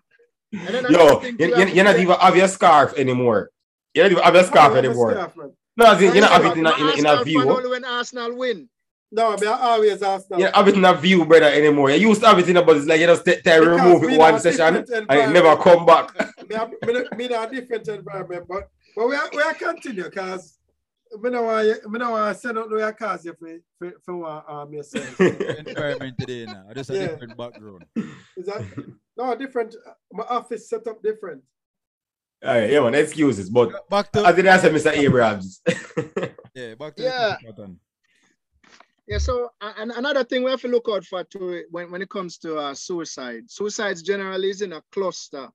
and 0.52 0.74
then 0.84 0.92
Yo, 0.92 1.20
you, 1.22 1.36
too, 1.38 1.44
you, 1.60 1.66
you're 1.74 1.84
not 1.84 1.96
even 1.98 2.16
have 2.16 2.36
your 2.36 2.46
scarf 2.48 2.94
anymore. 2.96 3.50
You're 3.94 4.04
not 4.04 4.12
even 4.12 4.22
have 4.24 4.34
your 4.34 4.44
scarf 4.44 4.70
I'm 4.72 4.76
a 4.76 4.78
anymore. 4.78 5.12
scarf, 5.12 5.36
man. 5.36 5.52
No, 5.76 5.86
as 5.92 6.02
in, 6.02 6.12
you're 6.14 6.20
not 6.22 6.32
I'm 6.32 6.42
have 6.42 6.52
it 6.56 6.60
in 6.60 6.66
a, 6.66 6.70
in, 6.76 6.86
a- 6.86 6.92
in 6.98 7.06
a 7.06 7.16
fan 7.16 7.24
view. 7.24 7.50
Only 7.50 7.70
when 7.70 7.84
Arsenal 7.84 8.36
win. 8.36 8.68
No, 9.10 9.32
I 9.32 9.36
mean, 9.40 9.48
I 9.48 9.52
always 9.60 10.02
ask 10.02 10.30
now. 10.30 10.36
You 10.36 10.44
don't 10.44 10.54
have 10.54 10.68
it 10.68 10.74
in 10.74 10.84
a 10.84 10.94
view, 10.94 11.24
brother, 11.24 11.46
anymore. 11.46 11.90
You 11.90 12.08
used 12.08 12.20
to 12.20 12.28
have 12.28 12.38
it 12.38 12.48
in 12.48 12.58
a 12.58 12.62
but 12.62 12.76
it's 12.76 12.86
like 12.86 13.00
you 13.00 13.06
just 13.06 13.24
take, 13.24 13.42
take, 13.42 13.60
remove 13.60 14.02
it 14.04 14.18
one 14.18 14.38
session 14.38 14.74
different 14.84 15.08
and 15.10 15.20
it 15.20 15.32
never 15.32 15.56
come 15.56 15.86
back. 15.86 16.12
me, 16.48 16.54
a- 16.54 16.68
me, 16.86 17.04
me 17.16 17.24
in 17.24 17.32
a 17.32 17.50
different 17.50 17.88
environment, 17.88 18.44
but 18.48 18.68
but 18.94 19.08
we 19.08 19.14
are, 19.16 19.30
we 19.34 19.40
are 19.42 19.54
continue 19.54 20.04
because 20.04 20.58
me 21.22 21.30
no 21.30 21.42
want 21.42 21.86
me 21.90 21.98
no 21.98 22.10
want 22.10 22.34
to 22.34 22.40
send 22.40 22.58
out 22.58 22.68
no 22.70 22.92
cause 22.92 23.24
you 23.24 23.34
for 23.38 23.58
for 23.78 23.92
for 24.04 24.16
one 24.16 24.42
um 24.46 24.72
yourself. 24.74 25.18
environment 25.18 26.18
today 26.18 26.44
now. 26.46 26.66
Just 26.74 26.90
a 26.90 26.94
Yeah. 26.94 27.06
different 27.08 27.36
background. 27.36 27.84
Is 28.36 28.44
that 28.46 28.62
no 29.16 29.34
different? 29.36 29.74
My 30.12 30.24
office 30.24 30.68
set 30.68 30.86
up 30.86 31.02
different. 31.02 31.42
All 32.44 32.54
right, 32.54 32.70
yeah, 32.70 32.80
man, 32.80 32.94
excuses. 32.94 33.48
But 33.48 33.88
Back 33.88 34.12
to 34.12 34.26
as 34.26 34.36
did 34.36 34.46
I 34.46 34.58
say, 34.58 34.68
Mr. 34.70 34.92
Abrahams. 34.92 35.60
yeah, 36.54 36.74
back 36.74 36.94
to 36.96 37.02
Yeah. 37.02 37.36
Yeah, 39.08 39.18
so 39.18 39.50
and 39.62 39.90
another 39.92 40.22
thing 40.22 40.44
we 40.44 40.50
have 40.50 40.60
to 40.62 40.68
look 40.68 40.86
out 40.90 41.04
for 41.04 41.24
too 41.24 41.64
when, 41.70 41.90
when 41.90 42.02
it 42.02 42.10
comes 42.10 42.38
to 42.40 42.58
uh, 42.58 42.74
suicide. 42.74 43.44
Suicides 43.50 44.02
generally 44.02 44.50
is 44.50 44.62
in 44.62 44.74
a 44.74 44.82
cluster 44.92 45.48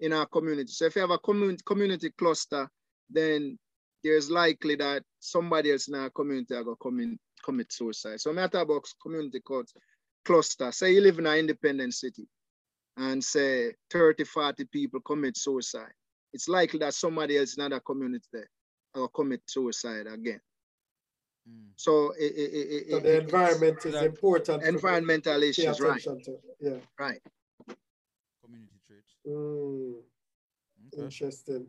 in 0.00 0.12
our 0.12 0.26
community. 0.26 0.72
So 0.72 0.86
if 0.86 0.94
you 0.94 1.02
have 1.02 1.10
a 1.10 1.18
community 1.18 1.62
community 1.66 2.10
cluster, 2.16 2.68
then 3.10 3.58
there's 4.04 4.30
likely 4.30 4.76
that 4.76 5.02
somebody 5.18 5.72
else 5.72 5.88
in 5.88 5.96
our 5.96 6.10
community 6.10 6.54
are 6.54 6.64
come 6.80 7.00
in, 7.00 7.18
commit 7.44 7.72
suicide. 7.72 8.20
So 8.20 8.32
matter 8.32 8.58
about 8.58 8.84
community 9.02 9.40
court 9.40 9.66
cluster. 10.24 10.70
Say 10.70 10.92
you 10.94 11.00
live 11.00 11.18
in 11.18 11.26
an 11.26 11.38
independent 11.38 11.94
city 11.94 12.28
and 12.96 13.24
say 13.24 13.72
30, 13.90 14.24
40 14.24 14.66
people 14.66 15.00
commit 15.00 15.36
suicide. 15.36 15.92
It's 16.32 16.48
likely 16.48 16.78
that 16.80 16.94
somebody 16.94 17.38
else 17.38 17.56
in 17.56 17.64
another 17.64 17.80
community 17.80 18.26
there 18.32 18.48
will 18.94 19.08
commit 19.08 19.42
suicide 19.48 20.06
again. 20.06 20.40
Mm. 21.48 21.72
So 21.76 22.12
it, 22.18 22.32
it, 22.32 22.50
it, 22.52 22.68
it, 22.86 22.90
So 22.90 23.00
the 23.00 23.08
it's- 23.16 23.24
environment 23.24 23.84
is 23.86 23.92
that- 23.92 24.04
important. 24.06 24.62
environmental 24.62 25.42
issues, 25.42 25.80
right? 25.80 26.00
attention 26.00 26.22
to. 26.24 26.38
Yeah. 26.60 26.78
Right. 26.98 27.20
Community 28.42 28.78
traits. 28.86 29.14
Mm, 29.26 30.02
Okay. 30.92 31.02
interesting. 31.02 31.66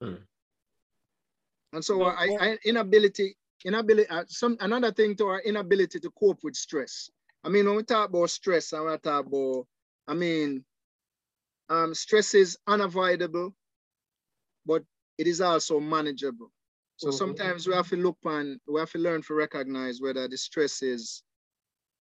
And 0.00 1.84
so 1.84 2.02
our, 2.02 2.14
our- 2.14 2.40
our 2.40 2.58
inability, 2.64 3.36
inability, 3.64 4.08
uh, 4.08 4.24
some 4.28 4.56
another 4.60 4.92
thing 4.92 5.14
to 5.16 5.26
our 5.26 5.40
inability 5.40 6.00
to 6.00 6.10
cope 6.10 6.42
with 6.42 6.56
stress. 6.56 7.10
I 7.44 7.48
mean, 7.48 7.66
when 7.66 7.76
we 7.76 7.82
talk 7.82 8.08
about 8.08 8.30
stress, 8.30 8.72
and 8.72 8.86
we 8.86 8.96
talk 8.98 9.26
about, 9.26 9.66
I 10.08 10.14
mean, 10.14 10.64
um, 11.68 11.94
stress 11.94 12.34
is 12.34 12.56
unavoidable, 12.66 13.54
but 14.64 14.84
it 15.18 15.26
is 15.26 15.40
also 15.40 15.78
manageable. 15.80 16.50
So 16.96 17.10
Mhm. 17.10 17.18
sometimes 17.18 17.66
we 17.66 17.74
have 17.74 17.88
to 17.90 17.96
look 17.96 18.18
on, 18.24 18.60
we 18.66 18.80
have 18.80 18.92
to 18.92 18.98
learn 18.98 19.22
to 19.22 19.34
recognize 19.34 20.00
whether 20.00 20.28
the 20.28 20.36
stress 20.36 20.82
is, 20.82 21.22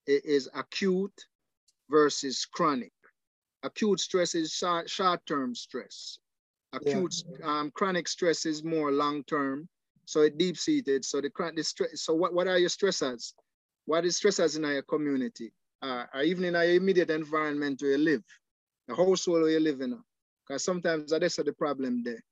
is 0.08 0.50
acute 0.54 1.26
versus 1.90 2.46
chronic. 2.46 2.94
Acute 3.64 4.00
stress 4.00 4.36
is 4.36 4.54
short, 4.54 4.90
short-term 4.90 5.56
stress. 5.56 6.20
Acute, 6.74 7.16
um, 7.44 7.72
chronic 7.72 8.08
stress 8.08 8.46
is 8.46 8.64
more 8.64 8.92
long-term, 8.92 9.68
so 10.06 10.22
it 10.22 10.38
deep-seated. 10.38 11.04
So 11.06 11.22
the, 11.22 11.32
the 11.56 11.64
stress. 11.64 12.04
So 12.04 12.14
what, 12.14 12.34
what 12.34 12.48
are 12.48 12.58
your 12.60 12.70
stressors? 12.70 13.34
What 13.86 14.06
is 14.06 14.20
stressors 14.20 14.56
in 14.58 14.64
your 14.64 14.82
community, 14.84 15.52
uh, 15.82 16.06
or 16.14 16.24
even 16.24 16.46
in 16.46 16.54
your 16.54 16.64
immediate 16.64 17.10
environment 17.12 17.82
where 17.82 17.92
you 17.92 17.98
live, 17.98 18.24
the 18.88 18.96
household 18.96 19.42
where 19.44 19.52
you 19.52 19.60
live 19.60 19.82
in? 19.82 20.00
Because 20.48 20.64
sometimes 20.64 21.12
that's 21.12 21.36
the 21.38 21.54
problem 21.54 22.04
there. 22.04 22.24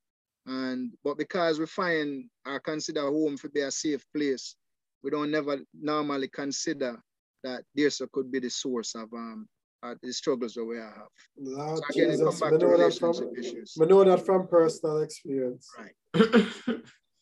And 0.46 0.92
but 1.04 1.18
because 1.18 1.60
we 1.60 1.66
find 1.66 2.30
or 2.46 2.60
consider 2.60 3.02
home 3.02 3.38
to 3.38 3.50
be 3.50 3.62
a 3.62 3.72
safe 3.72 4.06
place, 4.16 4.56
we 5.04 5.12
don't 5.12 5.32
never 5.32 5.60
normally 5.74 6.28
consider 6.28 7.02
that 7.44 7.64
this 7.76 8.02
could 8.12 8.32
be 8.32 8.40
the 8.40 8.50
source 8.50 8.96
of 8.96 9.12
um 9.14 9.48
uh, 9.84 9.96
the 10.02 10.14
struggles 10.14 10.54
that 10.54 10.64
we 10.64 10.78
have. 10.78 11.08
Lord 11.38 11.78
So 11.78 11.84
again, 11.90 12.12
Jesus, 12.12 12.26
come 12.26 12.34
me 12.36 12.40
back 12.40 12.60
to 12.60 12.66
know 12.66 12.78
that 12.78 12.98
from 12.98 13.10
relationship 13.12 13.38
issues. 13.38 13.78
me 13.78 13.86
know 13.86 14.04
that 14.06 14.26
from 14.26 14.48
personal 14.48 15.02
experience. 15.02 15.70
Right. 15.78 16.46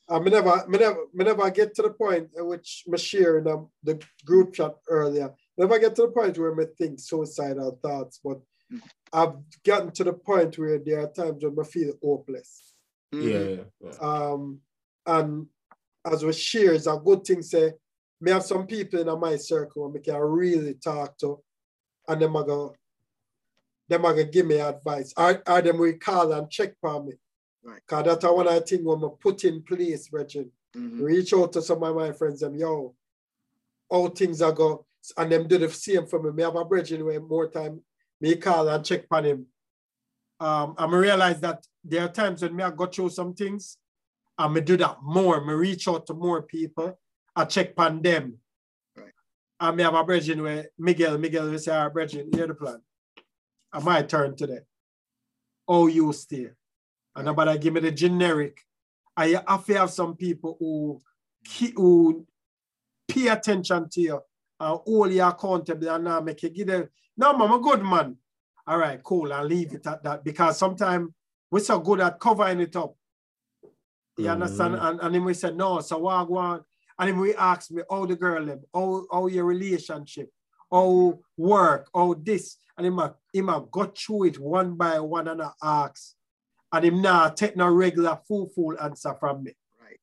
I 0.09 0.19
me 0.19 0.29
never, 0.29 0.63
me 0.67 0.77
never, 0.77 1.05
me 1.13 1.25
never 1.25 1.49
get 1.49 1.73
to 1.75 1.83
the 1.83 1.89
point 1.91 2.29
at 2.37 2.45
which 2.45 2.83
me 2.85 2.97
share 2.97 3.37
in 3.37 3.45
the, 3.45 3.65
the 3.83 4.03
group 4.25 4.53
chat 4.53 4.75
earlier. 4.89 5.33
Never 5.57 5.79
get 5.79 5.95
to 5.95 6.03
the 6.03 6.07
point 6.09 6.37
where 6.37 6.53
me 6.53 6.65
think 6.77 6.99
suicidal 6.99 7.79
thoughts, 7.81 8.19
but 8.23 8.41
Mm. 8.71 8.81
I've 9.13 9.63
gotten 9.65 9.91
to 9.91 10.03
the 10.03 10.13
point 10.13 10.57
where 10.57 10.79
there 10.79 11.01
are 11.01 11.11
times 11.11 11.43
when 11.43 11.55
I 11.59 11.67
feel 11.67 11.93
hopeless. 12.01 12.70
Mhm. 13.13 13.21
Yeah, 13.21 13.63
yeah, 13.81 13.89
yeah. 13.91 13.97
Um, 13.99 14.61
and 15.05 15.47
as 16.05 16.23
we 16.23 16.33
share, 16.33 16.73
it's 16.73 16.87
a 16.87 16.97
good 17.03 17.23
thing. 17.25 17.41
Say, 17.41 17.73
me 18.19 18.31
have 18.31 18.43
some 18.43 18.67
people 18.67 18.99
in 18.99 19.19
my 19.19 19.35
circle 19.35 19.83
where 19.83 19.91
me 19.91 19.99
can 19.99 20.15
really 20.17 20.75
talk 20.75 21.17
to, 21.19 21.41
and 22.07 22.21
them 22.21 22.37
I 22.37 22.43
go, 22.43 22.75
them 23.87 24.05
I 24.05 24.13
go 24.13 24.23
give 24.25 24.45
me 24.45 24.59
advice. 24.59 25.13
Or, 25.17 25.41
or 25.47 25.61
them 25.61 25.77
we 25.79 25.93
call 25.93 26.31
and 26.31 26.49
check 26.49 26.75
for 26.79 27.03
me. 27.03 27.13
Right. 27.63 27.81
Cause 27.87 28.05
that's 28.05 28.23
one 28.25 28.47
of 28.47 28.53
the 28.55 28.61
things 28.61 28.83
when 28.83 29.03
I 29.03 29.07
put 29.19 29.43
in 29.43 29.61
place, 29.63 30.07
Bridget. 30.07 30.49
Mhm. 30.75 31.01
Reach 31.01 31.33
out 31.33 31.53
to 31.53 31.61
some 31.61 31.83
of 31.83 31.95
my 31.95 32.11
friends, 32.13 32.39
them, 32.39 32.55
yo, 32.55 32.95
all 33.89 34.07
things 34.09 34.41
are 34.41 34.51
go, 34.53 34.85
and 35.17 35.31
them 35.31 35.47
do 35.47 35.57
the 35.57 35.69
same 35.69 36.07
for 36.07 36.21
me. 36.21 36.31
Me 36.31 36.43
have 36.43 36.55
a 36.55 36.63
bridging 36.63 37.03
where 37.03 37.19
more 37.19 37.49
time 37.49 37.83
me 38.21 38.35
call 38.35 38.69
and 38.69 38.85
check 38.85 39.05
on 39.11 39.25
him. 39.25 39.47
Um, 40.39 40.75
and 40.77 40.95
I 40.95 40.97
realize 40.97 41.39
that 41.41 41.65
there 41.83 42.05
are 42.05 42.09
times 42.09 42.41
when 42.41 42.55
me 42.55 42.63
I 42.63 42.71
go 42.71 42.85
through 42.85 43.09
some 43.09 43.33
things, 43.33 43.77
and 44.37 44.53
me 44.53 44.61
do 44.61 44.77
that 44.77 44.97
more. 45.01 45.43
Me 45.43 45.53
reach 45.53 45.87
out 45.87 46.07
to 46.07 46.13
more 46.13 46.41
people, 46.41 46.99
I 47.35 47.45
check 47.45 47.73
on 47.77 48.01
them. 48.01 48.37
Right. 48.95 49.11
And 49.59 49.77
me 49.77 49.83
have 49.83 49.93
a 49.93 50.03
bridging 50.03 50.41
where 50.41 50.67
Miguel, 50.77 51.17
Miguel 51.17 51.49
will 51.49 51.59
say, 51.59 51.75
right, 51.75 51.93
bridging, 51.93 52.31
hear 52.33 52.47
the 52.47 52.55
plan. 52.55 52.81
And 53.73 53.85
my 53.85 54.01
turn 54.01 54.35
today. 54.35 54.59
Oh, 55.67 55.87
you 55.87 56.11
stay. 56.13 56.49
And 57.15 57.25
nobody 57.25 57.57
give 57.57 57.73
me 57.73 57.81
the 57.81 57.91
generic. 57.91 58.61
I 59.15 59.41
have 59.47 59.65
to 59.65 59.73
have 59.73 59.91
some 59.91 60.15
people 60.15 60.57
who, 60.59 60.99
who 61.75 62.25
pay 63.07 63.27
attention 63.27 63.89
to 63.89 64.01
you 64.01 64.21
and 64.59 64.79
hold 64.85 65.11
you 65.11 65.23
accountable 65.23 65.89
and 65.89 66.03
now 66.03 66.19
make 66.21 66.43
you 66.43 66.49
give 66.49 66.67
them, 66.67 66.89
no, 67.17 67.31
I'm 67.31 67.51
a 67.51 67.59
good 67.59 67.83
man. 67.83 68.17
All 68.65 68.77
right, 68.77 69.01
cool. 69.03 69.31
I'll 69.33 69.45
leave 69.45 69.73
it 69.73 69.85
at 69.87 70.03
that 70.03 70.23
because 70.23 70.57
sometimes 70.57 71.09
we're 71.51 71.59
so 71.59 71.79
good 71.79 71.99
at 71.99 72.19
covering 72.19 72.61
it 72.61 72.75
up. 72.75 72.95
You 74.17 74.29
understand? 74.29 74.75
Mhm. 74.75 74.83
And, 74.89 74.99
and 75.01 75.15
then 75.15 75.23
we 75.25 75.33
said, 75.33 75.55
no, 75.55 75.79
so 75.81 75.97
what 75.99 76.15
I 76.15 76.23
want. 76.23 76.63
And 76.99 77.09
then 77.09 77.19
we 77.19 77.33
asked 77.35 77.71
me, 77.71 77.81
how 77.89 78.05
the 78.05 78.15
girl 78.15 78.41
live, 78.43 78.59
how, 78.73 79.05
how 79.11 79.27
your 79.27 79.45
relationship, 79.45 80.29
how 80.71 81.19
work, 81.37 81.89
how 81.93 82.13
this. 82.13 82.57
And 82.77 82.87
him 82.87 82.99
a, 82.99 83.15
him 83.33 83.49
a 83.49 83.65
go 83.71 83.85
through 83.85 84.25
it 84.25 84.39
one 84.39 84.75
by 84.75 84.99
one 84.99 85.27
and 85.27 85.41
I 85.41 85.51
ask. 85.61 86.13
And 86.71 86.85
him 86.85 87.01
now 87.01 87.29
take 87.29 87.55
no 87.57 87.67
regular 87.69 88.17
full 88.27 88.47
full 88.49 88.79
answer 88.79 89.13
from 89.19 89.43
me. 89.43 89.53
Right. 89.81 89.99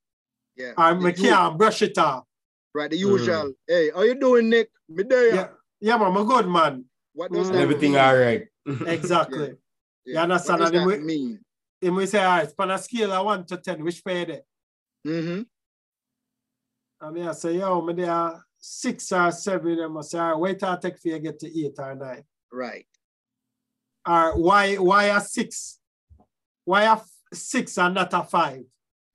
Yeah. 0.56 0.72
And 0.76 1.00
The 1.00 1.06
me 1.06 1.14
u- 1.16 1.22
can't 1.30 1.56
brush 1.58 1.82
it 1.82 1.96
off. 1.98 2.24
Right. 2.74 2.90
The 2.90 2.96
usual. 2.98 3.52
Hey, 3.66 3.90
how 3.94 4.02
you 4.02 4.14
doing, 4.16 4.50
Nick? 4.50 4.70
Me 4.88 5.02
there. 5.04 5.34
Yeah, 5.34 5.48
yeah, 5.80 5.96
man, 5.96 6.08
I'm 6.08 6.16
a 6.18 6.24
good 6.24 6.46
man. 6.48 6.84
What 7.14 7.32
does 7.32 7.48
Mm. 7.48 7.52
that 7.52 7.60
Everything 7.62 7.92
mean? 7.92 8.00
all 8.00 8.16
right. 8.16 8.46
Exactly. 8.86 9.46
Yeah. 9.48 9.52
You 10.12 10.18
understand? 10.18 10.60
What 10.60 10.72
does 10.72 10.80
And 10.82 10.90
that 10.90 10.98
we- 10.98 11.04
mean? 11.04 11.40
Him 11.80 11.94
we 11.94 12.06
say, 12.06 12.24
all 12.24 12.38
right, 12.38 12.52
on 12.58 12.70
a 12.72 12.78
scale 12.78 13.12
of 13.12 13.24
one 13.24 13.44
to 13.46 13.56
10, 13.56 13.84
which 13.84 14.04
pay 14.04 14.24
there? 14.24 14.40
Mm-hmm. 15.06 15.42
I 17.00 17.10
mean, 17.12 17.28
I 17.28 17.32
say, 17.32 17.56
yo, 17.58 17.80
me 17.82 17.92
there 17.92 18.10
are 18.10 18.42
six 18.58 19.12
or 19.12 19.30
seven, 19.30 19.76
them 19.76 19.96
I 19.96 20.00
say, 20.00 20.18
all 20.18 20.30
right, 20.32 20.38
wait 20.40 20.58
till 20.58 20.70
I 20.70 20.76
take 20.76 20.98
for 20.98 21.08
you 21.08 21.18
get 21.20 21.38
to 21.38 21.46
eight 21.64 21.74
or 21.78 21.94
nine. 21.94 22.24
Right. 22.52 22.86
Or 24.08 24.36
why, 24.36 24.74
why 24.76 25.04
a 25.04 25.20
six? 25.20 25.78
Why 26.64 26.82
a 26.84 26.92
f- 26.92 27.08
six 27.32 27.78
and 27.78 27.94
not 27.94 28.12
a 28.12 28.24
five? 28.24 28.64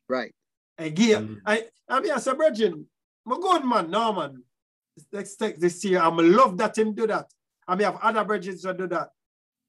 Right. 0.08 0.34
Again, 0.78 1.28
Mhm. 1.28 1.42
I, 1.46 1.66
I 1.90 2.00
mean, 2.00 2.12
I 2.12 2.20
say, 2.20 2.34
Bridget, 2.34 2.74
I'm 2.74 3.32
a 3.32 3.40
good 3.40 3.66
man, 3.66 3.92
no 3.92 4.14
man. 4.14 4.42
Let's 5.12 5.36
take 5.36 5.58
this 5.60 5.84
year. 5.84 6.00
I'm 6.00 6.16
love 6.18 6.58
that 6.60 6.78
him 6.78 6.94
do 6.94 7.08
that. 7.08 7.30
I 7.68 7.76
mean, 7.76 7.88
I 7.88 7.92
have 7.92 8.00
other 8.02 8.24
bridges 8.24 8.62
that 8.62 8.78
do 8.78 8.88
that. 8.88 9.10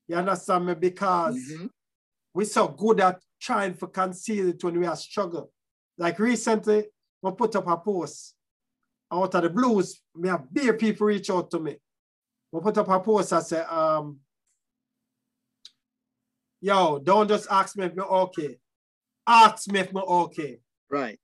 You 0.09 0.16
understand 0.16 0.66
me? 0.66 0.74
Because 0.74 1.36
Mhm. 1.36 1.70
we're 2.34 2.44
so 2.44 2.68
good 2.68 3.00
at 3.00 3.22
trying 3.40 3.76
to 3.76 3.86
conceal 3.86 4.48
it 4.48 4.62
when 4.64 4.78
we 4.78 4.86
are 4.86 4.96
struggle. 4.96 5.50
Like 5.96 6.18
recently, 6.18 6.86
we 7.22 7.30
put 7.32 7.57
up 7.57 7.66
a 7.66 7.76
post 7.76 8.34
out 9.11 9.34
of 9.34 9.42
the 9.42 9.50
blues. 9.50 10.00
Me 10.14 10.28
have 10.28 10.52
beer 10.52 10.74
people 10.74 11.07
reach 11.07 11.30
out 11.30 11.50
to 11.50 11.61
me. 11.61 11.76
We 12.52 12.61
put 12.61 12.78
up 12.78 12.88
a 12.88 13.00
post 13.00 13.32
I 13.32 13.40
say, 13.40 13.61
um, 13.61 14.20
yo, 16.61 16.98
don't 16.98 17.28
just 17.28 17.46
ask 17.50 17.76
me 17.76 17.84
if 17.86 17.94
me 17.94 18.02
okay. 18.02 18.59
Ask 19.26 19.68
me 19.70 19.80
if 19.80 19.92
me 19.92 20.00
okay. 20.00 20.61
Right. 20.90 21.18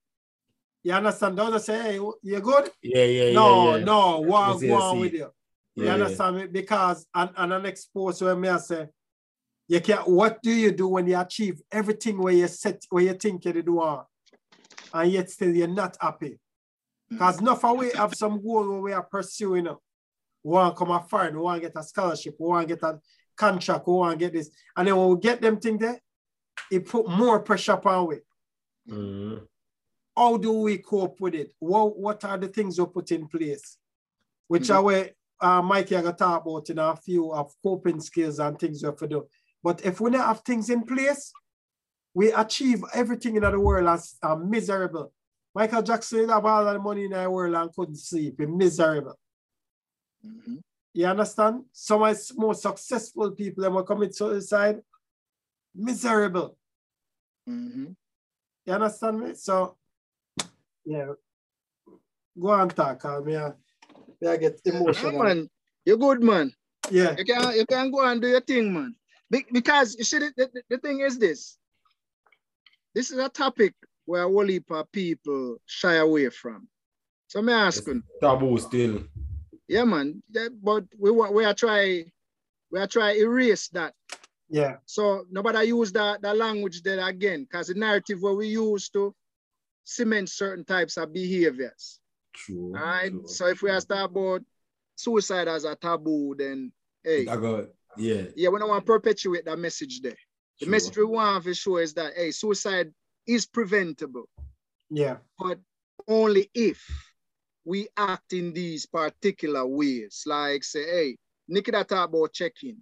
You 0.82 0.92
understand? 0.92 1.36
Don't 1.36 1.52
just 1.52 1.66
say, 1.66 1.82
hey, 1.82 1.94
you 2.22 2.40
good? 2.40 2.70
Yeah, 2.82 3.04
yeah, 3.04 3.24
yeah. 3.24 3.32
no, 3.34 3.76
yeah. 3.76 3.84
no, 3.84 4.20
what 4.20 4.48
Yes, 4.54 4.62
yes, 4.62 4.70
go 4.70 4.82
on 4.82 4.94
see. 4.94 5.00
with 5.00 5.12
you? 5.12 5.30
You 5.76 5.84
Yeah, 5.84 5.88
yeah. 5.90 5.94
understand 5.94 6.36
me? 6.36 6.46
Because 6.46 7.06
and, 7.14 7.30
and 7.36 7.52
an 7.52 7.66
expose 7.66 8.20
where 8.22 8.36
me 8.36 8.48
I 8.48 8.58
say, 8.58 8.88
you 9.68 9.80
can 9.80 9.98
what 9.98 10.42
do 10.42 10.50
you 10.50 10.72
do 10.72 10.88
when 10.88 11.06
you 11.06 11.18
achieve 11.18 11.60
everything 11.70 12.18
where 12.18 12.32
you 12.32 12.48
set 12.48 12.84
where 12.90 13.04
you 13.04 13.14
think 13.14 13.44
you 13.44 13.62
do 13.62 13.74
want, 13.74 14.06
and 14.92 15.12
yet 15.12 15.30
still 15.30 15.54
you're 15.54 15.68
not 15.68 15.96
happy? 16.00 16.38
Because 17.08 17.40
enough 17.40 17.64
of 17.64 17.78
we 17.78 17.90
have 17.92 18.14
some 18.14 18.42
goal 18.42 18.68
where 18.68 18.80
we 18.80 18.92
are 18.92 19.02
pursuing. 19.02 19.68
uh, 19.68 19.74
We 20.42 20.52
want 20.52 20.74
to 20.74 20.78
come 20.78 20.90
a 20.90 21.00
foreign, 21.00 21.34
we 21.36 21.42
want 21.42 21.62
to 21.62 21.68
get 21.68 21.76
a 21.78 21.82
scholarship, 21.82 22.34
we 22.38 22.46
want 22.48 22.68
to 22.68 22.74
get 22.74 22.82
a 22.82 22.98
contract, 23.36 23.86
we 23.86 23.92
want 23.94 24.18
to 24.18 24.24
get 24.26 24.32
this. 24.32 24.50
And 24.76 24.88
then 24.88 24.96
when 24.96 25.08
we 25.10 25.20
get 25.20 25.40
them 25.40 25.58
things 25.60 25.80
there, 25.80 26.00
it 26.70 26.86
put 26.86 27.08
more 27.08 27.40
pressure 27.40 27.72
upon 27.72 28.06
we. 28.08 28.16
Mhm. 28.88 29.46
How 30.16 30.36
do 30.36 30.52
we 30.52 30.78
cope 30.78 31.20
with 31.20 31.34
it? 31.34 31.52
What, 31.58 31.96
what 31.98 32.24
are 32.24 32.38
the 32.38 32.48
things 32.48 32.78
we 32.78 32.86
put 32.86 33.10
in 33.12 33.28
place? 33.28 33.76
Which 34.48 34.68
Mhm. 34.68 34.74
are 34.76 34.82
where 34.82 35.10
uh, 35.40 35.62
Mikey 35.62 35.96
I 35.96 36.02
got 36.02 36.18
to 36.18 36.24
talk 36.24 36.44
about 36.46 36.70
in 36.70 36.78
a 36.78 36.96
few 36.96 37.32
of 37.32 37.52
coping 37.62 38.00
skills 38.00 38.38
and 38.38 38.58
things 38.58 38.82
we 38.82 38.86
have 38.86 38.96
to 38.98 39.08
do. 39.08 39.26
But 39.62 39.84
if 39.84 40.00
we 40.00 40.10
don't 40.10 40.20
have 40.20 40.40
things 40.40 40.70
in 40.70 40.82
place, 40.82 41.32
we 42.14 42.32
achieve 42.32 42.82
everything 42.94 43.36
in 43.36 43.42
the 43.42 43.58
world 43.58 43.88
as 43.88 44.16
uh, 44.22 44.36
miserable. 44.36 45.12
Michael 45.54 45.82
Jackson 45.82 46.28
have 46.28 46.44
all 46.44 46.64
the 46.64 46.78
money 46.78 47.04
in 47.04 47.10
the 47.10 47.30
world 47.30 47.54
and 47.54 47.72
couldn't 47.74 47.96
sleep. 47.96 48.36
He 48.38 48.46
miserable. 48.46 49.18
Mhm. 50.24 50.60
You 50.92 51.06
understand? 51.06 51.64
Some 51.72 52.02
of 52.02 52.16
the 52.16 52.34
most 52.36 52.62
successful 52.62 53.30
people 53.32 53.62
that 53.62 53.70
will 53.70 53.84
commit 53.84 54.14
suicide, 54.14 54.80
miserable. 55.74 56.56
Mhm. 57.48 57.96
You 58.66 58.72
understand 58.72 59.20
me? 59.20 59.34
So, 59.34 59.76
yeah. 60.84 61.14
Go 62.38 62.48
on, 62.48 62.68
talk, 62.70 63.04
I, 63.04 63.20
me 63.20 63.36
I 64.28 64.36
get 64.36 64.60
Yeah, 64.64 64.74
emotional. 64.74 65.22
man. 65.22 65.48
You're 65.84 65.96
good, 65.96 66.22
man. 66.22 66.52
Yeah. 66.90 67.14
You 67.16 67.24
can 67.24 67.56
you 67.56 67.66
can 67.66 67.90
go 67.90 68.04
and 68.04 68.20
do 68.20 68.28
your 68.28 68.40
thing, 68.40 68.72
man. 68.72 68.94
Be- 69.30 69.46
because 69.52 69.96
you 69.96 70.04
see, 70.04 70.18
the, 70.18 70.32
the, 70.36 70.62
the 70.68 70.78
thing 70.78 71.00
is 71.00 71.18
this. 71.18 71.56
This 72.94 73.10
is 73.10 73.18
a 73.18 73.28
topic 73.28 73.74
where 74.04 74.24
a 74.24 74.28
whole 74.28 74.46
heap 74.46 74.70
of 74.70 74.90
people 74.92 75.56
shy 75.66 75.94
away 75.94 76.28
from. 76.30 76.68
So 77.28 77.40
me 77.40 77.52
ask 77.52 77.86
you, 77.86 78.02
Taboo 78.20 78.58
still. 78.58 79.04
yeah, 79.68 79.84
man. 79.84 80.22
yeah, 80.30 80.48
but 80.62 80.84
we 80.98 81.10
wa- 81.12 81.30
we 81.30 81.44
are 81.44 81.54
try 81.54 82.04
we 82.72 82.80
are 82.80 82.88
try 82.88 83.12
erase 83.12 83.68
that 83.68 83.94
Yeah. 84.48 84.76
So 84.84 85.24
nobody 85.30 85.68
use 85.68 85.92
that, 85.92 86.22
that 86.22 86.36
language 86.36 86.82
there 86.82 87.06
again, 87.06 87.44
because 87.44 87.68
the 87.68 87.74
narrative 87.74 88.20
where 88.20 88.34
we 88.34 88.48
used 88.48 88.92
to 88.94 89.14
cement 89.84 90.28
certain 90.28 90.64
types 90.64 90.96
of 90.96 91.12
behaviors. 91.12 91.99
True. 92.34 92.72
All 92.76 92.82
right. 92.82 93.10
true. 93.10 93.22
So 93.26 93.46
if 93.46 93.62
we 93.62 93.70
are 93.70 93.80
talking 93.80 94.16
about 94.16 94.42
suicide 94.96 95.48
as 95.48 95.64
a 95.64 95.74
taboo, 95.74 96.34
then 96.38 96.72
hey, 97.02 97.26
I 97.26 97.36
got 97.36 97.66
yeah. 97.96 98.22
yeah, 98.36 98.48
we 98.50 98.58
don't 98.58 98.68
want 98.68 98.86
to 98.86 98.92
perpetuate 98.92 99.44
that 99.46 99.58
message 99.58 100.00
there. 100.00 100.16
The 100.60 100.66
true. 100.66 100.70
message 100.70 100.96
we 100.96 101.04
want 101.04 101.44
to 101.44 101.54
show 101.54 101.78
is 101.78 101.94
that 101.94 102.12
hey, 102.16 102.30
suicide 102.30 102.92
is 103.26 103.46
preventable, 103.46 104.28
Yeah. 104.90 105.18
but 105.38 105.58
only 106.08 106.50
if 106.54 106.84
we 107.64 107.88
act 107.96 108.32
in 108.32 108.52
these 108.52 108.86
particular 108.86 109.66
ways. 109.66 110.22
Like 110.26 110.64
say, 110.64 110.84
hey, 110.84 111.16
Nikita 111.48 111.84
talk 111.84 112.08
about 112.08 112.32
check-in. 112.32 112.78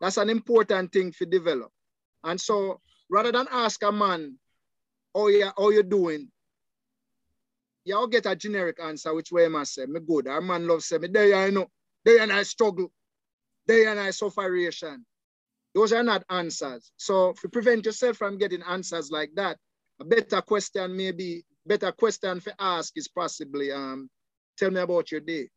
That's 0.00 0.16
an 0.16 0.30
important 0.30 0.92
thing 0.92 1.12
to 1.18 1.26
develop. 1.26 1.70
And 2.24 2.40
so 2.40 2.80
rather 3.10 3.32
than 3.32 3.46
ask 3.50 3.82
a 3.82 3.92
man, 3.92 4.38
oh 5.14 5.28
yeah, 5.28 5.50
how 5.56 5.70
you 5.70 5.82
doing? 5.82 6.28
Y'all 7.84 8.06
get 8.06 8.26
a 8.26 8.36
generic 8.36 8.78
answer, 8.82 9.14
which 9.14 9.32
way 9.32 9.48
must 9.48 9.74
say, 9.74 9.86
me 9.86 10.00
good. 10.00 10.28
Our 10.28 10.40
man 10.40 10.66
loves 10.66 10.86
say, 10.86 10.98
me 10.98 11.08
there 11.08 11.34
I 11.34 11.50
know, 11.50 11.66
there 12.04 12.20
and 12.20 12.32
I 12.32 12.42
struggle, 12.42 12.92
there 13.66 13.90
and 13.90 13.98
I 13.98 14.10
sufferation. 14.10 15.04
Those 15.74 15.92
are 15.92 16.02
not 16.02 16.24
answers. 16.28 16.92
So 16.96 17.32
to 17.40 17.48
prevent 17.48 17.86
yourself 17.86 18.16
from 18.16 18.38
getting 18.38 18.62
answers 18.62 19.10
like 19.10 19.30
that, 19.36 19.56
a 20.00 20.04
better 20.04 20.42
question 20.42 20.96
maybe, 20.96 21.44
better 21.64 21.92
question 21.92 22.40
for 22.40 22.52
ask 22.58 22.96
is 22.96 23.08
possibly, 23.08 23.70
um, 23.72 24.10
tell 24.58 24.70
me 24.70 24.80
about 24.80 25.10
your 25.10 25.20
day. 25.20 25.48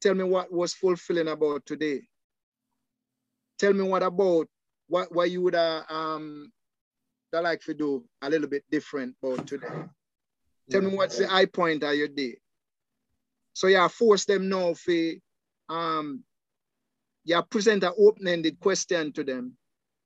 Tell 0.00 0.14
me 0.14 0.24
what 0.24 0.52
was 0.52 0.74
fulfilling 0.74 1.28
about 1.28 1.66
today. 1.66 2.02
Tell 3.58 3.72
me 3.72 3.82
what 3.82 4.02
about 4.02 4.46
what, 4.88 5.14
what 5.14 5.30
you 5.30 5.42
would 5.42 5.54
uh, 5.54 5.82
um, 5.88 6.52
that 7.32 7.42
like 7.42 7.60
to 7.62 7.74
do 7.74 8.04
a 8.22 8.30
little 8.30 8.48
bit 8.48 8.64
different 8.70 9.14
about 9.22 9.46
today. 9.46 9.66
Tell 10.70 10.80
me 10.82 10.96
what's 10.96 11.18
the 11.18 11.28
high 11.28 11.46
point 11.46 11.82
of 11.82 11.94
your 11.94 12.08
day. 12.08 12.38
So 13.52 13.68
yeah, 13.68 13.88
force 13.88 14.24
them 14.24 14.48
now 14.48 14.74
for 14.74 15.12
um 15.68 16.22
you 17.24 17.42
present 17.42 17.82
an 17.82 17.92
open-ended 17.98 18.60
question 18.60 19.12
to 19.12 19.24
them, 19.24 19.56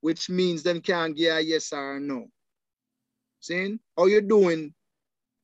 which 0.01 0.31
means 0.31 0.63
them 0.63 0.81
can't 0.81 1.15
give 1.15 1.37
a 1.37 1.41
yes 1.43 1.73
or 1.73 2.01
no. 2.01 2.27
See? 3.41 3.79
How 3.97 4.07
you're 4.07 4.23
doing? 4.23 4.73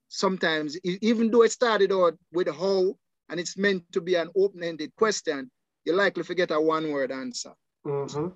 Sometimes, 0.09 0.79
even 0.85 1.31
though 1.31 1.43
it 1.43 1.53
started 1.53 1.93
out 1.93 2.17
with 2.33 2.49
how 2.49 2.95
and 3.29 3.41
it's 3.41 3.59
meant 3.59 3.83
to 3.93 4.01
be 4.01 4.15
an 4.15 4.31
open-ended 4.37 4.95
question, 4.97 5.51
you're 5.85 5.97
likely 5.97 6.23
to 6.23 6.35
get 6.35 6.51
a 6.51 6.61
one-word 6.61 7.11
answer. 7.11 7.53
Mm-hmm. 7.85 8.29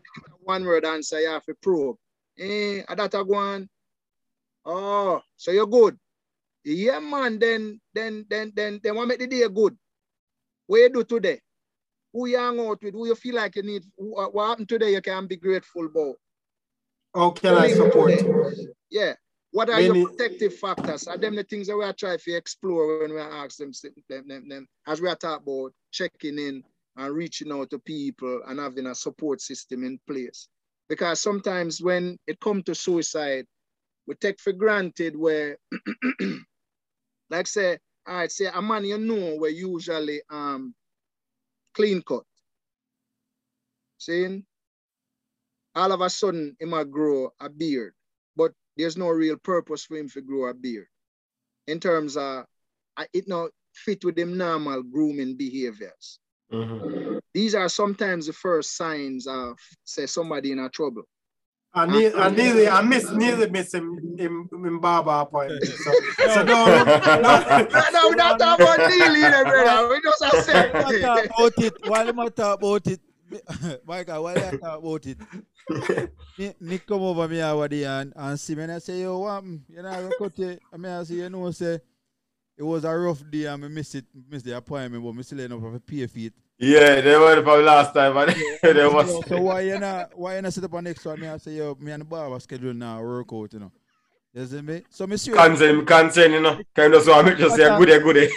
One 0.43 0.65
word 0.65 0.85
answer, 0.85 1.21
you 1.21 1.29
have 1.29 1.45
to 1.47 1.55
probe. 1.63 1.97
Eh, 2.41 2.83
a 2.89 2.97
that 2.97 3.13
a 3.15 3.25
go 3.25 3.35
on. 3.35 3.69
Oh, 4.65 5.21
so 5.37 5.51
you're 5.51 5.67
good. 5.67 5.99
Yeah, 6.65 6.99
man, 6.99 7.39
then 7.39 7.81
then 7.93 8.25
then 8.29 8.53
then 8.57 8.81
then 8.83 8.95
what 8.97 9.09
make 9.09 9.19
the 9.19 9.27
day 9.27 9.47
good? 9.49 9.77
What 10.67 10.79
you 10.79 10.89
do 10.93 11.05
today? 11.05 11.41
Who 12.13 12.27
you 12.27 12.39
hang 12.39 12.59
out 12.61 12.83
with? 12.83 12.95
Who 12.95 13.07
you 13.07 13.15
feel 13.15 13.37
like 13.37 13.57
you 13.57 13.63
need? 13.63 13.85
Who, 13.99 14.17
uh, 14.17 14.29
what 14.29 14.49
happened 14.49 14.69
today? 14.69 14.93
You 14.93 15.03
can 15.03 15.27
be 15.27 15.37
grateful 15.37 15.87
about. 15.87 16.15
How 17.15 17.31
can 17.31 17.55
I 17.57 17.73
support? 17.73 18.19
today. 18.19 18.69
Yeah. 18.91 19.15
What 19.53 19.69
are 19.69 19.81
Many- 19.81 20.01
your 20.01 20.09
protective 20.09 20.55
factors? 20.55 21.09
Are 21.09 21.19
them 21.19 21.35
the 21.35 21.43
things 21.45 21.67
that 21.67 21.77
we 21.77 21.85
are 21.85 21.93
trying 21.93 22.19
to 22.19 22.33
explore 22.33 23.01
when 23.01 23.15
we 23.15 23.21
ask 23.21 23.59
them, 23.59 23.73
them, 24.09 24.29
them, 24.29 24.49
them 24.49 24.69
as 24.87 25.01
we 25.01 25.09
are 25.09 25.17
talking 25.17 25.43
about 25.43 25.73
checking 25.91 26.39
in 26.39 26.63
and 26.97 27.15
reaching 27.15 27.51
out 27.53 27.71
to 27.71 27.79
people 27.81 28.43
and 28.47 28.61
having 28.61 28.87
a 28.87 28.95
support 28.95 29.41
system 29.41 29.83
in 29.85 29.99
place. 30.07 30.49
Because 30.91 31.21
sometimes 31.21 31.81
when 31.81 32.19
it 32.27 32.41
comes 32.41 32.65
to 32.65 32.75
suicide, 32.75 33.47
we 34.09 34.17
take 34.17 34.41
for 34.41 34.53
granted 34.53 35.17
where, 35.17 35.57
like 37.31 37.47
say, 37.47 37.79
all 38.09 38.17
right, 38.17 38.33
say 38.33 38.47
a 38.53 38.61
man 38.61 38.85
you 38.85 38.99
know 38.99 39.37
we 39.41 39.51
usually 39.51 40.21
um 40.29 40.75
clean 41.75 42.03
cut. 42.03 42.25
Seeing? 43.99 44.45
All 45.77 45.93
of 45.93 46.01
a 46.01 46.11
sudden 46.11 46.57
he 46.59 46.67
might 46.67 46.91
grow 46.91 47.31
a 47.39 47.49
beard, 47.49 47.93
but 48.35 48.51
there's 48.77 48.97
no 48.97 49.11
real 49.11 49.37
purpose 49.37 49.85
for 49.85 49.97
him 49.97 50.09
to 50.09 50.21
grow 50.21 50.49
a 50.49 50.55
beard. 50.55 50.89
In 51.69 51.79
terms 51.79 52.17
of 52.17 52.47
it 53.13 53.29
not 53.29 53.53
fit 53.75 54.05
with 54.05 54.17
them 54.17 54.37
normal 54.37 54.83
grooming 54.83 55.37
behaviors. 55.37 56.19
Mhm. 56.53 57.21
These 57.33 57.55
are 57.55 57.69
sometimes 57.69 58.27
the 58.27 58.33
first 58.33 58.77
signs 58.77 59.27
of 59.27 59.57
say 59.85 60.07
somebody 60.07 60.53
in 60.53 60.59
a 60.59 60.69
trouble. 60.69 61.03
I 61.73 61.87
need, 61.87 62.15
I 62.15 62.29
nearly, 62.31 62.69
I 62.69 62.83
miss, 62.83 63.09
nearly 63.13 63.49
miss 63.49 63.73
him 63.73 64.17
in, 64.19 64.49
in 64.53 64.81
barber 64.81 65.11
appointment. 65.11 65.65
So, 65.65 65.93
so 66.27 66.45
don't, 66.45 66.47
No, 66.47 66.85
don't, 66.85 67.73
no, 67.93 68.09
we 68.11 68.17
don't 68.17 68.39
talk 68.39 68.59
about 68.59 68.91
Neil 68.91 69.17
either, 69.17 69.45
brother. 69.45 69.89
We 69.89 70.01
just 70.03 70.25
have 70.25 70.33
While 70.33 70.43
said. 70.43 71.01
talk 71.03 71.25
about 71.27 71.59
it, 71.65 71.75
while 71.87 72.21
I 72.21 72.29
talk 72.31 72.59
about 72.59 72.87
it, 72.89 73.01
Michael, 73.87 74.23
while 74.25 74.37
I 74.39 74.51
talk 74.51 74.79
about 74.79 75.07
it, 75.07 75.19
Nick, 76.37 76.61
Nick 76.61 76.87
come 76.87 77.03
over 77.03 77.29
me 77.29 77.41
over 77.41 77.69
there 77.69 78.01
and, 78.01 78.13
and 78.17 78.41
see 78.41 78.57
me 78.57 78.65
and 78.65 78.73
I 78.73 78.79
say, 78.81 79.03
yo, 79.03 79.19
what? 79.19 79.45
You 79.45 79.83
know, 79.83 79.89
I 79.89 80.11
cut 80.19 80.37
it. 80.41 80.61
I 80.73 80.77
mean, 80.77 80.91
I 80.91 81.05
say, 81.05 81.15
you 81.15 81.31
know, 81.31 81.49
say, 81.53 81.79
it 82.61 82.65
was 82.65 82.85
a 82.85 82.95
rough 82.95 83.23
day 83.31 83.47
and 83.47 83.65
I 83.65 83.69
missed 83.69 83.95
it, 83.95 84.05
missed 84.29 84.45
the 84.45 84.57
appointment, 84.57 85.03
but 85.03 85.19
I 85.19 85.23
still 85.23 85.41
end 85.41 85.55
up 85.55 85.63
have 85.63 85.73
to 85.73 85.81
pay 85.81 86.07
for 86.07 86.19
it. 86.19 86.35
Yeah, 86.59 87.01
they 87.01 87.17
were 87.17 87.43
from 87.43 87.65
last 87.65 87.95
time, 87.95 88.13
but 88.13 88.37
they 88.63 88.87
So, 88.87 88.91
was 88.95 89.27
so 89.27 89.41
why 89.41 89.61
you 89.63 89.79
not, 89.79 90.17
why 90.17 90.37
you 90.37 90.43
not 90.43 90.53
set 90.53 90.65
up 90.65 90.75
a 90.75 90.83
next 90.83 91.07
one? 91.07 91.19
Me 91.21 91.29
I 91.29 91.39
say, 91.39 91.53
yo, 91.53 91.75
me 91.81 91.91
and 91.93 92.03
the 92.03 92.05
barber 92.05 92.39
schedule 92.39 92.75
now 92.75 93.01
work 93.03 93.33
out, 93.33 93.53
you 93.55 93.61
know. 93.61 93.73
You 94.35 94.47
see 94.47 94.61
me? 94.61 94.83
So 94.91 95.07
me 95.07 95.17
serious. 95.17 95.43
concern, 95.43 95.87
concern, 95.87 96.33
you 96.33 96.41
know. 96.41 96.61
Kind 96.75 96.95
of 96.95 97.03
so 97.03 97.15
I 97.15 97.23
make 97.23 97.39
just 97.39 97.57
say 97.57 97.77
good, 97.79 98.03
good. 98.03 98.31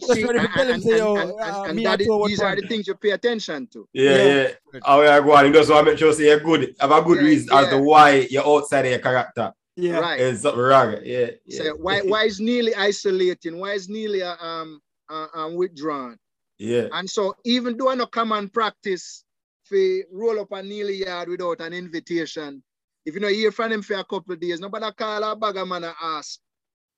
See, 0.00 0.24
ready 0.24 0.38
and, 0.38 0.48
to 0.48 0.54
tell 0.54 0.68
him, 0.68 0.80
say, 0.80 0.96
yo, 0.96 1.16
and, 1.16 1.30
uh, 1.30 1.44
and, 1.44 1.66
and 1.68 1.76
me 1.76 1.84
that 1.84 1.92
I 1.92 2.02
is, 2.02 2.06
throw 2.06 2.16
what 2.18 2.28
these 2.28 2.42
are 2.42 2.56
the 2.56 2.62
things 2.62 2.88
you 2.88 2.94
pay 2.96 3.10
attention 3.10 3.66
to. 3.68 3.88
Yeah, 3.92 4.16
Yeah. 4.16 4.48
yeah. 4.72 4.80
How 4.84 5.00
I 5.02 5.20
go 5.20 5.32
on, 5.34 5.52
just 5.52 5.70
want 5.70 5.86
to 5.86 5.92
make 5.92 5.98
sure 5.98 6.12
say 6.12 6.26
you're 6.26 6.40
good. 6.40 6.74
Have 6.80 6.90
a 6.90 7.02
good 7.02 7.18
Yeah, 7.18 7.24
reason 7.24 7.48
as 7.52 7.68
to 7.68 7.78
why 7.78 8.26
you're 8.30 8.46
outside 8.46 8.86
of 8.86 8.90
your 8.90 9.00
character. 9.00 9.52
Yeah. 9.80 9.98
Right. 9.98 10.20
It's 10.20 10.42
something 10.42 10.60
wrong. 10.60 10.96
Yeah. 11.02 11.30
yeah. 11.46 11.58
So 11.58 11.76
why 11.76 12.00
why 12.00 12.24
is 12.24 12.40
Neely 12.40 12.74
isolating? 12.74 13.58
Why 13.58 13.72
is 13.72 13.88
Neely 13.88 14.22
uh, 14.22 14.36
um 14.36 14.80
uh, 15.08 15.26
um 15.34 15.54
withdrawn? 15.54 16.18
Yeah. 16.58 16.88
And 16.92 17.08
so 17.08 17.34
even 17.44 17.76
though 17.76 17.88
I 17.88 17.94
no 17.94 18.06
come 18.06 18.32
and 18.32 18.52
practice 18.52 19.24
for 19.64 19.78
roll 20.12 20.40
up 20.40 20.52
a 20.52 20.62
Neely 20.62 20.96
yard 21.04 21.28
without 21.28 21.60
an 21.60 21.72
invitation, 21.72 22.62
if 23.06 23.14
you 23.14 23.20
know 23.20 23.28
hear 23.28 23.52
from 23.52 23.72
him 23.72 23.82
for 23.82 23.94
a 23.94 24.04
couple 24.04 24.34
of 24.34 24.40
days, 24.40 24.60
nobody 24.60 24.90
call 24.92 25.24
a 25.24 25.36
bagger 25.36 25.64
man 25.64 25.84
and 25.84 25.94
ask 26.02 26.38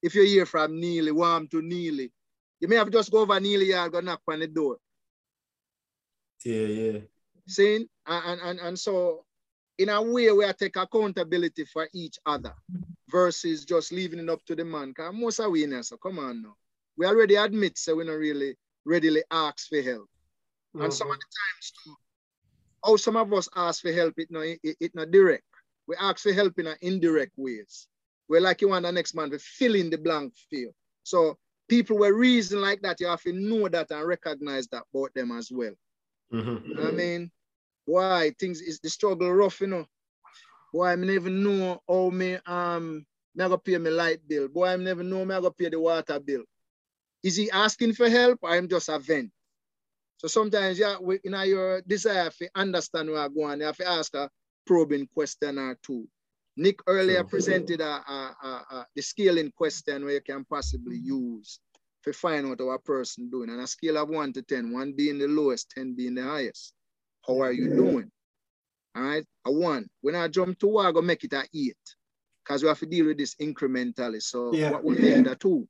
if 0.03 0.15
you 0.15 0.25
hear 0.25 0.47
from 0.47 0.79
Neely, 0.81 1.13
warm 1.13 1.47
to 1.49 1.63
Neely. 1.63 2.13
You 2.61 2.69
may 2.69 2.77
have 2.77 2.91
just 2.91 3.11
go 3.11 3.21
over 3.21 3.39
Neely 3.39 3.67
yard, 3.67 3.93
go 3.93 4.01
knock 4.01 4.21
on 4.29 4.41
the 4.41 4.47
door. 4.47 4.79
Yeah, 6.45 6.67
yeah. 6.67 6.99
Saying 7.47 7.87
and, 8.07 8.41
and 8.41 8.61
and 8.61 8.79
so 8.79 9.25
in 9.79 9.89
a 9.89 10.03
way 10.03 10.31
we 10.33 10.45
are 10.45 10.53
take 10.53 10.77
accountability 10.77 11.65
for 11.65 11.89
each 11.93 12.19
other 12.27 12.55
versus 13.11 13.65
just 13.65 13.93
leaving 13.93 14.21
it 14.21 14.29
up 14.29 14.45
to 14.47 14.55
the 14.55 14.65
man. 14.65 14.89
Because 14.89 15.15
most 15.15 15.39
of 15.41 15.51
we 15.51 15.67
know, 15.67 15.83
so 15.83 15.97
come 15.97 16.19
on 16.19 16.43
now. 16.43 16.55
We 16.97 17.07
already 17.07 17.37
admit 17.37 17.79
so 17.79 17.97
we 17.97 18.05
not 18.05 18.13
really 18.13 18.57
readily 18.85 19.23
ask 19.31 19.69
for 19.69 19.81
help. 19.81 20.09
And 20.75 20.93
some 20.93 21.11
of 21.11 21.17
the 21.17 21.25
times 21.25 21.73
too, 21.85 21.95
how 22.85 22.97
some 22.97 23.17
of 23.17 23.33
us 23.33 23.49
ask 23.55 23.83
for 23.83 23.93
help, 23.93 24.15
it 24.17 24.31
no 24.31 24.41
it, 24.41 24.59
it 24.63 24.95
not 24.95 25.11
direct. 25.11 25.45
We 25.87 25.97
ask 25.97 26.21
for 26.21 26.33
help 26.33 26.59
in 26.59 26.67
a 26.67 26.77
indirect 26.81 27.33
ways. 27.37 27.87
We're 28.29 28.41
like 28.41 28.63
you 28.63 28.69
want 28.69 28.85
the 28.85 28.93
next 28.93 29.15
man 29.15 29.31
to 29.31 29.39
fill 29.39 29.75
in 29.75 29.91
the 29.91 29.99
blank 29.99 30.35
field. 30.51 30.75
So 31.03 31.37
people 31.69 31.99
were 31.99 32.15
reason 32.15 32.61
like 32.61 32.81
that, 32.83 33.01
you 33.01 33.07
have 33.07 33.23
to 33.23 33.33
know 33.33 33.69
that 33.69 33.91
and 33.91 34.07
recognize 34.07 34.67
that 34.69 34.85
about 34.95 35.13
them 35.15 35.33
as 35.33 35.51
well. 35.51 35.75
Mhm. 36.33 36.87
I 36.87 36.91
mean, 36.91 37.31
why 37.85 38.33
things 38.39 38.61
is 38.61 38.81
the 38.81 38.91
struggle 38.91 39.33
rough, 39.33 39.61
you 39.61 39.67
know. 39.67 39.87
Why 40.73 40.93
I 40.93 40.97
never 40.97 41.29
know 41.29 41.83
how 41.89 42.11
me 42.11 42.39
um 42.47 43.05
me 43.35 43.45
I 43.45 43.49
go 43.49 43.59
pay 43.59 43.79
my 43.79 43.91
light 43.91 44.27
bill. 44.27 44.49
Boy, 44.49 44.69
I 44.69 44.77
never 44.77 45.03
know 45.03 45.25
me 45.25 45.35
pay 45.59 45.69
the 45.69 45.81
water 45.81 46.19
bill. 46.21 46.45
Is 47.23 47.37
he 47.37 47.51
asking 47.51 47.95
for 47.95 48.09
help 48.09 48.41
or 48.43 48.51
I'm 48.51 48.69
just 48.69 48.89
a 48.89 48.99
vent? 48.99 49.31
So 50.17 50.29
sometimes 50.29 50.79
yeah, 50.79 50.97
we, 51.01 51.19
you 51.25 51.31
know, 51.31 51.43
your 51.43 51.83
desire 51.83 52.31
to 52.31 52.49
understand 52.55 53.11
where 53.11 53.21
I'm 53.23 53.35
going, 53.35 53.61
you 53.61 53.67
have 53.67 53.77
to 53.79 53.89
ask 53.89 54.15
a 54.15 54.31
probing 54.67 55.09
question 55.15 55.59
or 55.59 55.77
two. 55.83 56.07
Nick 56.57 56.81
earlier 56.87 57.25
presented 57.25 57.81
a, 57.81 57.85
a, 57.85 58.37
a, 58.43 58.49
a, 58.49 58.87
the 58.95 59.03
scaling 59.03 59.51
question 59.57 60.05
where 60.05 60.15
you 60.15 60.21
can 60.21 60.45
possibly 60.45 60.97
use 60.97 61.59
to 62.05 62.13
find 62.13 62.47
out 62.47 62.61
how 62.61 62.71
a 62.71 62.79
person 62.79 63.31
doing. 63.31 63.51
And 63.51 63.61
a 63.61 63.67
scale 63.67 63.97
of 63.97 64.11
one 64.11 64.33
to 64.35 64.43
10, 64.43 64.73
one 64.73 64.93
being 64.93 65.19
the 65.19 65.29
lowest, 65.29 65.71
10 65.71 65.95
being 65.95 66.15
the 66.15 66.23
highest. 66.23 66.75
How 67.27 67.41
are 67.41 67.53
you 67.53 67.69
doing? 67.69 68.11
All 68.95 69.03
right, 69.03 69.25
a 69.45 69.53
one. 69.53 69.89
When 70.01 70.15
I 70.15 70.29
jump 70.29 70.59
to 70.61 70.67
one, 70.67 70.87
I 70.87 70.93
go 70.93 71.03
make 71.03 71.25
it 71.25 71.33
a 71.33 71.47
eight. 71.55 71.77
Because 72.45 72.63
we 72.63 72.69
have 72.69 72.81
to 72.81 72.87
deal 72.87 73.07
with 73.07 73.19
this 73.19 73.37
incrementally. 73.37 74.21
So 74.21 74.53
Yeah. 74.53 74.73
what 74.73 74.85
will 74.85 74.97
make 74.97 75.15
it 75.15 75.27
a 75.27 75.37
two? 75.37 75.69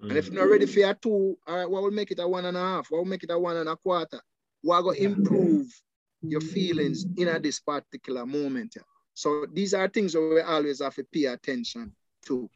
And 0.00 0.18
if 0.18 0.26
Mhm. 0.26 0.32
you're 0.32 0.42
not 0.42 0.50
ready 0.50 0.66
for 0.66 0.80
a 0.80 0.94
two, 0.94 1.38
all 1.46 1.56
right, 1.56 1.70
what 1.70 1.82
will 1.82 1.90
make 1.92 2.10
it 2.10 2.18
a 2.18 2.26
one 2.28 2.44
and 2.44 2.56
a 2.56 2.60
half? 2.60 2.90
What 2.90 2.98
will 2.98 3.04
make 3.04 3.22
it 3.22 3.30
a 3.30 3.38
one 3.38 3.56
and 3.56 3.68
a 3.68 3.76
quarter? 3.76 4.20
What 4.62 4.82
go 4.82 4.90
improve 4.90 5.68
your 6.28 6.40
feelings 6.40 7.06
in 7.16 7.28
at 7.28 7.42
this 7.42 7.60
particular 7.60 8.26
moment. 8.26 8.76
So 9.14 9.46
these 9.52 9.74
are 9.74 9.88
things 9.88 10.14
that 10.14 10.20
we 10.20 10.40
always 10.40 10.80
have 10.80 10.94
to 10.96 11.04
pay 11.04 11.26
attention 11.26 11.94
to. 12.26 12.50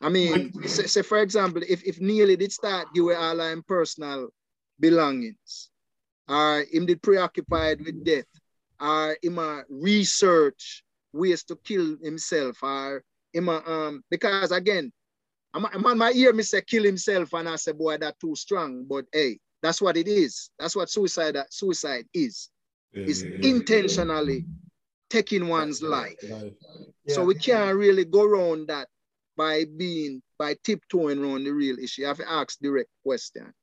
I 0.00 0.08
mean, 0.08 0.52
say, 0.66 0.86
say 0.86 1.02
for 1.02 1.18
example, 1.18 1.62
if, 1.66 1.82
if 1.84 2.00
Neely 2.00 2.36
did 2.36 2.52
start 2.52 2.88
give 2.94 3.04
away 3.04 3.14
all 3.14 3.40
our 3.40 3.62
personal 3.62 4.28
belongings, 4.78 5.70
or 6.28 6.64
him 6.70 6.86
did 6.86 7.02
preoccupied 7.02 7.80
with 7.84 8.04
death, 8.04 8.26
or 8.80 9.16
him 9.22 9.38
a 9.38 9.64
research 9.68 10.84
ways 11.12 11.42
to 11.44 11.56
kill 11.64 11.96
himself, 12.02 12.62
or 12.62 13.02
him 13.32 13.48
a, 13.48 13.62
um, 13.66 14.04
because 14.10 14.52
again, 14.52 14.92
I'm, 15.54 15.64
I'm 15.66 15.86
on 15.86 15.98
my 15.98 16.12
ear, 16.12 16.32
me 16.32 16.42
say 16.42 16.60
kill 16.60 16.84
himself, 16.84 17.32
and 17.32 17.48
I 17.48 17.56
say, 17.56 17.72
boy, 17.72 17.96
that 17.98 18.18
too 18.20 18.36
strong. 18.36 18.84
But 18.84 19.06
hey, 19.12 19.38
that's 19.62 19.80
what 19.80 19.96
it 19.96 20.06
is. 20.06 20.50
That's 20.58 20.76
what 20.76 20.90
suicide 20.90 21.36
suicide 21.50 22.06
is. 22.12 22.50
Yeah, 22.92 23.04
It's 23.06 23.22
yeah, 23.22 23.30
yeah. 23.40 23.48
intentionally 23.50 24.44
taking 25.10 25.48
one's 25.48 25.82
life. 25.82 26.16
Life. 26.28 26.52
So 27.08 27.24
we 27.24 27.34
can't 27.34 27.76
really 27.76 28.04
go 28.04 28.22
around 28.24 28.68
that 28.68 28.88
by 29.36 29.64
being 29.76 30.20
by 30.38 30.56
tiptoeing 30.62 31.24
around 31.24 31.44
the 31.44 31.50
real 31.50 31.78
issue. 31.78 32.02
You 32.02 32.08
have 32.08 32.18
to 32.18 32.30
ask 32.30 32.58
direct 32.60 32.90
questions. 33.02 33.54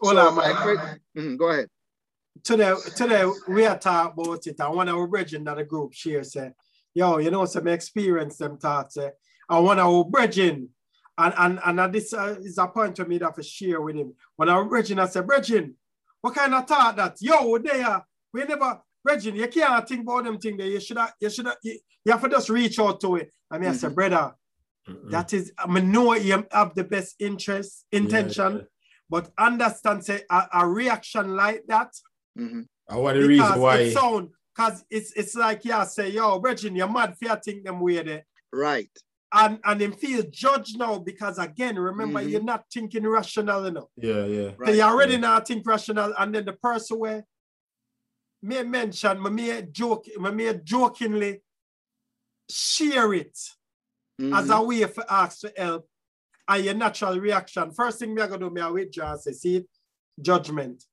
Hold 0.00 0.16
So, 0.16 0.26
on, 0.28 0.36
like, 0.36 0.54
Mike. 0.54 0.62
for- 0.62 1.20
Mhm, 1.20 1.38
go 1.38 1.50
ahead. 1.50 1.68
Today, 2.42 2.74
today 2.96 3.24
we 3.48 3.64
are 3.66 3.78
talking 3.78 4.24
about 4.24 4.46
it, 4.46 4.56
and 4.58 4.74
one 4.74 4.88
of 4.88 4.96
our 4.96 5.06
brethren 5.06 5.44
that 5.44 5.56
the 5.56 5.64
group 5.64 5.92
share 5.92 6.24
say, 6.24 6.52
yo, 6.94 7.18
you 7.18 7.30
know, 7.30 7.44
some 7.44 7.68
experience 7.68 8.36
them 8.36 8.58
thoughts, 8.58 8.96
eh? 8.96 9.10
and 9.48 9.64
one 9.64 9.78
of 9.78 9.86
our 9.86 10.04
brethren, 10.04 10.68
and, 11.16 11.34
and, 11.38 11.60
and 11.64 11.80
uh, 11.80 11.86
this 11.88 12.12
uh, 12.12 12.36
is 12.40 12.58
a 12.58 12.66
point 12.66 12.96
for 12.96 13.04
me 13.04 13.18
that 13.18 13.34
I 13.36 13.42
share 13.42 13.80
with 13.80 13.96
him. 13.96 14.14
When 14.36 14.48
our 14.48 14.64
brethren, 14.64 14.98
I 14.98 15.06
said, 15.06 15.26
brethren, 15.26 15.74
what 16.20 16.34
kind 16.34 16.54
of 16.54 16.66
thought 16.66 16.96
that, 16.96 17.16
yo, 17.20 17.58
they 17.58 17.82
are, 17.82 18.04
we 18.32 18.44
never, 18.44 18.80
brethren, 19.04 19.36
you 19.36 19.46
can't 19.48 19.88
think 19.88 20.02
about 20.02 20.24
them 20.24 20.38
thing 20.38 20.56
there, 20.56 20.66
you 20.66 20.80
should 20.80 20.98
have, 20.98 21.14
you 21.20 21.30
should 21.30 21.46
have, 21.46 21.58
you, 21.62 21.78
you 22.04 22.12
have 22.12 22.22
to 22.22 22.28
just 22.28 22.48
reach 22.48 22.78
out 22.78 23.00
to 23.00 23.16
it. 23.16 23.32
I 23.50 23.58
mean, 23.58 23.70
I 23.70 23.74
said, 23.74 23.94
brother, 23.94 24.34
Mm-mm. 24.88 25.10
that 25.10 25.32
is, 25.32 25.52
I 25.56 25.66
mean, 25.66 25.92
know 25.92 26.14
you 26.14 26.44
have 26.50 26.74
the 26.74 26.84
best 26.84 27.14
interest, 27.20 27.86
intention, 27.92 28.56
Yeah, 28.56 28.62
but 29.08 29.30
understand, 29.38 30.04
say, 30.04 30.22
a, 30.30 30.48
a 30.52 30.66
reaction 30.66 31.36
like 31.36 31.64
that, 31.68 31.92
Mhm. 32.38 32.66
I 32.88 32.96
want 32.96 33.18
the 33.18 33.26
reason 33.26 33.60
why. 33.60 33.78
it 33.78 33.92
sound 33.94 34.30
because 34.54 34.84
it's 34.90 35.12
it's 35.12 35.34
like 35.34 35.64
yeah 35.64 35.84
say 35.84 36.10
yo 36.10 36.38
Virgin 36.38 36.76
you're 36.76 36.88
mad 36.88 37.16
for 37.18 37.24
you 37.26 37.36
think 37.44 37.64
them 37.64 37.80
way 37.80 38.02
there 38.02 38.26
Right. 38.52 38.90
and 39.32 39.58
and 39.64 39.80
him 39.80 39.92
feel 39.92 40.22
judged 40.30 40.78
now 40.78 40.98
because 40.98 41.38
again 41.38 41.76
remember 41.78 42.20
Mhm. 42.20 42.30
you're 42.30 42.42
not 42.42 42.64
thinking 42.72 43.06
rational 43.06 43.64
enough 43.66 43.88
Yeah, 43.96 44.26
yeah. 44.26 44.50
so 44.50 44.56
Right. 44.58 44.74
you 44.74 44.82
already 44.82 45.12
Yeah. 45.14 45.18
not 45.20 45.46
think 45.48 45.66
rational 45.66 46.12
and 46.18 46.34
then 46.34 46.44
the 46.44 46.52
person 46.54 46.98
where 46.98 47.24
me 48.42 48.62
mention 48.64 49.22
me 49.22 49.30
me 49.30 49.62
joke 49.72 50.06
me 50.18 50.30
me 50.30 50.54
jokingly 50.62 51.40
share 52.50 53.14
it 53.14 53.38
as 54.20 54.48
Mhm. 54.48 54.56
a 54.56 54.62
way 54.62 54.84
for 54.86 55.04
ask 55.10 55.40
for 55.40 55.52
help 55.56 55.88
and 56.48 56.64
your 56.64 56.74
natural 56.74 57.18
reaction 57.18 57.72
first 57.72 57.98
thing 57.98 58.14
me 58.14 58.20
I 58.22 58.26
gonna 58.26 58.38
do 58.40 58.50
me 58.50 58.60
I 58.60 58.68
withdraw 58.68 59.12
and 59.12 59.20
say 59.20 59.32
see 59.32 59.56
it 59.56 59.68
judgment 60.20 60.84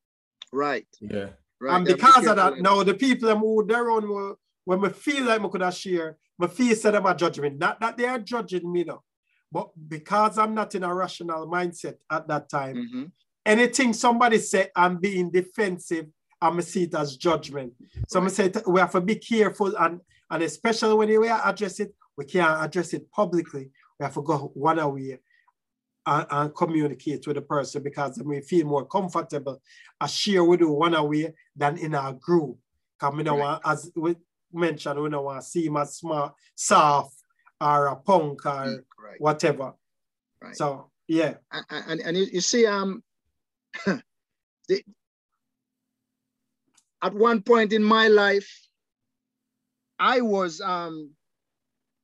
right. 0.51 0.87
Yeah. 0.99 1.29
Right. 1.59 1.75
and 1.75 1.87
You 1.87 1.93
be 1.95 2.01
because 2.01 2.25
of 2.27 2.35
that, 2.37 2.59
now 2.59 2.83
the 2.83 2.93
people 2.93 3.29
them 3.29 3.39
who 3.39 3.65
their 3.65 3.89
own 3.89 4.09
were, 4.09 4.35
when 4.65 4.81
we 4.81 4.89
feel 4.89 5.25
like 5.25 5.41
we 5.41 5.49
could 5.49 5.61
have 5.61 5.75
share, 5.75 6.17
we 6.39 6.47
feel 6.47 6.75
say 6.75 6.91
them 6.91 7.05
are 7.05 7.13
judging 7.15 7.43
me. 7.43 7.49
Not 7.51 7.79
that 7.81 7.97
they 7.97 8.05
are 8.05 8.19
judging 8.19 8.71
me 8.71 8.83
now, 8.83 9.03
but 9.51 9.69
because 9.87 10.37
I'm 10.37 10.55
not 10.55 10.73
in 10.75 10.83
a 10.83 10.93
rational 10.93 11.47
mindset 11.47 11.95
at 12.09 12.27
that 12.27 12.49
time, 12.49 12.75
Mhm. 12.75 13.11
anything 13.45 13.93
somebody 13.93 14.39
say, 14.39 14.69
I'm 14.75 14.97
being 14.97 15.29
defensive, 15.29 16.07
I'm 16.41 16.59
see 16.61 16.83
it 16.83 16.95
as 16.95 17.17
judgment. 17.17 17.73
So 18.07 18.17
I'm 18.19 18.25
Right. 18.25 18.33
say 18.33 18.51
we 18.65 18.79
have 18.79 18.91
to 18.93 19.01
be 19.01 19.15
careful 19.15 19.75
and 19.77 20.01
and 20.31 20.43
especially 20.43 20.93
when 20.95 21.19
we 21.19 21.27
address 21.27 21.81
it, 21.81 21.93
we 22.17 22.23
can't 22.23 22.63
address 22.65 22.93
it 22.93 23.11
publicly. 23.11 23.69
We 23.99 24.03
have 24.05 24.13
to 24.13 24.21
go 24.21 24.49
one 24.55 24.79
away 24.79 25.19
and, 26.05 26.25
and 26.29 26.55
communicate 26.55 27.25
with 27.27 27.35
the 27.35 27.41
person 27.41 27.83
because 27.83 28.15
then 28.15 28.27
we 28.27 28.41
feel 28.41 28.65
more 28.65 28.85
comfortable 28.85 29.61
a 29.99 30.07
share 30.07 30.43
with 30.43 30.61
you 30.61 30.71
one 30.71 30.95
away 30.95 31.33
than 31.55 31.77
in 31.77 31.93
a 31.93 32.13
group. 32.13 32.57
Because 32.99 33.15
we 33.15 33.23
don't 33.23 33.39
Right. 33.39 33.45
want, 33.45 33.61
as 33.65 33.91
we 33.95 34.15
mentioned, 34.51 35.01
we 35.01 35.09
don't 35.09 35.23
want 35.23 35.41
to 35.41 35.47
see 35.47 35.65
him 35.65 35.77
as 35.77 35.95
smart, 35.97 36.33
soft 36.55 37.15
or 37.59 37.87
a 37.87 37.95
punk 37.95 38.45
or 38.45 38.83
Right. 38.99 39.19
whatever. 39.19 39.73
Right. 40.41 40.55
So 40.55 40.89
yeah. 41.07 41.35
and, 41.51 41.65
and, 41.69 41.99
and 42.01 42.17
you, 42.17 42.25
you 42.31 42.41
see, 42.41 42.65
um, 42.65 43.03
the, 43.85 44.83
at 47.03 47.13
one 47.13 47.41
point 47.41 47.73
in 47.73 47.83
my 47.83 48.07
life, 48.07 48.67
I 49.99 50.21
was 50.21 50.61
um, 50.61 51.11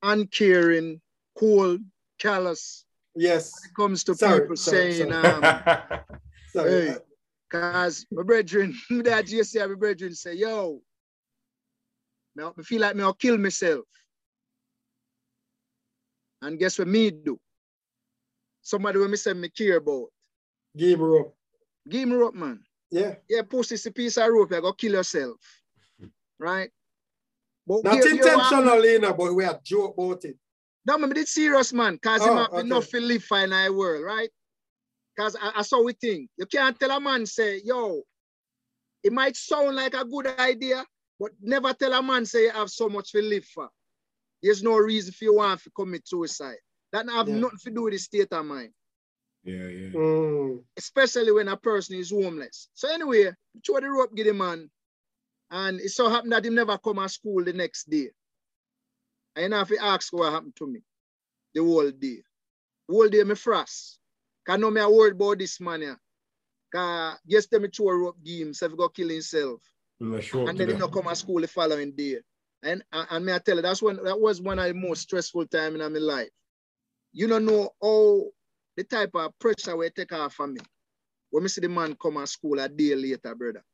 uncaring, 0.02 1.00
cold, 1.36 1.80
callous 2.18 2.84
Yes. 3.18 3.52
when 3.52 3.70
it 3.70 3.74
comes 3.74 4.04
to 4.04 4.14
Sorry, 4.14 4.40
people 4.42 4.56
sorry, 4.56 4.92
saying, 4.92 5.10
sorry. 5.12 5.26
um, 5.26 6.00
Sorry. 6.52 6.70
Hey. 6.88 6.96
cause 7.50 8.06
my 8.10 8.22
brethren, 8.22 8.74
that 9.04 9.26
JC, 9.26 9.68
my 9.68 9.74
brethren 9.74 10.14
say, 10.14 10.34
yo, 10.34 10.80
me, 12.36 12.44
I 12.44 12.62
feel 12.62 12.80
like 12.80 12.96
me 12.96 13.02
I'll 13.02 13.12
kill 13.14 13.36
myself. 13.38 13.84
And 16.42 16.58
guess 16.58 16.78
what 16.78 16.88
me 16.88 17.10
do? 17.10 17.38
Somebody 18.62 18.98
when 18.98 19.10
me 19.10 19.16
say 19.16 19.32
me 19.34 19.48
care 19.48 19.76
about. 19.78 20.06
Give 20.76 21.00
her 21.00 21.20
up. 21.20 21.34
Give 21.88 22.08
me 22.08 22.14
rope, 22.14 22.34
man. 22.34 22.60
Yeah. 22.90 23.14
Yeah, 23.28 23.42
post 23.42 23.70
this 23.70 23.86
a 23.86 23.90
piece 23.90 24.16
of 24.18 24.28
rope, 24.30 24.52
you 24.52 24.60
go 24.60 24.72
kill 24.72 24.92
yourself. 24.92 25.36
Right? 26.38 26.70
But 27.66 27.84
Not 27.84 27.94
here- 27.94 28.02
here 28.14 28.22
what 28.22 28.40
happen- 28.40 28.58
intentionally, 28.58 28.92
you 28.92 28.98
know, 29.00 29.12
but 29.14 29.34
we 29.34 29.44
are 29.44 29.60
joke 29.64 29.94
about 29.98 30.24
it. 30.24 30.36
No, 30.88 30.96
man, 30.96 31.10
but 31.10 31.18
it's 31.18 31.34
serious, 31.34 31.74
man. 31.74 31.98
Cause 31.98 32.22
Oh, 32.22 32.30
him 32.30 32.36
have 32.38 32.48
okay. 32.50 32.60
enough 32.62 32.88
to 32.88 32.98
live 33.00 33.22
for 33.22 33.38
in 33.44 33.52
our 33.52 33.70
world, 33.70 34.02
right? 34.04 34.30
Cause 35.18 35.36
I, 35.38 35.52
I 35.56 35.62
saw 35.62 35.82
we 35.82 35.92
think. 35.92 36.30
You 36.38 36.46
can't 36.46 36.80
tell 36.80 36.90
a 36.90 36.98
man 36.98 37.26
say, 37.26 37.60
yo, 37.62 38.00
it 39.04 39.12
might 39.12 39.36
sound 39.36 39.76
like 39.76 39.92
a 39.92 40.06
good 40.06 40.26
idea, 40.38 40.86
but 41.20 41.32
never 41.42 41.74
tell 41.74 41.92
a 41.92 42.02
man 42.02 42.24
say 42.24 42.44
you 42.44 42.52
have 42.52 42.70
so 42.70 42.88
much 42.88 43.12
to 43.12 43.20
live 43.20 43.44
for. 43.44 43.68
There's 44.42 44.62
no 44.62 44.76
reason 44.78 45.12
for 45.12 45.24
you 45.24 45.34
want 45.34 45.62
to 45.64 45.70
commit 45.72 46.08
suicide. 46.08 46.56
That 46.92 47.06
have 47.10 47.28
Yeah. 47.28 47.34
nothing 47.34 47.58
to 47.64 47.70
do 47.70 47.82
with 47.82 47.92
the 47.92 47.98
state 47.98 48.32
of 48.32 48.46
mind, 48.46 48.72
Yeah, 49.44 49.68
yeah. 49.68 49.88
Mm. 49.94 50.64
especially 50.78 51.32
when 51.32 51.48
a 51.48 51.56
person 51.58 51.96
is 51.96 52.10
homeless. 52.12 52.70
So 52.72 52.90
anyway, 52.90 53.32
throw 53.66 53.80
the 53.80 53.90
rope, 53.90 54.16
get 54.16 54.24
the 54.24 54.32
man. 54.32 54.70
And 55.50 55.80
it 55.80 55.90
so 55.90 56.08
happened 56.08 56.32
that 56.32 56.44
he 56.44 56.50
never 56.50 56.78
come 56.78 56.96
to 56.96 57.08
school 57.10 57.44
the 57.44 57.52
next 57.52 57.90
day. 57.90 58.08
I 59.38 59.42
ain't 59.42 59.52
have 59.54 59.68
to 59.68 59.78
ask 59.78 60.12
what 60.12 60.32
happened 60.32 60.56
to 60.56 60.66
me 60.66 60.80
the 61.54 61.62
whole 61.62 61.90
day. 61.92 62.22
The 62.88 62.94
whole 62.94 63.08
day 63.08 63.22
me 63.22 63.36
frost. 63.36 64.00
Cause 64.44 64.58
now 64.58 64.68
me 64.68 64.80
a 64.80 64.90
worried 64.90 65.14
about 65.14 65.38
this 65.38 65.60
man 65.60 65.82
here. 65.82 66.00
Cause 66.74 67.18
yesterday 67.24 67.62
me 67.62 67.68
throw 67.68 68.12
give 68.24 68.48
him, 68.48 68.54
so 68.54 68.68
he 68.68 68.76
go 68.76 68.88
kill 68.88 69.08
himself. 69.08 69.62
Sure. 70.20 70.48
and 70.48 70.58
then 70.58 70.68
he 70.68 70.74
not 70.74 70.92
come 70.92 71.04
to 71.04 71.14
school 71.14 71.40
the 71.40 71.46
following 71.46 71.92
day. 71.92 72.18
And 72.64 72.82
and, 72.92 73.06
and 73.10 73.26
me 73.26 73.32
I 73.32 73.38
tell 73.38 73.56
you, 73.56 73.62
that's 73.62 73.80
when 73.80 74.02
that 74.02 74.20
was 74.20 74.42
one 74.42 74.58
of 74.58 74.64
the 74.64 74.74
most 74.74 75.02
stressful 75.02 75.46
time 75.46 75.80
in 75.80 75.92
my 75.92 75.98
life. 76.00 76.30
You 77.12 77.28
don't 77.28 77.46
know 77.46 77.70
how 77.80 78.24
the 78.76 78.82
type 78.82 79.10
of 79.14 79.38
pressure 79.38 79.76
we 79.76 79.88
take 79.90 80.12
off 80.12 80.34
from 80.34 80.54
me. 80.54 80.60
When 81.30 81.44
me 81.44 81.48
see 81.48 81.60
the 81.60 81.68
man 81.68 81.94
come 81.94 82.14
to 82.14 82.26
school 82.26 82.58
a 82.58 82.68
day 82.68 82.96
later, 82.96 83.36
brother. 83.36 83.64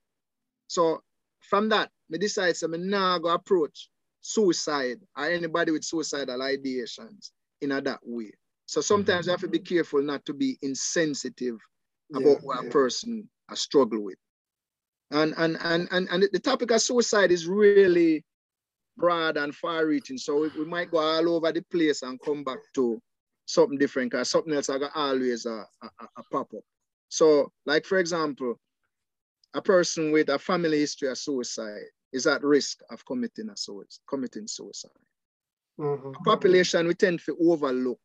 So 0.66 1.02
from 1.40 1.70
that, 1.70 1.90
me 2.10 2.18
decide 2.18 2.54
so 2.54 2.68
me 2.68 2.76
now 2.78 3.18
go 3.18 3.30
approach 3.30 3.88
suicide 4.24 5.00
or 5.16 5.26
anybody 5.26 5.72
with 5.72 5.84
suicidal 5.84 6.40
ideations 6.40 7.32
in 7.60 7.72
a 7.72 7.82
that 7.82 8.00
way. 8.04 8.32
So 8.66 8.80
sometimes 8.80 9.26
mhm. 9.26 9.28
you 9.28 9.32
have 9.32 9.40
to 9.40 9.48
be 9.48 9.60
careful 9.60 10.02
not 10.02 10.24
to 10.26 10.34
be 10.34 10.58
insensitive 10.62 11.58
Yeah, 12.10 12.36
about 12.36 12.42
what 12.42 12.60
a 12.60 12.64
person 12.64 13.30
has 13.48 13.60
struggle 13.60 14.02
with. 14.04 14.18
And 15.10 15.34
and 15.36 15.58
and 15.62 15.88
and, 15.92 16.08
and 16.10 16.28
the 16.32 16.40
topic 16.40 16.70
of 16.72 16.80
suicide 16.82 17.32
is 17.32 17.46
really 17.48 18.14
broad 18.96 19.36
and 19.36 19.54
far 19.54 19.86
reaching. 19.86 20.18
So 20.18 20.38
we, 20.38 20.48
we 20.48 20.64
might 20.64 20.90
go 20.90 20.98
all 20.98 21.28
over 21.36 21.52
the 21.52 21.62
place 21.62 22.02
and 22.02 22.20
come 22.20 22.44
back 22.44 22.58
to 22.74 23.00
something 23.46 23.78
different 23.78 24.10
because 24.10 24.30
something 24.30 24.52
else 24.52 24.68
I 24.70 24.78
got 24.78 24.92
always 24.94 25.46
a, 25.46 25.66
a, 25.82 25.86
a- 26.00 26.08
a 26.18 26.22
pop 26.30 26.52
up. 26.56 26.64
So, 27.08 27.52
like 27.66 27.84
for 27.86 27.98
example, 27.98 28.58
a 29.54 29.62
person 29.62 30.12
with 30.12 30.28
a 30.30 30.38
family 30.38 30.80
history 30.80 31.08
of 31.08 31.18
suicide 31.18 31.86
is 32.14 32.26
at 32.28 32.42
risk 32.44 32.80
of 32.90 33.04
committing 33.04 33.50
a 33.50 33.56
suicide, 33.56 34.00
committing 34.08 34.46
suicide. 34.46 34.90
Mhm. 35.78 36.14
Population 36.24 36.86
we 36.86 36.94
tend 36.94 37.18
to 37.26 37.36
overlook 37.40 38.00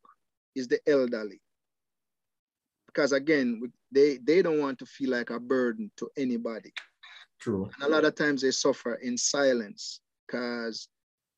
is 0.55 0.67
the 0.67 0.79
elderly. 0.87 1.39
Because 2.87 3.11
again, 3.11 3.59
we- 3.61 3.71
they, 3.91 4.17
they 4.17 4.41
don't 4.41 4.59
want 4.59 4.79
to 4.79 4.85
feel 4.87 5.11
like 5.11 5.29
a 5.29 5.39
burden 5.39 5.91
to 5.97 6.09
anybody. 6.17 6.73
True. 7.39 7.69
And 7.75 7.83
a 7.83 7.87
lot 7.87 8.03
of 8.03 8.15
times 8.15 8.41
they 8.41 8.51
suffer 8.51 8.95
in 8.95 9.15
silence 9.15 10.01
because 10.25 10.89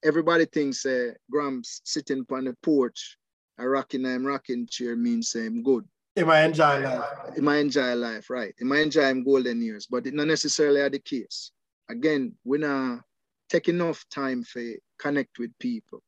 everybody 0.02 0.46
thinks 0.46 0.86
uh, 0.86 1.12
Gramps 1.30 1.82
sitting 1.84 2.26
on 2.32 2.46
the 2.46 2.56
porch, 2.64 3.18
a 3.58 3.68
rocking 3.68 4.06
I'm 4.06 4.26
rocking 4.26 4.66
chair 4.66 4.96
means 4.96 5.34
him 5.36 5.62
good. 5.62 5.86
He 6.16 6.24
might 6.24 6.46
enjoy 6.46 6.80
life. 6.84 7.36
He 7.36 7.42
might 7.42 7.60
enjoy 7.60 7.96
life, 7.96 8.30
right? 8.30 8.56
He 8.58 8.64
might 8.66 8.84
enjoy 8.84 9.08
him 9.10 9.24
golden 9.24 9.62
years, 9.62 9.88
but 9.88 10.08
it 10.08 10.14
not 10.14 10.28
necessarily 10.28 10.88
the 10.90 11.00
case. 11.00 11.52
Again, 11.92 12.36
we're 12.46 12.60
not 12.60 13.02
taking 13.50 13.76
enough 13.76 14.06
time 14.10 14.44
for 14.44 14.62
connect 15.00 15.40
with 15.40 15.52
people. 15.60 16.02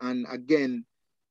And 0.00 0.26
again, 0.30 0.84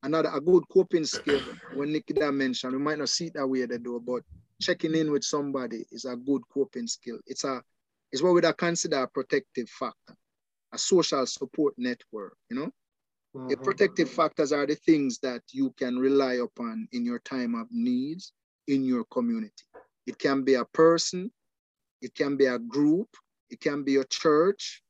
another 0.04 0.30
a 0.34 0.42
good 0.42 0.64
coping 0.72 1.06
skill 1.06 1.42
when 1.72 1.92
Nikita 1.94 2.32
mentioned, 2.32 2.74
we 2.74 2.80
might 2.80 3.00
not 3.00 3.10
see 3.10 3.28
it 3.28 3.34
that 3.36 3.48
way 3.48 3.64
at 3.64 3.70
the 3.70 3.80
door, 3.80 4.00
but 4.00 4.24
checking 4.62 4.96
in 4.96 5.12
with 5.12 5.24
somebody 5.24 5.86
is 5.92 6.06
a 6.06 6.16
good 6.16 6.42
coping 6.54 6.88
skill. 6.88 7.20
It's 7.28 7.44
a 7.44 7.64
it's 8.12 8.22
what 8.24 8.34
we 8.34 8.42
would 8.42 8.58
consider 8.58 9.04
a 9.04 9.08
protective 9.08 9.70
factor, 9.70 10.16
a 10.74 10.78
social 10.78 11.26
support 11.28 11.76
network, 11.78 12.38
you 12.50 12.58
know? 12.58 12.72
The 13.50 13.58
Mhm. 13.58 13.64
protective 13.64 14.10
factors 14.10 14.52
are 14.54 14.66
the 14.66 14.76
things 14.76 15.20
that 15.20 15.44
you 15.52 15.72
can 15.72 15.98
rely 16.00 16.36
upon 16.36 16.88
in 16.94 17.06
your 17.06 17.20
time 17.20 17.56
of 17.56 17.68
needs 17.72 18.34
in 18.68 18.84
your 18.86 19.06
community. 19.06 19.66
It 20.08 20.18
can 20.18 20.44
be 20.44 20.56
a 20.56 20.66
person, 20.66 21.32
it 22.02 22.16
can 22.16 22.38
be 22.38 22.46
a 22.46 22.60
group, 22.60 23.10
it 23.50 23.60
can 23.60 23.84
be 23.84 23.98
a 23.98 24.04
church, 24.06 24.82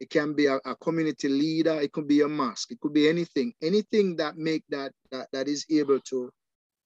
it 0.00 0.10
can 0.10 0.34
be 0.34 0.46
a, 0.46 0.56
a 0.64 0.74
community 0.76 1.28
leader, 1.28 1.80
it 1.80 1.92
could 1.92 2.08
be 2.08 2.20
a 2.22 2.28
mosque, 2.28 2.70
it 2.70 2.80
could 2.80 2.92
be 2.92 3.08
anything, 3.08 3.52
anything 3.62 4.16
that 4.16 4.36
make 4.36 4.64
that, 4.68 4.92
that 5.10 5.28
that 5.32 5.48
is 5.48 5.64
able 5.70 6.00
to 6.00 6.30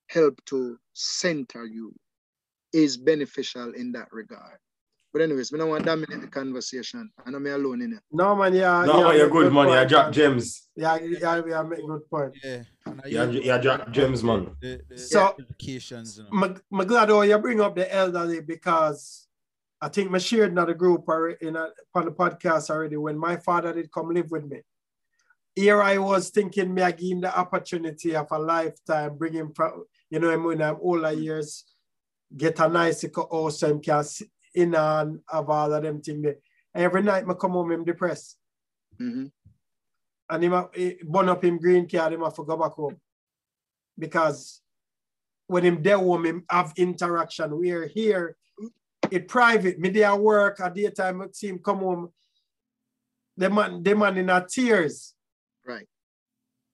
help 0.08 0.38
to 0.46 0.78
center 0.94 1.64
you 1.64 1.94
is 2.72 2.96
beneficial 2.96 3.72
in 3.74 3.92
that 3.92 4.08
regard. 4.12 4.58
But 5.12 5.22
anyways, 5.22 5.50
we 5.50 5.58
don't 5.58 5.70
want 5.70 5.84
to 5.84 5.86
dominate 5.86 6.20
the 6.20 6.26
conversation. 6.26 7.10
I 7.24 7.30
know 7.30 7.38
me 7.38 7.50
alone 7.50 7.80
in 7.80 7.94
it. 7.94 8.00
No 8.12 8.36
man, 8.36 8.54
yeah. 8.54 8.84
No, 8.84 8.98
yeah, 8.98 9.04
man, 9.04 9.16
you're 9.16 9.26
make 9.26 9.32
good, 9.32 9.52
man. 9.52 9.68
You 9.68 9.74
point, 9.74 9.88
drop 9.88 10.04
man. 10.06 10.12
gems. 10.12 10.68
Yeah, 10.76 10.96
yeah, 10.96 11.42
yeah, 11.48 11.62
make 11.62 11.86
good 11.86 12.10
point. 12.10 12.34
Yeah. 12.44 12.62
And 12.84 13.00
I 13.02 13.08
You 13.08 13.22
use 13.32 13.46
you 13.46 13.58
drop 13.62 13.90
gems, 13.90 14.22
man. 14.22 14.50
The, 14.60 14.80
the 14.88 14.98
So- 14.98 15.34
educations, 15.38 16.18
you 16.18 16.24
know. 16.24 16.44
I'm, 16.44 16.60
I'm 16.72 16.86
glad 16.86 17.10
oh, 17.10 17.22
you 17.22 17.38
bring 17.38 17.60
up 17.60 17.74
the 17.74 17.92
elderly 17.92 18.40
because 18.40 19.27
I 19.80 19.88
think 19.88 20.12
I 20.12 20.18
shared 20.18 20.50
in 20.50 20.54
the 20.56 20.74
group 20.74 21.04
or 21.08 21.30
in 21.30 21.56
a, 21.56 21.68
on 21.94 22.06
the 22.06 22.10
podcast 22.10 22.70
already 22.70 22.96
when 22.96 23.16
my 23.18 23.36
father 23.36 23.72
did 23.72 23.92
come 23.92 24.10
live 24.10 24.30
with 24.30 24.44
me. 24.44 24.60
Here 25.54 25.82
I 25.82 25.98
was 25.98 26.30
thinking 26.30 26.74
me 26.74 26.82
I 26.82 26.90
give 26.92 27.10
him 27.10 27.20
the 27.20 27.36
opportunity 27.36 28.14
of 28.16 28.26
a 28.30 28.38
lifetime, 28.38 29.16
bring 29.16 29.34
him 29.34 29.52
from, 29.54 29.84
you 30.10 30.18
know, 30.18 30.36
when 30.38 30.62
I'm 30.62 30.78
older 30.80 31.12
years, 31.12 31.64
get 32.36 32.58
a 32.60 32.68
nice 32.68 33.04
house 33.16 33.62
him 33.62 33.80
can 33.80 34.04
sit 34.04 34.28
in 34.54 34.74
and 34.74 35.20
have 35.30 35.48
all 35.48 35.72
of 35.72 35.82
them 35.82 36.00
things. 36.00 36.26
Every 36.74 37.02
night 37.02 37.24
I 37.28 37.34
come 37.34 37.52
home, 37.52 37.72
I'm 37.72 37.84
depressed. 37.84 38.36
Mhm. 39.00 39.30
and 40.30 40.44
him 40.44 40.66
he 40.74 40.98
burn 41.04 41.28
up 41.28 41.42
him 41.44 41.56
green 41.58 41.88
card, 41.88 42.12
him 42.12 42.22
have 42.22 42.34
to 42.34 42.44
go 42.44 42.56
back 42.56 42.72
home. 42.72 43.00
Because 43.96 44.60
when 45.46 45.64
him 45.64 45.82
there 45.82 45.98
home, 45.98 46.26
him 46.26 46.44
have 46.50 46.72
interaction. 46.76 47.56
We're 47.58 47.86
here, 47.86 48.36
it 49.10 49.28
private, 49.28 49.78
me 49.78 49.88
there 49.90 50.14
work, 50.16 50.60
at 50.60 50.74
daytime, 50.74 51.22
I 51.22 51.26
see 51.32 51.48
him 51.48 51.58
come 51.58 51.78
home. 51.78 52.12
The 53.36 53.50
man, 53.50 53.82
the 53.82 53.94
man 53.94 54.16
in 54.18 54.30
a 54.30 54.44
tears. 54.48 55.14
Right. 55.66 55.86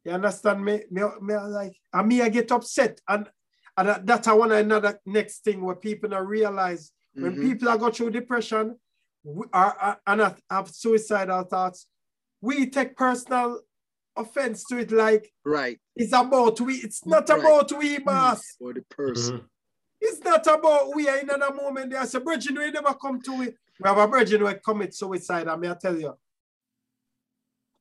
You 0.05 0.12
understand 0.12 0.64
me? 0.64 0.82
Me, 0.91 1.03
me 1.20 1.35
I 1.35 1.45
like, 1.45 1.76
and 1.93 2.09
me, 2.09 2.22
I 2.22 2.28
get 2.28 2.51
upset. 2.53 3.01
And, 3.09 3.28
and 3.76 3.89
that- 3.89 4.07
that's 4.07 4.28
one 4.28 4.53
another 4.53 4.99
next 5.07 5.45
thing 5.45 5.62
where 5.62 5.76
people 5.76 6.11
not 6.11 6.26
realize 6.26 6.93
when 7.14 7.37
Mhm. 7.37 7.43
people 7.43 7.68
are 7.68 7.78
go 7.78 7.91
through 7.91 8.11
depression 8.11 8.78
we 9.24 9.47
are, 9.53 9.72
are 9.78 10.01
and 10.07 10.20
have- 10.20 10.43
have 10.51 10.68
suicidal 10.70 11.45
thoughts, 11.45 11.87
we 12.43 12.68
take 12.68 12.95
personal 12.97 13.61
offense 14.16 14.64
to 14.64 14.76
it 14.78 14.91
like 14.93 15.32
Right. 15.45 15.80
it's 15.97 16.12
about 16.12 16.61
we. 16.61 16.74
It's 16.76 17.05
not 17.07 17.28
Right. 17.28 17.39
about 17.41 17.72
we, 17.78 17.99
boss. 17.99 18.43
For 18.59 18.74
the 18.74 18.82
person. 18.82 19.49
It's 20.07 20.23
not 20.23 20.47
about 20.47 20.95
we. 20.95 21.09
Are 21.09 21.19
in 21.19 21.31
another 21.31 21.55
moment, 21.55 21.91
there's 21.91 22.15
a 22.15 22.21
virgin 22.21 22.57
we 22.59 22.71
never 22.71 22.93
come 22.93 23.23
to 23.23 23.43
it. 23.43 23.57
We 23.81 23.89
have 23.89 23.97
a 23.97 24.07
virgin 24.07 24.41
who 24.43 24.55
commit 24.57 24.95
suicide, 24.95 25.49
I 25.49 25.57
may 25.57 25.71
I 25.71 25.75
tell 25.75 25.99
you. 25.99 26.15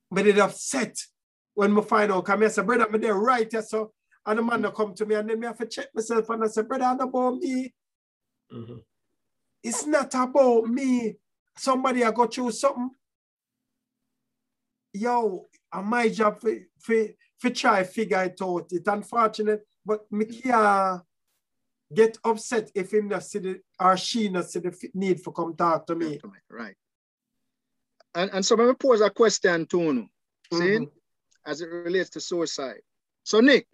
But 0.10 0.28
it 0.28 0.40
upset 0.40 0.98
when 1.54 1.76
we 1.76 1.82
find 1.82 2.14
out. 2.14 2.24
Come, 2.26 2.44
I 2.44 2.48
say, 2.48 2.62
brother, 2.62 2.90
me 2.90 3.00
there 3.00 3.16
right 3.16 3.52
here, 3.52 3.62
so 3.62 3.92
and 4.26 4.40
the 4.40 4.44
man 4.44 4.62
not 4.62 4.74
come 4.74 4.94
to 4.94 5.06
me, 5.06 5.16
and 5.16 5.30
then 5.30 5.38
me 5.38 5.48
have 5.48 5.58
to 5.58 5.66
check 5.66 5.88
myself, 5.94 6.30
and 6.30 6.46
I 6.46 6.48
say, 6.48 6.62
brother, 6.62 6.86
not 6.86 7.02
about 7.02 7.36
me. 7.36 7.74
Mhm. 8.54 8.82
It's 9.62 9.86
not 9.86 10.14
about 10.16 10.66
me. 10.68 11.18
Somebody 11.58 12.06
I 12.06 12.12
go 12.12 12.26
through 12.28 12.52
something. 12.52 12.92
Yo, 14.94 15.46
and 15.74 15.88
my 15.88 16.08
job 16.08 16.40
for, 16.40 16.54
for, 16.80 17.06
for 17.38 17.50
try 17.50 17.84
figure 17.84 18.24
it 18.24 18.42
out. 18.42 18.68
It's 18.72 18.88
unfortunate, 18.88 19.68
but 19.86 20.10
me 20.10 20.26
can't 20.26 21.02
get 21.94 22.18
upset 22.24 22.72
if 22.76 22.94
him 22.94 23.08
not 23.10 23.24
see 23.24 23.40
the, 23.40 23.60
or 23.80 23.98
she 23.98 24.30
not 24.30 24.50
see 24.50 24.60
the 24.60 24.90
need 24.94 25.22
for 25.22 25.32
come 25.32 25.56
talk 25.56 25.86
to 25.88 25.96
me. 25.96 26.20
Right. 26.50 26.76
And, 28.16 28.30
and 28.32 28.46
so 28.46 28.56
let 28.56 28.68
me 28.68 28.74
pose 28.74 29.02
a 29.02 29.10
question 29.10 29.66
to 29.68 29.80
you, 29.82 30.10
see, 30.52 30.78
Mhm. 30.78 30.92
as 31.46 31.62
it 31.62 31.66
relates 31.70 32.10
to 32.12 32.20
suicide. 32.20 32.82
So 33.24 33.40
Nick, 33.40 33.68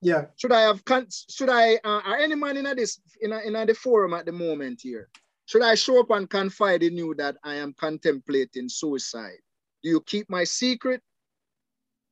Yeah. 0.00 0.26
should 0.36 0.52
I 0.52 0.60
have 0.62 0.84
con- 0.84 1.08
should 1.10 1.48
I 1.48 1.76
uh, 1.76 2.00
are 2.04 2.18
any 2.18 2.34
man 2.34 2.56
in 2.56 2.66
a 2.66 2.74
this 2.74 3.00
in 3.20 3.32
a, 3.32 3.40
in 3.40 3.56
a 3.56 3.64
the 3.66 3.74
forum 3.74 4.12
at 4.14 4.26
the 4.26 4.32
moment 4.32 4.80
here? 4.82 5.08
Should 5.46 5.62
I 5.62 5.74
show 5.74 6.00
up 6.00 6.10
and 6.10 6.28
confide 6.28 6.82
in 6.82 6.96
you 6.96 7.14
that 7.14 7.36
I 7.42 7.54
am 7.54 7.72
contemplating 7.72 8.68
suicide? 8.68 9.40
Do 9.82 9.88
you 9.88 10.00
keep 10.02 10.28
my 10.28 10.44
secret, 10.44 11.02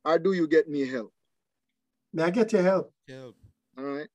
or 0.04 0.18
do 0.18 0.32
you 0.32 0.48
get 0.48 0.68
me 0.68 0.86
help? 0.86 1.12
May 2.14 2.22
I 2.24 2.30
get 2.30 2.52
your 2.52 2.62
help? 2.62 2.92
Help. 3.06 3.36
All 3.76 3.84
right, 3.84 4.08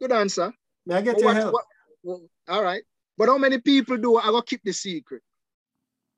good 0.00 0.10
answer. 0.12 0.52
May 0.86 0.96
I 0.96 1.02
get 1.02 1.14
But 1.14 1.20
your 1.20 1.26
what- 1.26 1.36
help? 1.36 1.52
what- 1.54 1.66
well, 2.02 2.30
all 2.48 2.62
right, 2.62 2.82
but 3.18 3.28
how 3.28 3.38
many 3.38 3.58
people 3.58 3.96
do 3.98 4.16
I 4.16 4.26
go 4.26 4.40
keep 4.42 4.62
the 4.64 4.72
secret? 4.72 5.22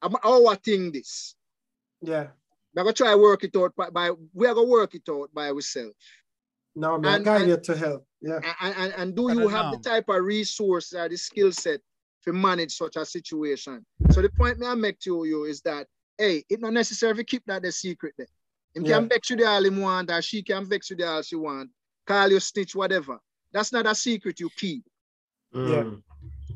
I'm 0.00 0.14
our 0.24 0.56
thing 0.56 0.92
this. 0.92 1.34
Yeah. 2.00 2.30
I'm 2.76 2.84
gonna 2.84 2.92
try 2.92 3.14
work 3.14 3.44
it 3.44 3.54
out 3.56 3.74
by, 3.76 3.90
by 3.90 4.10
we're 4.32 4.54
gonna 4.54 4.66
work 4.66 4.94
it 4.94 5.02
out 5.08 5.32
by 5.34 5.50
ourselves. 5.50 5.94
No, 6.74 6.96
may 6.98 7.08
I 7.08 7.16
And- 7.16 7.24
guide 7.24 7.40
and- 7.42 7.50
you 7.50 7.56
to 7.58 7.76
help. 7.76 8.06
Yeah. 8.20 8.40
And, 8.60 8.74
and, 8.76 8.92
and 8.94 9.16
do 9.16 9.22
you 9.32 9.48
have 9.48 9.66
know. 9.72 9.76
the 9.76 9.82
type 9.90 10.08
of 10.08 10.24
resource 10.24 10.92
or 10.94 11.08
the 11.08 11.16
skill 11.16 11.52
set 11.52 11.80
to 12.24 12.32
manage 12.32 12.74
such 12.76 12.96
a 12.96 13.04
situation? 13.04 13.84
So 14.12 14.22
the 14.22 14.30
point 14.30 14.58
me 14.58 14.66
I 14.66 14.74
make 14.74 14.98
to 15.00 15.24
you 15.24 15.44
is 15.44 15.60
that 15.62 15.86
hey, 16.18 16.44
it's 16.48 16.62
not 16.62 16.72
necessary 16.72 17.14
to 17.16 17.24
keep 17.24 17.44
that 17.46 17.62
the 17.62 17.72
secret 17.72 18.14
there. 18.16 18.28
Him 18.74 18.84
Yeah. 18.86 18.98
can 18.98 19.08
vex 19.08 19.28
you 19.30 19.36
the 19.36 19.44
all 19.44 19.64
him 19.64 19.80
want, 19.80 20.10
or 20.10 20.22
she 20.22 20.42
can 20.42 20.64
vex 20.68 20.88
you 20.90 20.96
the 20.96 21.06
all 21.08 21.22
she 21.22 21.34
want, 21.36 21.70
call 22.06 22.30
you 22.30 22.38
snitch, 22.40 22.74
whatever. 22.76 23.18
That's 23.53 23.72
not 23.72 23.86
a 23.86 23.94
secret 23.94 24.40
you 24.40 24.50
keep. 24.57 24.84
Yeah. 25.53 25.84
Mm. 25.84 26.03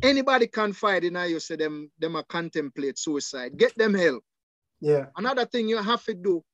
Anybody 0.02 0.46
confide 0.46 1.04
in 1.04 1.16
you, 1.28 1.40
say 1.40 1.56
them, 1.56 1.90
them 1.98 2.16
a 2.16 2.22
contemplate 2.24 2.98
suicide. 2.98 3.56
Get 3.56 3.76
them 3.76 3.94
help. 3.94 4.22
Yeah. 4.80 5.06
Another 5.16 5.46
thing 5.46 5.68
you 5.68 5.78
have 5.78 6.04
to 6.04 6.14
do, 6.14 6.44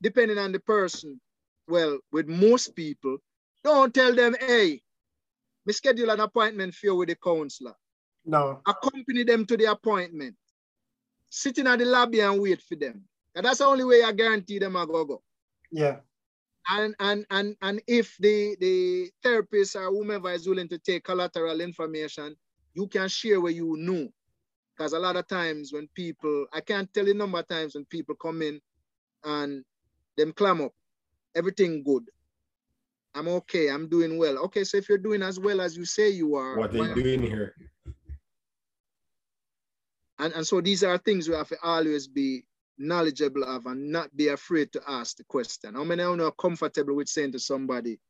depending 0.00 0.38
on 0.38 0.52
the 0.52 0.60
person, 0.60 1.20
well, 1.68 1.98
with 2.12 2.28
most 2.28 2.74
people, 2.74 3.18
don't 3.62 3.92
tell 3.92 4.14
them, 4.14 4.34
hey, 4.40 4.80
me 5.66 5.72
schedule 5.72 6.10
an 6.10 6.20
appointment 6.20 6.74
for 6.74 6.86
you 6.86 6.96
with 6.96 7.08
the 7.08 7.16
counselor. 7.16 7.74
No. 8.24 8.60
Accompany 8.66 9.24
them 9.24 9.44
to 9.46 9.56
the 9.56 9.66
appointment. 9.66 10.36
Sitting 11.28 11.66
in 11.66 11.72
at 11.72 11.78
the 11.78 11.84
lobby 11.84 12.20
and 12.20 12.40
wait 12.40 12.60
for 12.62 12.74
them. 12.74 13.04
And 13.34 13.46
that's 13.46 13.58
the 13.58 13.66
only 13.66 13.84
way 13.84 14.02
I 14.02 14.12
guarantee 14.12 14.58
them 14.58 14.76
I 14.76 14.84
go 14.84 15.04
go. 15.04 15.22
Yeah. 15.70 15.96
And 16.68 16.94
and 17.00 17.26
and 17.30 17.56
and 17.62 17.80
if 17.86 18.16
the 18.18 18.56
the 18.60 19.10
therapist 19.22 19.76
or 19.76 19.86
whomever 19.90 20.30
is 20.30 20.46
willing 20.46 20.68
to 20.68 20.78
take 20.78 21.04
collateral 21.04 21.60
information, 21.60 22.36
you 22.74 22.86
can 22.86 23.08
share 23.08 23.40
where 23.40 23.52
you 23.52 23.76
know. 23.78 24.08
Because 24.76 24.92
a 24.92 24.98
lot 24.98 25.16
of 25.16 25.26
times 25.26 25.72
when 25.72 25.88
people, 25.94 26.46
I 26.52 26.60
can't 26.60 26.92
tell 26.94 27.06
you 27.06 27.14
number 27.14 27.38
of 27.38 27.48
times 27.48 27.74
when 27.74 27.84
people 27.86 28.14
come 28.14 28.40
in 28.42 28.60
and 29.24 29.62
them 30.16 30.32
clam 30.32 30.60
up, 30.62 30.72
everything 31.34 31.82
good. 31.82 32.04
I'm 33.14 33.28
okay, 33.28 33.68
I'm 33.68 33.88
doing 33.88 34.16
well. 34.18 34.38
Okay, 34.44 34.64
so 34.64 34.76
if 34.78 34.88
you're 34.88 34.96
doing 34.98 35.22
as 35.22 35.38
well 35.40 35.60
as 35.60 35.76
you 35.76 35.84
say 35.84 36.10
you 36.10 36.36
are, 36.36 36.56
What 36.56 36.72
they 36.72 36.78
why- 36.78 36.94
doing 36.94 37.22
here? 37.22 37.54
and, 40.18 40.32
and 40.34 40.46
so 40.46 40.60
these 40.60 40.84
are 40.84 40.98
things 40.98 41.28
we 41.28 41.34
have 41.34 41.48
to 41.48 41.58
always 41.62 42.06
be 42.06 42.44
knowledgeable 42.80 43.44
of 43.44 43.66
and 43.66 43.92
not 43.92 44.14
be 44.16 44.28
afraid 44.28 44.72
to 44.72 44.82
ask 44.88 45.16
the 45.18 45.24
question. 45.24 45.74
How 45.74 45.84
many 45.84 46.02
of 46.02 46.16
you 46.16 46.24
are 46.24 46.32
comfortable 46.32 46.96
with 46.96 47.08
saying 47.08 47.32
to 47.32 47.38
somebody, 47.38 48.00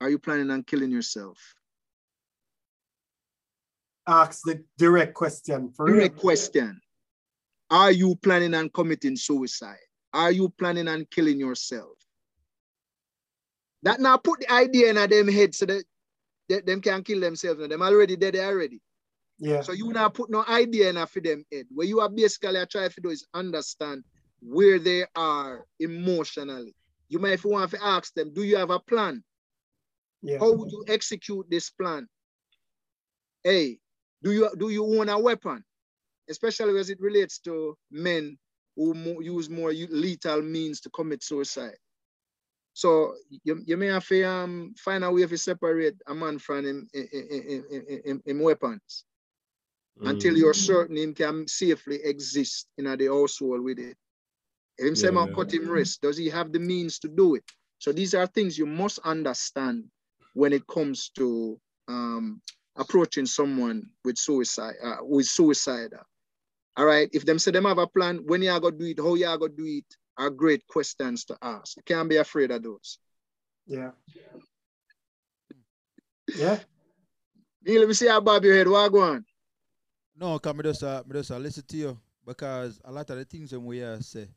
are 0.00 0.10
you 0.10 0.18
planning 0.18 0.50
on 0.50 0.64
killing 0.64 0.90
yourself? 0.90 1.38
Ask 4.06 4.40
the 4.44 4.64
direct 4.76 5.14
question 5.14 5.72
for 5.72 5.86
real. 5.86 5.96
Direct 5.96 6.16
question. 6.16 6.80
Are 7.70 7.92
you 7.92 8.16
planning 8.16 8.54
on 8.54 8.68
committing 8.70 9.16
suicide? 9.16 9.76
Are 10.12 10.32
you 10.32 10.48
planning 10.48 10.88
on 10.88 11.06
killing 11.10 11.38
yourself? 11.38 11.96
That 13.82 14.00
now 14.00 14.16
put 14.16 14.40
the 14.40 14.52
idea 14.52 14.90
in 14.90 14.96
them 14.96 15.28
head 15.28 15.54
so 15.54 15.66
that 15.66 15.84
they, 16.48 16.60
them 16.60 16.80
can 16.80 17.04
kill 17.04 17.20
themselves. 17.20 17.60
Now. 17.60 17.68
Them 17.68 17.82
already 17.82 18.16
dead 18.16 18.34
already. 18.36 18.80
Yeah. 19.40 19.62
So 19.62 19.72
you 19.72 19.92
now 19.92 20.08
put 20.10 20.30
no 20.30 20.44
idea 20.46 20.90
enough 20.90 21.10
for 21.12 21.20
them 21.20 21.44
head. 21.50 21.66
What 21.70 21.88
you 21.88 22.00
are 22.00 22.08
basically 22.08 22.64
trying 22.66 22.90
to 22.90 23.00
do 23.00 23.08
is 23.08 23.26
understand 23.34 24.04
where 24.40 24.78
they 24.78 25.06
are 25.16 25.66
emotionally. 25.80 26.74
You 27.08 27.18
might 27.18 27.44
want 27.44 27.70
to 27.72 27.84
ask 27.84 28.14
them, 28.14 28.32
do 28.32 28.42
you 28.42 28.56
have 28.56 28.70
a 28.70 28.78
plan? 28.78 29.24
Yeah. 30.22 30.38
How 30.38 30.52
would 30.52 30.70
you 30.70 30.84
execute 30.86 31.50
this 31.50 31.70
plan? 31.70 32.06
Hey, 33.42 33.78
do 34.22 34.32
you 34.32 34.50
do 34.56 34.68
you 34.68 34.84
own 35.00 35.08
a 35.08 35.18
weapon? 35.18 35.64
especially 36.30 36.78
as 36.78 36.90
it 36.90 37.00
relates 37.00 37.40
to 37.40 37.76
men 37.90 38.38
who 38.76 38.94
use 39.20 39.50
more 39.50 39.72
lethal 39.72 40.40
means 40.42 40.80
to 40.80 40.90
commit 40.90 41.22
suicide. 41.24 41.76
So 42.72 43.14
you, 43.42 43.60
you 43.66 43.76
may 43.76 43.88
have 43.88 44.06
to 44.06 44.22
um, 44.22 44.74
find 44.78 45.02
a 45.04 45.10
way 45.10 45.26
to 45.26 45.36
separate 45.36 45.96
a 46.06 46.14
man 46.14 46.38
from 46.38 46.64
him, 46.64 46.88
him, 46.94 47.08
him, 47.12 47.64
him, 47.68 48.00
him- 48.04 48.22
him 48.24 48.42
weapons 50.00 50.32
until 50.32 50.36
Mm. 50.36 50.38
you're 50.38 50.54
certain 50.54 50.96
him 50.96 51.14
can 51.14 51.46
safely 51.48 52.00
exist 52.04 52.68
in 52.78 52.86
a 52.86 52.96
the 52.96 53.06
household 53.06 53.62
with 53.62 53.78
it. 53.78 53.96
If 54.78 54.86
him 54.88 54.96
say 54.96 55.10
Yeah, 55.10 55.12
man 55.12 55.28
yeah. 55.28 55.34
cut 55.34 55.52
him 55.52 55.68
wrist, 55.68 56.02
does 56.02 56.16
he 56.18 56.28
have 56.30 56.52
the 56.52 56.60
means 56.60 56.98
to 57.00 57.08
do 57.08 57.34
it? 57.36 57.44
So 57.78 57.92
these 57.92 58.14
are 58.14 58.26
things 58.26 58.58
you 58.58 58.66
must 58.66 58.98
understand 59.04 59.90
when 60.34 60.52
it 60.52 60.66
comes 60.66 61.10
to 61.16 61.60
um, 61.88 62.40
approaching 62.76 63.26
someone 63.26 63.90
with 64.04 64.18
suicide, 64.18 64.76
uh, 64.82 64.96
with 65.02 65.26
suicidal. 65.26 66.02
All 66.76 66.86
right. 66.86 67.08
If 67.12 67.24
them 67.24 67.38
say 67.38 67.50
them 67.52 67.64
have 67.64 67.78
a 67.78 67.86
plan, 67.86 68.18
when 68.26 68.42
you 68.42 68.50
are 68.50 68.60
gonna 68.60 68.76
do 68.76 68.86
it, 68.86 68.98
how 69.00 69.14
you 69.14 69.26
are 69.26 69.38
gonna 69.38 69.52
do 69.56 69.66
it, 69.66 69.96
are 70.16 70.30
great 70.30 70.66
questions 70.66 71.24
to 71.26 71.36
ask. 71.42 71.76
You 71.76 71.82
can't 71.84 72.08
be 72.08 72.16
afraid 72.16 72.50
of 72.50 72.62
those. 72.62 72.98
Yeah. 73.66 73.92
Yeah. 76.34 76.58
Me, 77.62 77.78
let 77.78 77.88
me 77.88 77.94
see 77.94 78.08
how 78.08 78.20
bob 78.20 78.44
your 78.44 78.54
head. 78.54 78.68
What 78.68 78.92
go 78.92 79.00
on? 79.02 79.24
No, 80.20 80.38
come 80.38 80.58
me 80.58 80.64
just 80.64 80.82
uh, 80.82 81.02
me 81.06 81.14
just 81.14 81.30
uh, 81.30 81.38
listen 81.38 81.64
to 81.66 81.76
you 81.78 81.98
because 82.26 82.78
a 82.84 82.92
lot 82.92 83.08
of 83.08 83.16
the 83.16 83.24
things 83.24 83.50
that 83.52 83.58
we 83.58 83.82
uh, 83.82 83.98
say, 84.00 84.28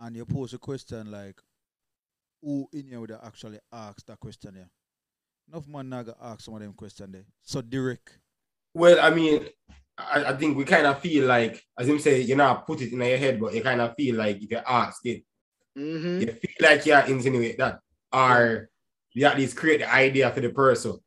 and 0.00 0.16
you 0.16 0.24
pose 0.24 0.52
a 0.54 0.58
question 0.58 1.12
like, 1.12 1.40
who 2.42 2.68
in 2.72 2.88
here 2.88 2.98
would 2.98 3.12
actually 3.12 3.60
ask 3.72 4.04
that 4.06 4.18
question 4.18 4.56
here? 4.56 4.68
Enough 5.48 5.68
man 5.68 5.88
now 5.88 6.02
gonna 6.02 6.16
ask 6.20 6.40
some 6.40 6.54
of 6.54 6.60
them 6.60 6.72
question 6.72 7.12
there. 7.12 7.26
So 7.42 7.62
direct. 7.62 8.18
Well, 8.74 8.98
I 9.00 9.14
mean, 9.14 9.46
I, 9.96 10.24
I 10.24 10.36
think 10.36 10.56
we 10.56 10.64
kind 10.64 10.84
of 10.88 10.98
feel 10.98 11.28
like, 11.28 11.64
as 11.78 11.88
him 11.88 12.00
say, 12.00 12.20
you 12.22 12.34
know, 12.34 12.60
put 12.66 12.82
it 12.82 12.92
in 12.92 13.00
your 13.00 13.18
head, 13.18 13.40
but 13.40 13.54
you 13.54 13.62
kind 13.62 13.80
of 13.80 13.94
feel 13.96 14.16
like 14.16 14.42
if 14.42 14.50
you 14.50 14.60
ask 14.66 15.06
it, 15.06 15.22
Mhm. 15.76 16.20
you 16.22 16.26
feel 16.26 16.68
like 16.68 16.84
you 16.86 16.94
are 16.94 17.06
insinuate 17.06 17.56
that, 17.58 17.78
or 18.12 18.68
you 19.12 19.26
at 19.26 19.36
least 19.36 19.56
create 19.56 19.78
the 19.78 19.94
idea 19.94 20.28
for 20.32 20.40
the 20.40 20.50
person. 20.50 20.98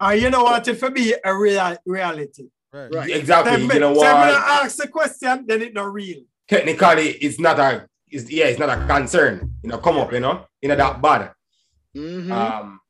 Uh, 0.00 0.10
you 0.10 0.30
know 0.30 0.42
what? 0.42 0.66
If 0.66 0.82
it 0.82 0.94
be 0.94 1.14
a 1.24 1.32
real 1.32 1.76
reality. 1.86 2.48
Right. 2.72 2.92
Right. 2.94 3.10
Exactly. 3.10 3.52
Then 3.56 3.66
me- 3.68 3.74
you 3.74 3.80
know 3.80 3.94
so 3.94 4.00
when 4.00 4.14
what? 4.14 4.34
I 4.34 4.60
ask 4.64 4.76
the 4.76 4.88
question, 4.88 5.44
then 5.46 5.62
it's 5.62 5.74
not 5.74 5.92
real. 5.92 6.20
Technically, 6.48 7.08
it's 7.10 7.40
not 7.40 7.58
a, 7.58 7.86
it's, 8.08 8.30
yeah, 8.30 8.46
it's 8.46 8.58
not 8.58 8.68
a 8.70 8.86
concern. 8.86 9.54
You 9.62 9.70
know, 9.70 9.78
come 9.78 9.96
up, 9.98 10.12
you 10.12 10.20
know, 10.20 10.46
you 10.60 10.68
know 10.68 10.76
that 10.76 11.00
bad. 11.02 11.32
Mhm. 11.96 12.30
Um, 12.30 12.80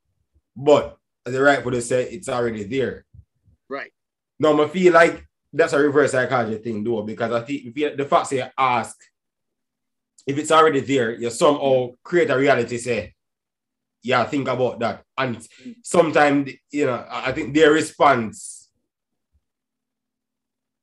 but 0.57 0.99
as 1.24 1.33
the 1.33 1.41
right 1.43 1.62
to 1.62 1.81
say, 1.83 2.05
it's 2.11 2.29
already 2.29 2.64
there. 2.64 3.05
right. 3.68 3.91
No, 4.39 4.62
I 4.62 4.68
feel 4.68 4.93
like 4.93 5.27
that's 5.53 5.72
a 5.72 5.79
reverse 5.79 6.12
psychology 6.12 6.59
thing, 6.59 6.85
though, 6.85 7.03
because 7.03 7.33
I 7.33 7.41
think 7.43 7.66
if 7.66 7.79
you, 7.79 7.97
the 7.97 8.05
fact 8.05 8.27
say 8.27 8.37
you 8.37 8.47
ask, 8.59 8.97
if 10.27 10.37
it's 10.37 10.51
already 10.51 10.81
there, 10.81 11.12
you 11.14 11.31
somehow 11.31 11.93
create 12.03 12.29
a 12.31 12.37
reality. 12.37 12.77
Say, 12.77 13.14
yeah, 14.03 14.24
think 14.24 14.49
about 14.49 14.79
that, 14.81 15.05
and 15.16 15.47
sometimes 15.83 16.51
you 16.70 16.87
know, 16.87 16.95
I 17.09 17.29
I 17.31 17.33
think 17.33 17.55
their 17.55 17.72
response 17.72 18.55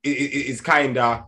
is 0.04 0.60
kind 0.60 0.98
of 0.98 1.24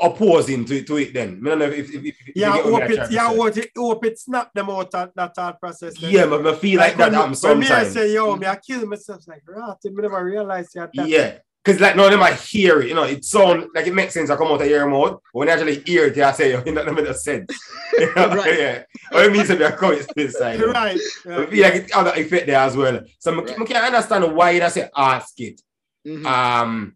opposing 0.00 0.64
to, 0.64 0.82
to 0.82 0.96
it. 0.98 1.14
Then, 1.14 1.40
I 1.46 1.64
if, 1.64 1.94
if, 1.94 2.04
if, 2.04 2.16
Yeah, 2.34 2.56
what 2.56 2.82
hope 2.82 2.90
it, 2.90 3.10
yeah, 3.10 3.28
hope 3.28 3.56
it, 3.56 3.70
hope 3.76 4.04
it 4.04 4.18
snap 4.18 4.52
them 4.52 4.70
out 4.70 4.94
of 4.94 5.12
that 5.14 5.34
thought 5.34 5.60
process. 5.60 5.98
then. 5.98 6.10
yeah, 6.10 6.26
but 6.26 6.46
I 6.46 6.54
feel 6.54 6.78
like, 6.78 6.96
that 6.96 7.10
when, 7.10 7.14
happens 7.14 7.42
when 7.42 7.58
me 7.60 7.68
I 7.68 7.84
say, 7.84 8.12
yo, 8.12 8.36
me 8.36 8.46
I 8.46 8.56
kill 8.56 8.86
myself, 8.86 9.26
like, 9.26 9.42
right, 9.46 9.70
I 9.70 9.88
never 9.88 10.24
realize 10.24 10.70
that. 10.74 10.90
that 10.94 11.08
Yeah. 11.08 11.38
Because 11.64 11.80
like 11.80 11.96
none 11.96 12.06
of 12.06 12.12
them 12.12 12.22
I 12.22 12.32
hear 12.32 12.80
it, 12.80 12.88
you 12.88 12.94
know, 12.94 13.02
it 13.02 13.24
sound 13.24 13.66
like 13.74 13.88
it 13.88 13.94
makes 13.94 14.14
sense. 14.14 14.30
I 14.30 14.36
come 14.36 14.46
out 14.46 14.62
of 14.62 14.68
your 14.68 14.88
mouth, 14.88 15.18
but 15.32 15.40
when 15.40 15.48
I 15.48 15.52
actually 15.52 15.80
hear 15.80 16.06
it, 16.06 16.16
I 16.16 16.30
say, 16.30 16.50
you 16.66 16.72
know, 16.72 16.84
that 16.84 16.94
makes 16.94 17.24
sense. 17.24 17.50
You 17.98 18.14
know? 18.14 18.28
Right. 18.36 18.58
Yeah. 18.58 18.82
Or 19.12 19.24
it 19.24 19.32
means 19.32 19.48
to 19.48 19.56
be 19.56 19.64
a 19.64 19.72
coincidence. 19.72 20.40
I 20.40 20.56
know. 20.56 20.66
Right. 20.72 21.00
I 21.26 21.28
right. 21.28 21.48
feel 21.48 21.62
like 21.64 21.74
it 21.74 21.92
have 21.92 22.04
that 22.04 22.18
effect 22.18 22.46
there 22.46 22.58
as 22.60 22.76
well. 22.76 23.00
So 23.18 23.32
I 23.32 23.42
Right. 23.42 23.66
can 23.66 23.84
understand 23.84 24.36
why 24.36 24.50
you 24.50 24.68
say 24.68 24.88
ask 24.96 25.40
it. 25.40 25.60
Mhm. 26.06 26.24
Um, 26.24 26.95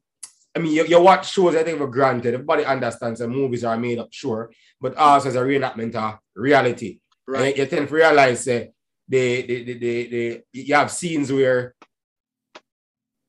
I 0.55 0.59
mean, 0.59 0.73
you, 0.73 0.85
you 0.85 1.01
watch 1.01 1.33
shows, 1.33 1.55
I 1.55 1.63
think 1.63 1.79
for 1.79 1.87
granted. 1.87 2.35
Everybody 2.35 2.65
understands 2.65 3.21
that 3.21 3.29
movies 3.29 3.65
are 3.65 3.77
made 3.77 3.99
up, 3.99 4.09
sure, 4.11 4.51
but 4.81 4.97
also 4.97 5.29
as 5.29 5.37
a 5.37 5.41
reenactment 5.41 5.95
of 5.95 6.19
reality. 6.35 6.99
right. 7.27 7.49
And 7.49 7.57
you 7.59 7.67
tend 7.67 7.89
to 7.89 7.95
realize 7.95 8.49
uh, 8.49 8.65
they, 9.09 9.43
they, 9.43 9.63
they, 9.65 9.75
they, 9.75 10.07
they, 10.07 10.43
you 10.53 10.75
have 10.75 10.91
scenes 10.91 11.33
where 11.33 11.75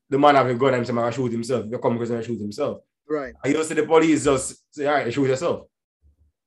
the 0.09 0.17
man 0.17 0.35
have 0.35 0.47
a 0.47 0.55
gun 0.55 0.73
and 0.73 0.85
somebody 0.85 1.15
shoot 1.15 1.31
himself. 1.31 1.65
The 1.65 1.71
you 1.71 1.77
come 1.77 1.97
because 1.97 2.25
shoot 2.25 2.39
himself. 2.39 2.81
Right. 3.07 3.33
And 3.43 3.53
you 3.53 3.63
see 3.63 3.73
the 3.75 3.83
police 3.83 4.23
just 4.23 4.73
say, 4.73 4.87
all 4.87 4.93
right, 4.93 5.13
shoot 5.13 5.27
yourself. 5.27 5.67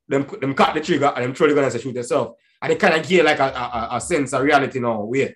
Them, 0.09 0.27
them 0.41 0.55
cut 0.55 0.75
the 0.75 0.81
trigger 0.81 1.13
and 1.15 1.25
them 1.25 1.35
throw 1.35 1.49
the 1.49 1.55
gun 1.55 1.65
and 1.65 1.73
say, 1.73 1.79
shoot 1.81 1.95
yourself. 1.95 2.37
And 2.61 2.73
they 2.73 2.77
kind 2.77 2.95
of 2.95 3.07
get 3.07 3.25
like 3.25 3.39
a, 3.39 3.45
a, 3.45 3.89
a- 3.93 4.01
sense 4.01 4.33
of 4.33 4.43
reality 4.43 4.81
now. 4.81 5.03
Wait, 5.03 5.35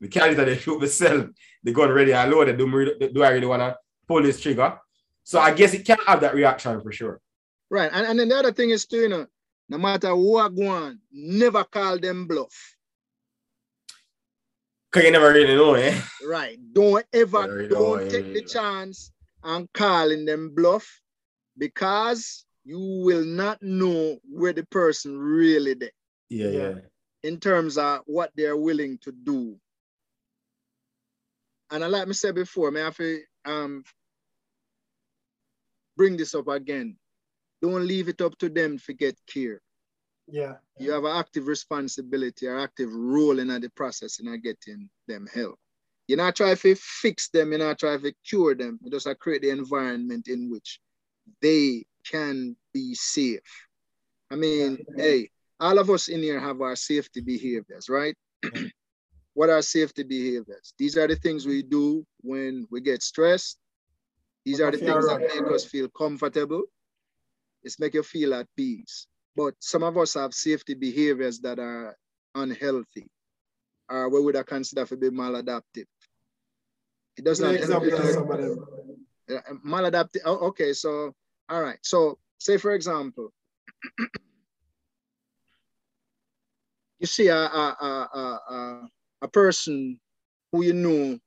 we 0.00 0.08
can't 0.08 0.36
let 0.36 0.46
they 0.46 0.56
shoot 0.56 0.80
myself. 0.80 1.26
The 1.62 1.72
gun 1.72 1.90
ready 1.90 2.12
and 2.12 2.30
loaded. 2.30 2.58
Do, 2.58 3.10
do 3.12 3.22
I 3.22 3.30
really 3.30 3.46
want 3.46 3.60
to 3.60 3.76
pull 4.10 4.22
this 4.22 4.40
trigger? 4.40 4.76
So 5.22 5.38
I 5.38 5.54
guess 5.54 5.72
it 5.72 5.86
can 5.86 5.98
have 6.06 6.20
that 6.22 6.34
reaction 6.34 6.80
for 6.80 6.90
sure. 6.90 7.20
Right. 7.70 7.90
And, 7.92 8.04
and 8.06 8.18
then 8.18 8.28
the 8.28 8.36
other 8.36 8.52
thing 8.52 8.70
is 8.70 8.84
too, 8.84 9.02
you 9.02 9.08
know, 9.08 9.26
no 9.68 9.78
matter 9.78 10.14
what 10.16 10.56
go 10.56 10.66
on, 10.66 10.98
never 11.12 11.62
call 11.62 11.96
them 11.98 12.26
bluff. 12.26 12.76
Because 14.90 15.04
you 15.06 15.12
never 15.12 15.32
really 15.32 15.54
know, 15.54 15.74
eh? 15.74 15.94
Right. 16.26 16.58
Don't 16.72 17.06
ever 17.12 17.46
Very 17.46 17.68
don't 17.68 17.80
low, 17.80 18.08
take 18.08 18.26
yeah. 18.26 18.32
the 18.32 18.42
chance 18.42 19.12
and 19.44 19.72
calling 19.72 20.24
them 20.24 20.52
bluff 20.56 21.00
because 21.56 22.44
you 22.64 22.80
will 23.04 23.24
not 23.24 23.62
know 23.62 24.18
where 24.28 24.52
the 24.52 24.66
person 24.66 25.16
really 25.16 25.76
Yeah, 26.28 26.48
Yeah. 26.48 26.50
yeah. 26.58 26.74
in 27.22 27.38
terms 27.38 27.78
of 27.78 28.00
what 28.06 28.32
they're 28.34 28.56
willing 28.56 28.98
to 29.04 29.12
do. 29.12 29.56
And 31.70 31.84
I 31.84 31.86
like 31.86 32.08
me 32.08 32.14
said 32.14 32.34
before, 32.34 32.72
may 32.72 32.80
I 32.80 32.84
have 32.86 32.96
to 32.96 33.20
um 33.44 33.84
bring 36.00 36.16
this 36.16 36.34
up 36.34 36.48
again. 36.48 36.96
Don't 37.60 37.86
leave 37.86 38.08
it 38.08 38.22
up 38.22 38.38
to 38.38 38.48
them 38.48 38.78
to 38.86 38.94
get 38.94 39.18
care. 39.26 39.60
Yeah. 40.26 40.54
you 40.78 40.92
have 40.92 41.04
an 41.04 41.14
active 41.14 41.46
responsibility 41.46 42.46
or 42.46 42.58
active 42.58 42.88
role 42.90 43.38
in 43.38 43.48
the 43.48 43.68
process 43.76 44.18
in 44.18 44.40
getting 44.40 44.88
them 45.06 45.26
help. 45.34 45.58
You're 46.08 46.16
not 46.16 46.36
trying 46.36 46.56
to 46.56 46.74
fix 46.76 47.28
them, 47.28 47.50
you're 47.50 47.58
not 47.58 47.78
trying 47.78 48.00
to 48.00 48.14
cure 48.26 48.54
them. 48.54 48.78
You 48.82 48.90
just 48.90 49.08
create 49.18 49.42
the 49.42 49.50
environment 49.50 50.28
in 50.28 50.50
which 50.50 50.80
they 51.42 51.84
can 52.10 52.56
be 52.72 52.94
safe. 52.94 53.50
I 54.30 54.36
mean, 54.36 54.78
hey, 54.96 55.28
all 55.58 55.78
of 55.78 55.90
us 55.90 56.08
in 56.08 56.22
here 56.22 56.40
have 56.40 56.62
our 56.62 56.76
safety 56.76 57.20
behaviors, 57.20 57.90
right? 57.90 58.16
what 59.34 59.50
are 59.50 59.60
safety 59.60 60.04
behaviors? 60.04 60.72
These 60.78 60.96
are 60.96 61.08
the 61.08 61.16
things 61.16 61.44
we 61.44 61.62
do 61.62 62.06
when 62.22 62.66
we 62.70 62.80
get 62.80 63.02
stressed. 63.02 63.58
These 64.44 64.60
are 64.60 64.70
the 64.70 64.78
things 64.78 65.06
that 65.06 65.20
make 65.20 65.52
us 65.52 65.64
feel 65.64 65.88
comfortable. 65.88 66.62
It's 67.62 67.78
make 67.78 67.94
you 67.94 68.02
feel 68.02 68.34
at 68.34 68.46
peace. 68.56 69.06
But 69.36 69.54
some 69.60 69.82
of 69.82 69.96
us 69.98 70.14
have 70.14 70.34
safety 70.34 70.74
behaviors 70.74 71.40
that 71.40 71.58
are 71.58 71.96
unhealthy, 72.34 73.06
or 73.88 74.08
we 74.08 74.20
would 74.20 74.34
have 74.34 74.46
considered 74.46 74.88
to 74.88 74.96
be 74.96 75.10
maladaptive. 75.10 75.86
It 77.16 77.24
doesn't. 77.24 77.54
example 77.54 77.90
help 77.90 78.12
some 78.12 78.30
of 78.30 78.38
them. 78.38 78.66
maladaptive. 79.64 80.20
Oh, 80.24 80.48
okay, 80.48 80.72
so 80.72 81.14
all 81.48 81.62
right. 81.62 81.78
So 81.82 82.18
say 82.38 82.56
for 82.56 82.72
example, 82.72 83.30
you 86.98 87.06
see 87.06 87.28
a 87.28 87.36
a, 87.36 87.76
a, 87.80 88.08
a, 88.14 88.20
a, 88.54 88.88
a 89.22 89.28
person 89.28 90.00
who 90.50 90.64
you 90.64 90.72
know 90.72 91.18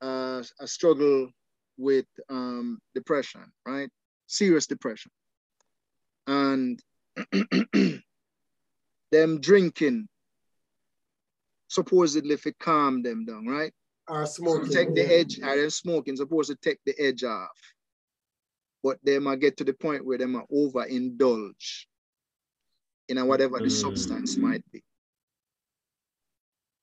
uh, 0.00 0.42
a 0.60 0.66
struggle 0.66 1.30
with 1.76 2.06
um, 2.28 2.78
depression, 2.94 3.52
right? 3.66 3.90
Serious 4.26 4.66
depression, 4.66 5.10
and 6.26 6.80
them 9.10 9.40
drinking 9.40 10.08
supposedly 11.68 12.36
to 12.36 12.52
calm 12.54 13.02
them 13.02 13.24
down, 13.24 13.46
right? 13.46 13.72
Or 14.08 14.26
smoking. 14.26 14.70
take 14.70 14.94
the 14.94 15.10
edge, 15.10 15.38
or 15.42 15.56
them 15.56 15.70
smoking 15.70 16.16
supposed 16.16 16.50
to 16.50 16.56
take 16.56 16.78
the 16.84 16.94
edge 16.98 17.24
off. 17.24 17.48
But 18.82 18.98
they 19.04 19.18
might 19.18 19.40
get 19.40 19.56
to 19.58 19.64
the 19.64 19.72
point 19.72 20.04
where 20.04 20.18
they 20.18 20.26
might 20.26 20.48
overindulge 20.50 21.86
in 23.08 23.18
a 23.18 23.24
whatever 23.24 23.58
the 23.58 23.66
Mm. 23.66 23.70
substance 23.70 24.36
might 24.36 24.64
be. 24.72 24.82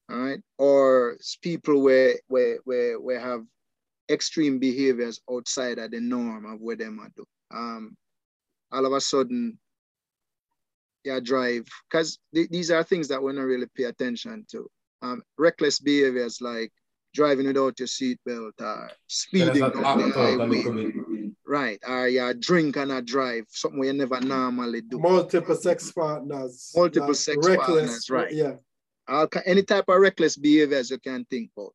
All 0.10 0.18
right. 0.18 0.42
Or 0.58 1.18
people 1.42 1.82
where 1.82 2.16
where 2.28 2.60
where 2.64 3.00
where 3.00 3.20
have 3.20 3.46
extreme 4.10 4.60
behaviors 4.60 5.20
outside 5.32 5.78
of 5.78 5.92
the 5.92 6.00
norm 6.00 6.46
of 6.46 6.60
what 6.60 6.80
they 6.80 6.90
might 6.90 7.14
do. 7.16 7.26
Um 7.52 7.96
all 8.72 8.86
of 8.86 8.94
a 8.94 9.02
sudden 9.02 9.58
yeah, 11.04 11.20
drive 11.20 11.68
because 11.90 12.20
these 12.34 12.72
are 12.72 12.84
things 12.84 13.08
that 13.08 13.22
we 13.22 13.34
don't 13.34 13.44
really 13.44 13.68
pay 13.76 13.86
attention 13.86 14.46
to. 14.52 14.70
Um, 15.02 15.24
reckless 15.38 15.80
behaviors 15.80 16.42
like 16.42 16.72
driving 17.14 17.48
without 17.48 17.80
your 17.80 17.88
seatbelt 17.88 18.52
or 18.60 18.92
speeding 19.08 19.48
That's 19.48 19.60
down 19.60 19.82
not 19.82 19.98
the 19.98 20.06
act 20.06 20.16
highway. 20.16 21.32
Right. 21.48 21.80
Or 21.88 22.08
you 22.08 22.34
drink 22.36 22.76
and 22.76 22.92
a 22.92 23.02
drive, 23.02 23.46
something 23.50 23.84
you 23.84 23.94
never 23.94 24.20
normally 24.20 24.82
do. 24.82 25.00
Multiple 25.00 25.56
sex 25.56 25.92
partners. 25.92 26.72
Multiple 26.76 27.08
like 27.08 27.16
sex 27.16 27.48
partners, 27.48 28.10
right. 28.10 28.32
Yeah. 28.32 28.56
all 29.08 29.28
any 29.46 29.64
type 29.64 29.86
of 29.88 30.00
reckless 30.00 30.36
behaviors 30.38 30.92
you 30.92 31.00
can 31.00 31.26
think 31.26 31.50
about. 31.58 31.74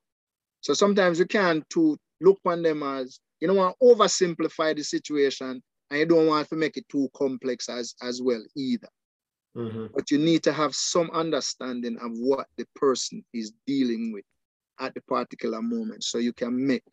So 0.61 0.75
sometimes 0.75 1.19
you 1.19 1.27
can 1.27 1.65
to 1.71 1.99
look 2.21 2.39
on 2.45 2.63
them 2.63 2.83
as 2.83 3.21
you 3.41 3.49
don't 3.49 3.57
want 3.57 3.77
to 3.79 3.87
oversimplify 3.87 4.75
the 4.77 4.83
situation 4.83 5.63
and 5.91 6.01
you 6.01 6.07
don't 6.07 6.27
want 6.27 6.49
to 6.49 6.57
make 6.57 6.77
it 6.77 6.89
too 6.89 7.09
complex 7.15 7.69
as 7.69 7.95
as 8.03 8.23
well 8.23 8.43
either. 8.57 8.89
Mhm. 9.57 9.93
But 9.93 10.11
you 10.11 10.19
need 10.19 10.43
to 10.45 10.53
have 10.53 10.75
some 10.75 11.11
understanding 11.11 11.97
of 11.99 12.13
what 12.13 12.49
the 12.57 12.67
person 12.75 13.25
is 13.33 13.53
dealing 13.67 14.13
with 14.13 14.25
at 14.81 14.95
the 14.95 15.01
particular 15.03 15.63
moment 15.63 16.03
so 16.05 16.19
you 16.19 16.33
can 16.33 16.67
make 16.67 16.85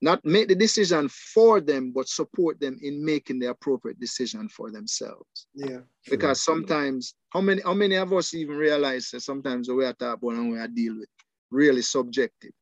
not 0.00 0.24
make 0.24 0.46
the 0.48 0.54
decision 0.54 1.08
for 1.08 1.60
them, 1.60 1.90
but 1.90 2.08
support 2.08 2.60
them 2.60 2.78
in 2.82 3.04
making 3.04 3.40
the 3.40 3.46
appropriate 3.46 3.98
decision 3.98 4.48
for 4.48 4.70
themselves 4.70 5.48
Yeah. 5.54 5.80
because 6.08 6.42
sometimes 6.42 7.14
how 7.30 7.40
many 7.40 7.60
how 7.62 7.74
many 7.74 7.96
of 7.96 8.12
us 8.12 8.32
even 8.32 8.56
realize 8.56 9.10
that 9.10 9.20
sometimes 9.20 9.66
the 9.66 9.74
way 9.74 9.88
I 9.88 9.92
talk 9.92 10.18
about 10.18 10.34
and 10.34 10.52
we 10.52 10.58
I 10.58 10.68
deal 10.68 10.96
with 10.98 11.08
really 11.50 11.82
subjective. 11.82 12.52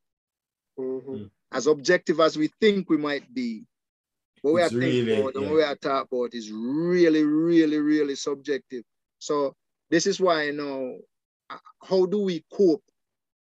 Mhm. 0.78 1.30
As 1.52 1.66
objective 1.66 2.20
as 2.20 2.36
we 2.36 2.48
think 2.60 2.88
we 2.88 2.96
might 2.96 3.32
be, 3.32 3.64
what 4.40 4.52
we 4.54 4.62
are 4.62 4.64
It's 4.64 4.70
thinking 4.70 5.06
really, 5.06 5.12
about 5.12 5.34
and 5.34 5.44
what 5.44 5.54
we 5.56 5.62
are 5.62 5.76
talk 5.76 6.06
about 6.10 6.34
is 6.34 6.50
really, 6.52 7.24
really, 7.24 7.78
really 7.78 8.14
subjective. 8.16 8.84
So 9.18 9.54
this 9.90 10.06
is 10.06 10.20
why 10.20 10.44
you 10.44 10.52
know 10.52 10.98
uh, 11.50 11.58
how 11.82 12.06
do 12.06 12.20
we 12.22 12.44
cope 12.52 12.84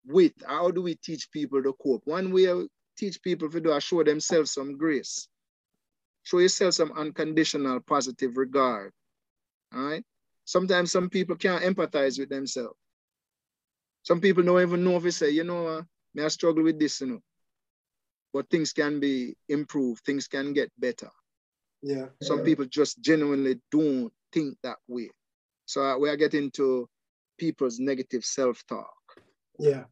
with 0.07 0.32
how 0.47 0.70
do 0.70 0.82
we 0.82 0.95
teach 0.97 1.30
people 1.30 1.62
to 1.62 1.72
cope? 1.74 2.03
One 2.07 2.32
way 2.32 2.51
I 2.51 2.66
teach 2.97 3.22
people 3.22 3.49
to 3.51 3.61
do 3.61 3.72
is 3.72 3.82
show 3.85 4.03
themselves 4.05 4.53
some 4.53 4.76
grace. 4.76 5.28
Show 6.22 6.39
yourself 6.39 6.74
some 6.74 6.93
unconditional 6.93 7.80
positive 7.80 8.37
regard. 8.37 8.93
All 9.74 9.85
right. 9.85 10.05
Sometimes 10.45 10.91
some 10.93 11.09
people 11.11 11.37
can't 11.37 11.62
empathize 11.64 12.18
with 12.18 12.28
themselves. 12.30 12.76
Some 14.03 14.20
people 14.20 14.43
don't 14.43 14.62
even 14.62 14.85
know 14.85 14.97
if 14.97 15.03
they 15.05 15.11
say, 15.11 15.30
you 15.30 15.45
know, 15.45 15.66
uh, 15.66 15.82
may 16.15 16.25
I 16.25 16.29
struggle 16.29 16.62
with 16.62 16.79
this, 16.79 17.01
you 17.01 17.07
know. 17.09 17.21
But 18.33 18.51
things 18.51 18.73
can 18.73 19.01
be 19.01 19.37
improved, 19.49 20.05
things 20.05 20.27
can 20.27 20.53
get 20.53 20.71
better. 20.79 21.11
Yeah. 21.83 22.07
Some 22.23 22.43
people 22.43 22.65
just 22.65 23.01
genuinely 23.01 23.61
don't 23.71 24.12
think 24.33 24.57
that 24.62 24.79
way. 24.89 25.11
So 25.67 25.83
uh, 25.83 25.99
we 25.99 26.09
are 26.09 26.17
getting 26.17 26.51
to 26.53 26.89
people's 27.39 27.79
negative 27.79 28.25
self-talk. 28.25 28.95
Yeah. 29.59 29.85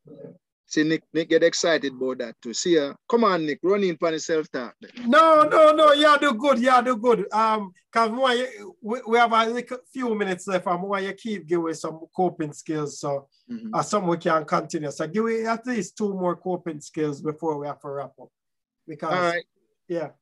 See, 0.73 0.85
Nick, 0.85 1.03
Nick 1.13 1.29
get 1.29 1.43
excited 1.43 1.93
about 1.93 2.17
that 2.21 2.35
too. 2.41 2.55
See, 2.55 2.79
uh, 2.79 2.95
come 3.07 3.25
on, 3.25 3.45
Nick, 3.45 3.59
run 3.63 3.85
in 3.85 3.99
for 3.99 4.11
the 4.11 4.19
self-talk. 4.19 4.75
No, 5.05 5.43
no, 5.43 5.73
no. 5.73 5.93
Yeah, 5.93 6.17
do 6.19 6.33
good. 6.33 6.59
Yeah, 6.61 6.81
do 6.81 6.97
good. 6.97 7.31
Um, 7.31 7.75
cause 7.93 8.11
more 8.11 8.35
we, 8.81 9.03
we 9.07 9.19
have 9.19 9.35
a 9.35 9.63
few 9.93 10.15
minutes 10.15 10.47
left, 10.49 10.67
and 10.67 10.81
more 10.81 10.99
you 10.99 11.13
keep 11.13 11.47
giving 11.47 11.75
some 11.75 12.01
coping 12.17 12.55
skills, 12.55 12.99
so 12.99 13.29
Mhm. 13.51 13.69
uh, 13.75 13.83
some 13.83 14.07
we 14.07 14.17
can 14.17 14.47
continue. 14.47 14.91
So 14.91 15.07
give 15.09 15.27
me 15.27 15.45
at 15.45 15.67
least 15.67 15.95
two 15.99 16.15
more 16.15 16.37
coping 16.37 16.81
skills 16.81 17.21
before 17.21 17.59
we 17.59 17.67
have 17.67 17.81
to 17.81 17.89
wrap 17.89 18.13
up. 18.19 18.31
Because 18.89 19.13
All 19.13 19.31
right. 19.31 19.45
yeah, 19.89 20.13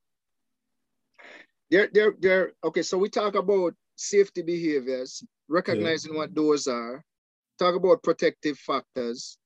There, 1.70 1.88
there, 1.92 2.12
there. 2.18 2.52
Okay, 2.64 2.82
so 2.82 2.98
we 2.98 3.08
talk 3.08 3.36
about 3.36 3.74
safety 3.94 4.42
behaviors, 4.42 5.22
recognizing 5.48 6.16
what 6.16 6.34
those 6.34 6.66
are, 6.66 7.04
talk 7.56 7.76
about 7.76 8.02
protective 8.02 8.58
factors, 8.58 9.38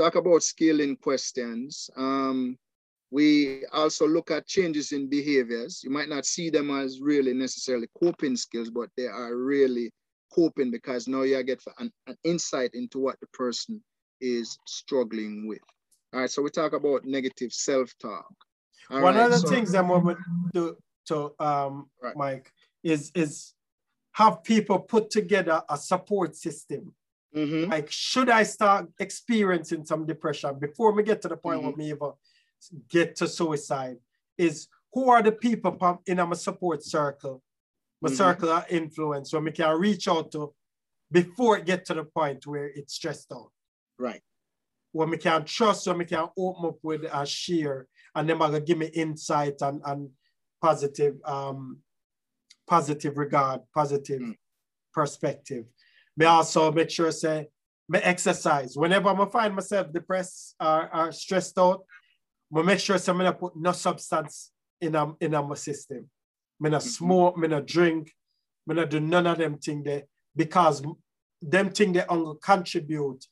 talk 0.00 0.14
about 0.14 0.42
scaling 0.42 0.96
questions. 0.96 1.90
Um, 1.96 2.56
we 3.10 3.66
also 3.72 4.06
look 4.06 4.30
at 4.30 4.46
changes 4.46 4.92
in 4.92 5.10
behaviors. 5.10 5.82
You 5.84 5.90
might 5.90 6.08
not 6.08 6.24
see 6.24 6.48
them 6.48 6.70
as 6.70 7.00
really 7.00 7.34
necessarily 7.34 7.88
coping 8.02 8.36
skills, 8.36 8.70
but 8.70 8.88
they 8.96 9.06
are 9.06 9.36
really 9.36 9.90
coping 10.32 10.70
because 10.70 11.08
now 11.08 11.22
you 11.22 11.42
get 11.42 11.62
an, 11.78 11.92
an 12.06 12.16
insight 12.24 12.70
into 12.74 12.98
what 12.98 13.18
the 13.20 13.26
person 13.28 13.82
is 14.20 14.56
struggling 14.66 15.46
with. 15.46 15.58
All 16.12 16.20
right, 16.20 16.30
so 16.30 16.42
we 16.42 16.50
talk 16.50 16.72
about 16.72 17.04
negative 17.04 17.52
self-talk. 17.52 18.26
All 18.90 19.00
one 19.02 19.16
right, 19.16 19.24
of 19.24 19.30
the 19.32 19.38
so- 19.38 19.48
things 19.48 19.72
that 19.72 19.84
we 19.84 19.98
would 19.98 20.18
do 20.54 20.76
to 21.06 21.32
um 21.38 21.90
Right. 22.02 22.16
Mike 22.16 22.52
is 22.82 23.10
is 23.14 23.54
have 24.12 24.42
people 24.44 24.78
put 24.78 25.10
together 25.10 25.62
a 25.68 25.76
support 25.76 26.36
system. 26.36 26.94
Mhm. 27.34 27.70
Like, 27.70 27.90
should 27.90 28.28
I 28.28 28.42
start 28.42 28.90
experiencing 28.98 29.84
some 29.84 30.06
depression 30.06 30.58
before 30.58 30.92
we 30.92 31.02
get 31.02 31.22
to 31.22 31.28
the 31.28 31.36
point 31.36 31.62
where 31.62 31.74
me 31.76 31.90
even 31.90 32.12
get 32.88 33.16
to 33.16 33.28
suicide? 33.28 33.98
Is 34.36 34.68
who 34.92 35.08
are 35.10 35.22
the 35.22 35.32
people 35.32 36.00
in 36.06 36.16
my 36.16 36.34
support 36.34 36.82
circle, 36.82 37.42
my 38.00 38.10
Mhm. 38.10 38.16
circle 38.16 38.50
of 38.50 38.64
influence, 38.70 39.32
where 39.32 39.42
we 39.42 39.52
can 39.52 39.78
reach 39.78 40.08
out 40.08 40.32
to 40.32 40.54
before 41.12 41.58
it 41.58 41.66
get 41.66 41.84
to 41.86 41.94
the 41.94 42.04
point 42.04 42.46
where 42.46 42.66
it's 42.68 42.94
stressed 42.94 43.30
out? 43.32 43.52
Right. 43.98 44.22
When 44.92 45.10
we 45.10 45.18
can 45.18 45.44
trust, 45.44 45.86
when 45.86 45.98
we 45.98 46.04
can 46.06 46.28
open 46.36 46.64
up 46.66 46.78
with 46.82 47.04
a 47.04 47.24
share, 47.24 47.86
and 48.16 48.28
them 48.28 48.42
are 48.42 48.48
gonna 48.48 48.60
give 48.60 48.78
me 48.78 48.86
insight 48.86 49.62
and, 49.62 49.80
and 49.84 50.16
positive, 50.60 51.22
um, 51.24 51.84
positive 52.66 53.16
regard, 53.16 53.60
positive 53.72 54.20
Mm. 54.20 54.38
perspective. 54.92 55.66
Me 56.20 56.26
also 56.26 56.70
make 56.70 56.90
sure 56.90 57.10
say 57.10 57.48
me 57.88 57.98
exercise. 58.00 58.76
Whenever 58.76 59.08
I 59.08 59.26
find 59.30 59.54
myself 59.54 59.90
depressed 59.90 60.54
or, 60.60 60.94
or 60.94 61.12
stressed 61.12 61.58
out, 61.58 61.80
I 62.54 62.60
make 62.60 62.78
sure 62.78 62.98
say 62.98 63.14
me 63.14 63.24
not 63.24 63.38
put 63.40 63.56
no 63.56 63.72
substance 63.72 64.52
in 64.82 64.94
a, 64.96 65.14
in 65.18 65.32
a 65.32 65.42
my 65.42 65.54
system. 65.54 66.10
Me 66.60 66.68
not 66.68 66.82
Mhm. 66.82 66.88
smoke, 66.98 67.38
me 67.38 67.48
not 67.48 67.66
drink, 67.66 68.12
me 68.66 68.74
not 68.74 68.90
do 68.90 69.00
none 69.00 69.26
of 69.26 69.38
them 69.38 69.56
thing 69.56 69.82
there 69.82 70.02
because 70.36 70.82
them 71.40 71.70
thing 71.70 71.94
they 71.94 72.04
only 72.06 72.36
contribute 72.42 73.24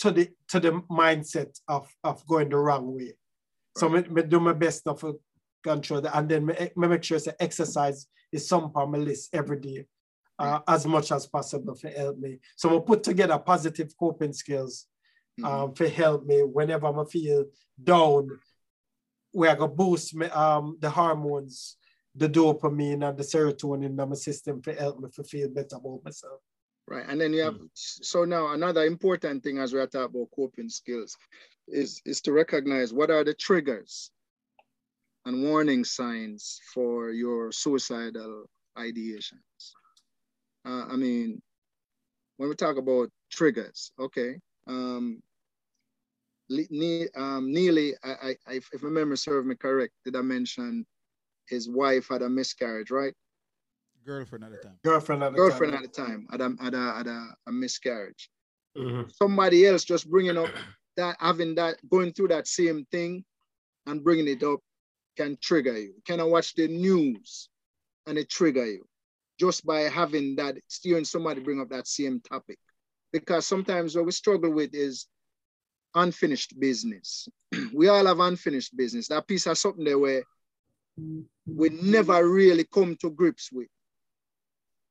to 0.00 0.10
the 0.10 0.28
to 0.48 0.60
the 0.60 0.72
mindset 0.90 1.58
of, 1.66 1.90
of 2.04 2.26
going 2.26 2.50
the 2.50 2.58
wrong 2.58 2.94
way. 2.94 3.14
So 3.78 3.88
me, 3.88 4.02
me 4.02 4.22
do 4.24 4.40
my 4.40 4.52
best 4.52 4.84
to 4.84 5.18
control 5.62 6.02
that. 6.02 6.14
And 6.14 6.28
then 6.28 6.44
me, 6.44 6.54
me 6.76 6.86
make 6.86 7.02
sure 7.02 7.18
say 7.18 7.32
exercise 7.40 8.06
is 8.30 8.46
some 8.46 8.72
on 8.74 8.90
my 8.90 8.98
list 8.98 9.30
every 9.32 9.58
day 9.58 9.86
uh, 10.38 10.60
as 10.66 10.86
much 10.86 11.12
as 11.12 11.26
possible 11.26 11.74
to 11.76 11.88
help 11.90 12.18
me. 12.18 12.38
So 12.56 12.68
we'll 12.68 12.80
put 12.80 13.02
together 13.02 13.38
positive 13.38 13.92
coping 13.98 14.32
skills 14.32 14.86
um, 15.42 15.74
to 15.74 15.88
help 15.88 16.26
me 16.26 16.42
whenever 16.42 16.86
I 16.86 17.04
feel 17.04 17.46
down. 17.82 18.28
We 19.32 19.48
are 19.48 19.56
gonna 19.56 19.72
boost 19.72 20.14
me, 20.14 20.26
um, 20.26 20.76
the 20.80 20.90
hormones, 20.90 21.76
the 22.14 22.28
dopamine 22.28 23.08
and 23.08 23.18
the 23.18 23.24
serotonin 23.24 23.86
in 23.86 23.96
my 23.96 24.14
system 24.14 24.62
to 24.62 24.72
help 24.72 25.00
me 25.00 25.08
to 25.14 25.24
feel 25.24 25.48
better 25.48 25.76
about 25.76 26.04
myself. 26.04 26.40
Right. 26.86 27.04
And 27.08 27.20
then 27.20 27.32
you 27.32 27.40
have, 27.40 27.56
so 27.72 28.24
now 28.24 28.52
another 28.52 28.84
important 28.84 29.42
thing 29.42 29.58
as 29.58 29.72
we're 29.72 29.86
talking 29.86 30.20
about 30.20 30.28
coping 30.36 30.68
skills 30.68 31.16
is, 31.66 32.00
is 32.04 32.20
to 32.22 32.32
recognize 32.32 32.92
what 32.92 33.10
are 33.10 33.24
the 33.24 33.34
triggers 33.34 34.10
and 35.24 35.42
warning 35.42 35.82
signs 35.82 36.60
for 36.72 37.10
your 37.10 37.50
suicidal 37.50 38.44
ideations. 38.76 39.72
Uh, 40.64 40.86
I 40.90 40.96
mean, 40.96 41.42
when 42.36 42.48
we 42.48 42.54
talk 42.54 42.76
about 42.76 43.10
triggers, 43.30 43.92
okay, 43.98 44.40
um, 44.66 45.22
Ne- 46.50 47.08
um, 47.16 47.52
Neely, 47.52 47.94
I, 48.04 48.10
I, 48.12 48.36
I- 48.46 48.60
if 48.72 48.82
my 48.82 48.90
memory 48.90 49.16
serves 49.16 49.46
me 49.46 49.54
correct, 49.54 49.92
did 50.04 50.16
I 50.16 50.20
mention 50.20 50.86
his 51.48 51.68
wife 51.68 52.08
had 52.08 52.22
a 52.22 52.28
miscarriage, 52.28 52.90
right? 52.90 53.14
Girlfriend 54.04 54.44
at 54.44 54.50
the 54.50 54.58
time. 54.58 54.78
Girlfriend 54.84 55.22
at 55.24 55.32
the 55.32 55.38
time. 55.38 55.46
Girlfriend 55.48 55.72
time. 55.72 55.84
at 55.84 55.92
the 55.94 56.02
time 56.02 56.26
had 56.30 56.40
a, 56.40 56.62
had 56.62 56.74
a, 56.74 56.92
had 56.96 57.06
a, 57.06 57.36
a 57.48 57.52
miscarriage. 57.52 58.30
Mhm. 58.76 59.10
somebody 59.12 59.66
else 59.66 59.84
just 59.84 60.10
bringing 60.10 60.36
up 60.36 60.50
that 60.96 61.16
having 61.20 61.54
that 61.54 61.76
going 61.88 62.12
through 62.12 62.28
that 62.28 62.46
same 62.48 62.84
thing 62.90 63.24
and 63.86 64.02
bringing 64.04 64.28
it 64.28 64.42
up 64.42 64.60
can 65.16 65.36
trigger 65.40 65.78
you. 65.78 65.94
Can 66.06 66.20
I 66.20 66.24
watch 66.24 66.54
the 66.54 66.66
news 66.68 67.48
and 68.06 68.18
it 68.18 68.28
trigger 68.28 68.66
you 68.66 68.84
just 69.38 69.64
by 69.66 69.82
having 69.82 70.36
that 70.36 70.56
hearing 70.82 71.04
somebody 71.04 71.40
bring 71.40 71.60
up 71.60 71.68
that 71.70 71.86
same 71.86 72.20
topic? 72.20 72.58
Because 73.12 73.46
sometimes 73.46 73.96
what 73.96 74.06
we 74.06 74.12
struggle 74.12 74.52
with 74.52 74.74
is 74.74 75.06
unfinished 75.94 76.58
business. 76.58 77.28
we 77.74 77.88
all 77.88 78.06
have 78.06 78.20
unfinished 78.20 78.76
business. 78.76 79.08
That 79.08 79.26
piece 79.26 79.46
of 79.46 79.58
something 79.58 79.84
there 79.84 79.98
where 79.98 80.22
we 81.46 81.68
never 81.70 82.28
really 82.28 82.64
come 82.64 82.96
to 83.00 83.10
grips 83.10 83.50
with. 83.52 83.68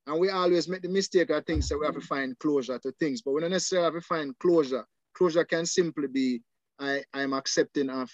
And 0.06 0.20
we 0.20 0.30
always 0.30 0.68
make 0.68 0.82
the 0.82 0.90
mistake 0.90 1.30
of 1.30 1.46
things 1.46 1.70
that 1.70 1.78
we 1.78 1.86
have 1.86 1.96
to 1.96 2.02
find 2.02 2.38
closure 2.40 2.78
to 2.80 2.92
things, 3.00 3.22
but 3.22 3.32
we 3.32 3.42
don't 3.42 3.52
necessarily 3.52 3.86
have 3.86 3.94
to 3.94 4.02
find 4.02 4.38
closure. 4.40 4.86
Closure 5.14 5.46
can 5.46 5.66
simply 5.66 6.08
be 6.08 6.42
I, 6.80 7.04
I'm 7.14 7.34
accepting 7.34 7.90
of 7.90 8.12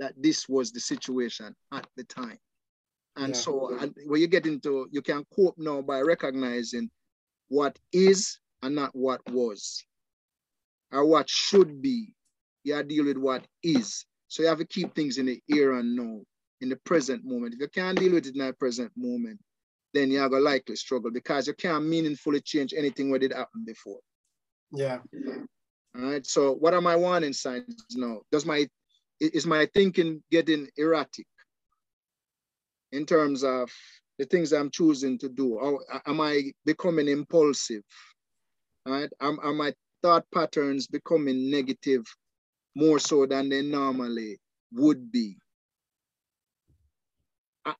that 0.00 0.14
this 0.16 0.48
was 0.48 0.72
the 0.72 0.80
situation 0.80 1.54
at 1.72 1.86
the 1.96 2.04
time. 2.04 2.38
And 3.18 3.34
Yeah. 3.34 3.40
so 3.40 3.76
and 3.78 3.94
when 4.06 4.20
you 4.20 4.28
get 4.28 4.46
into 4.46 4.88
you 4.92 5.02
can 5.02 5.24
cope 5.36 5.58
now 5.58 5.82
by 5.82 6.00
recognizing 6.00 6.90
what 7.48 7.78
is 7.92 8.38
and 8.62 8.74
not 8.76 8.94
what 8.94 9.20
was, 9.30 9.84
or 10.92 11.04
what 11.06 11.28
should 11.28 11.82
be 11.82 12.14
You 12.64 12.74
have 12.74 12.88
to 12.88 12.94
deal 12.94 13.04
with 13.06 13.18
what 13.18 13.46
is. 13.62 14.06
So 14.28 14.42
you 14.42 14.48
have 14.48 14.58
to 14.58 14.66
keep 14.66 14.94
things 14.94 15.18
in 15.18 15.26
the 15.26 15.40
here 15.46 15.74
and 15.74 15.96
now, 15.96 16.20
in 16.60 16.68
the 16.68 16.76
present 16.84 17.24
moment. 17.24 17.54
If 17.54 17.60
you 17.60 17.68
can't 17.68 17.98
deal 17.98 18.12
with 18.12 18.26
it 18.26 18.34
in 18.36 18.46
the 18.46 18.52
present 18.52 18.92
moment, 18.96 19.40
then 19.94 20.10
you're 20.10 20.28
gonna 20.28 20.42
likely 20.44 20.76
struggle 20.76 21.10
because 21.10 21.46
you 21.48 21.54
can't 21.54 21.86
meaningfully 21.86 22.40
change 22.42 22.74
anything 22.76 23.10
what 23.10 23.22
did 23.22 23.32
happen 23.32 23.64
before. 23.64 24.00
Yeah. 24.72 25.00
All 25.96 26.02
right. 26.02 26.26
So 26.26 26.52
what 26.54 26.74
are 26.74 26.80
my 26.82 26.96
warning 26.96 27.32
signs 27.32 27.84
now? 27.96 28.20
Does 28.30 28.46
my 28.46 28.68
is 29.20 29.46
my 29.46 29.66
thinking 29.74 30.22
getting 30.30 30.68
erratic 30.76 31.26
in 32.92 33.06
terms 33.06 33.44
of 33.44 33.70
the 34.18 34.24
things 34.24 34.52
I'm 34.52 34.70
choosing 34.70 35.18
to 35.18 35.28
do? 35.28 35.58
A- 35.58 36.08
am 36.08 36.20
I 36.20 36.52
becoming 36.64 37.08
impulsive? 37.08 37.82
Right? 38.86 39.10
Am, 39.20 39.38
are 39.42 39.52
my 39.52 39.72
thought 40.02 40.24
patterns 40.34 40.86
becoming 40.86 41.50
negative 41.50 42.04
more 42.74 42.98
so 42.98 43.26
than 43.26 43.48
they 43.48 43.62
normally 43.62 44.38
would 44.72 45.10
be? 45.10 45.36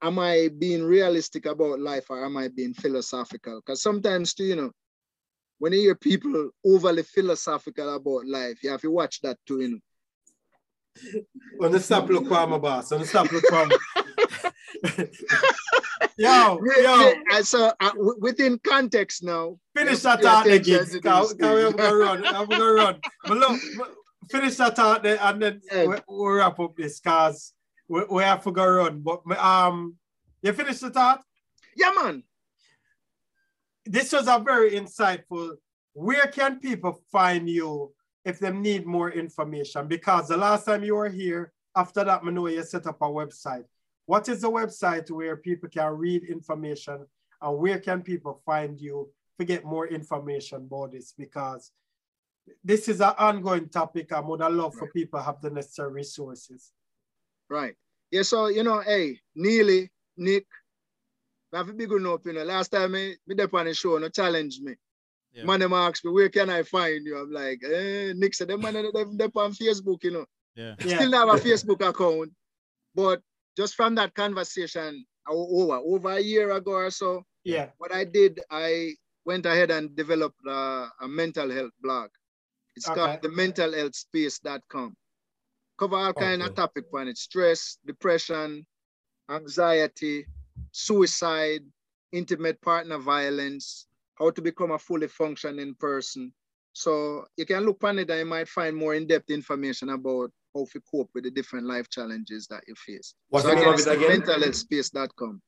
Am 0.02 0.18
I 0.18 0.50
being 0.58 0.84
realistic 0.84 1.46
about 1.46 1.80
life 1.80 2.10
or 2.10 2.22
am 2.22 2.36
I 2.36 2.48
being 2.48 2.74
philosophical? 2.74 3.60
Because 3.64 3.80
sometimes 3.80 4.34
too, 4.34 4.44
you 4.44 4.56
know, 4.56 4.70
when 5.58 5.72
you 5.72 5.80
hear 5.80 5.94
people 5.94 6.50
overly 6.64 7.02
philosophical 7.02 7.94
about 7.94 8.26
life, 8.26 8.62
you 8.62 8.70
have 8.70 8.82
to 8.82 8.90
watch 8.90 9.20
that 9.22 9.38
too, 9.46 9.60
you 9.60 9.68
know. 9.70 9.78
On 11.60 11.72
the 11.72 11.80
stop 11.80 12.08
look 12.08 12.24
my 12.24 12.58
boss. 12.58 12.92
On 12.92 13.00
the 13.00 13.06
stop 13.06 13.32
look 13.32 13.44
for 13.46 13.68
Yo, 16.16 16.58
yo, 16.82 17.12
so 17.42 17.72
uh, 17.80 17.90
within 18.18 18.58
context 18.64 19.22
now, 19.22 19.56
finish 19.76 20.00
that 20.00 20.20
to 20.20 20.28
out 20.28 20.44
there, 20.44 20.54
attention 20.54 20.78
kids. 20.78 20.92
to 20.92 21.00
Can, 21.00 21.22
these 21.22 21.32
can 21.34 21.54
we 21.54 21.62
things. 21.62 21.80
have 21.80 21.90
a 21.92 21.96
run? 21.96 22.22
Run. 22.76 23.00
But 23.24 23.36
look, 23.38 23.60
finish 24.30 24.56
that 24.56 24.78
out 24.80 25.02
there 25.04 25.18
and 25.20 25.40
then 25.42 25.60
Yeah. 25.72 25.86
we, 25.86 25.96
we'll 26.08 26.32
wrap 26.34 26.58
up 26.58 26.76
this 26.76 26.98
cause 27.00 27.52
we, 27.88 28.02
we 28.10 28.22
have 28.24 28.42
to 28.44 28.50
go 28.52 28.66
run. 28.66 29.00
But 29.00 29.20
um, 29.38 29.94
you 30.42 30.52
finished 30.52 30.80
the 30.80 30.90
thought? 30.90 31.22
Yeah, 31.76 31.92
man. 31.94 32.24
This 33.84 34.12
was 34.12 34.26
a 34.28 34.38
very 34.40 34.72
insightful. 34.72 35.52
Where 35.92 36.26
can 36.26 36.58
people 36.60 37.00
find 37.12 37.48
you 37.48 37.92
if 38.24 38.38
they 38.40 38.50
need 38.52 38.86
more 38.86 39.10
information? 39.10 39.86
Because 39.88 40.28
the 40.28 40.36
last 40.36 40.64
time 40.66 40.82
you 40.84 40.96
were 40.96 41.08
here, 41.08 41.52
after 41.76 42.02
that, 42.04 42.20
I 42.24 42.30
know 42.30 42.48
you 42.48 42.62
set 42.64 42.86
up 42.86 43.00
a 43.00 43.04
website. 43.06 43.64
What 44.08 44.26
is 44.30 44.40
the 44.40 44.50
website 44.50 45.10
where 45.10 45.36
people 45.36 45.68
can 45.68 45.92
read 45.92 46.24
information 46.24 47.04
and 47.42 47.58
where 47.58 47.78
can 47.78 48.00
people 48.00 48.40
find 48.46 48.80
you 48.80 49.10
to 49.38 49.44
get 49.44 49.66
more 49.66 49.86
information 49.86 50.62
about 50.62 50.92
this? 50.92 51.12
Because 51.12 51.70
this 52.64 52.88
is 52.88 53.02
an 53.02 53.12
ongoing 53.18 53.68
topic. 53.68 54.10
I 54.10 54.20
would 54.20 54.40
love 54.40 54.74
for 54.76 54.88
people 54.92 55.20
to 55.20 55.24
have 55.26 55.42
the 55.42 55.50
necessary 55.50 55.92
resources. 55.92 56.72
Right. 57.50 57.74
Yeah, 58.10 58.22
so 58.22 58.46
you 58.46 58.62
know, 58.62 58.80
hey, 58.80 59.18
Neely, 59.34 59.90
Nick, 60.16 60.46
I 61.52 61.58
have 61.58 61.68
a 61.68 61.74
big 61.74 61.92
enough, 61.92 62.22
you 62.24 62.32
know. 62.32 62.44
Last 62.44 62.68
time 62.68 62.92
me, 62.92 63.14
me 63.26 63.34
dep 63.34 63.52
on 63.52 63.66
the 63.66 63.74
show, 63.74 63.98
no 63.98 64.08
challenge 64.08 64.58
me. 64.62 64.72
Yeah. 65.34 65.44
Man, 65.44 65.60
them 65.60 65.74
ask 65.74 66.02
me, 66.02 66.12
where 66.12 66.30
can 66.30 66.48
I 66.48 66.62
find 66.62 67.04
you? 67.04 67.18
I'm 67.18 67.30
like, 67.30 67.62
eh, 67.62 68.14
Nick 68.16 68.32
said, 68.32 68.48
them 68.48 68.62
man, 68.62 68.72
them 68.72 69.18
dep 69.18 69.36
on 69.36 69.52
Facebook, 69.52 70.02
you 70.02 70.12
know. 70.12 70.24
Yeah. 70.56 70.76
Yeah. 70.82 70.96
Still 70.96 71.12
have 71.12 71.28
a 71.28 71.32
Facebook 71.32 71.86
account, 71.86 72.32
but 72.94 73.20
just 73.58 73.74
from 73.74 73.96
that 73.96 74.14
conversation 74.14 75.04
over 75.28 75.76
over 75.84 76.10
a 76.12 76.20
year 76.20 76.52
ago 76.52 76.72
or 76.72 76.90
so, 76.90 77.24
Yeah. 77.44 77.70
what 77.78 77.92
I 77.92 78.04
did, 78.04 78.40
I 78.50 78.94
went 79.24 79.46
ahead 79.46 79.70
and 79.70 79.94
developed 79.96 80.40
uh, 80.46 80.88
a 81.02 81.08
mental 81.08 81.50
health 81.50 81.72
blog. 81.82 82.10
It's 82.76 82.88
Okay. 82.88 83.00
called 83.00 83.22
the 83.22 83.28
mentalhealthspace.com. 83.28 84.96
Cover 85.78 85.96
all 85.96 86.14
kind 86.14 86.42
of 86.42 86.50
Okay. 86.50 86.54
topic 86.54 86.84
on 86.94 87.08
it: 87.08 87.18
stress, 87.18 87.78
depression, 87.84 88.66
anxiety, 89.30 90.26
suicide, 90.72 91.62
intimate 92.12 92.60
partner 92.62 92.98
violence, 92.98 93.88
how 94.18 94.30
to 94.30 94.42
become 94.42 94.70
a 94.72 94.78
fully 94.78 95.08
functioning 95.08 95.74
person. 95.74 96.32
So 96.72 97.26
you 97.36 97.46
can 97.46 97.64
look 97.64 97.82
on 97.84 97.98
it 97.98 98.10
and 98.10 98.20
you 98.20 98.26
might 98.26 98.48
find 98.48 98.76
more 98.76 98.94
in-depth 98.94 99.30
information 99.30 99.90
about 99.90 100.30
how 100.58 100.66
to 100.72 100.80
cope 100.90 101.10
with 101.14 101.24
the 101.24 101.30
different 101.30 101.66
life 101.66 101.88
challenges 101.88 102.46
that 102.48 102.62
you 102.66 102.74
face. 102.76 103.14
What's 103.28 103.44
so 103.44 103.50
the 103.50 103.56
name 103.56 103.68
of 103.68 103.74
it's 103.74 103.86
it 103.86 103.96
again? 103.96 104.20
mentalhealthspace.com. 104.22 105.42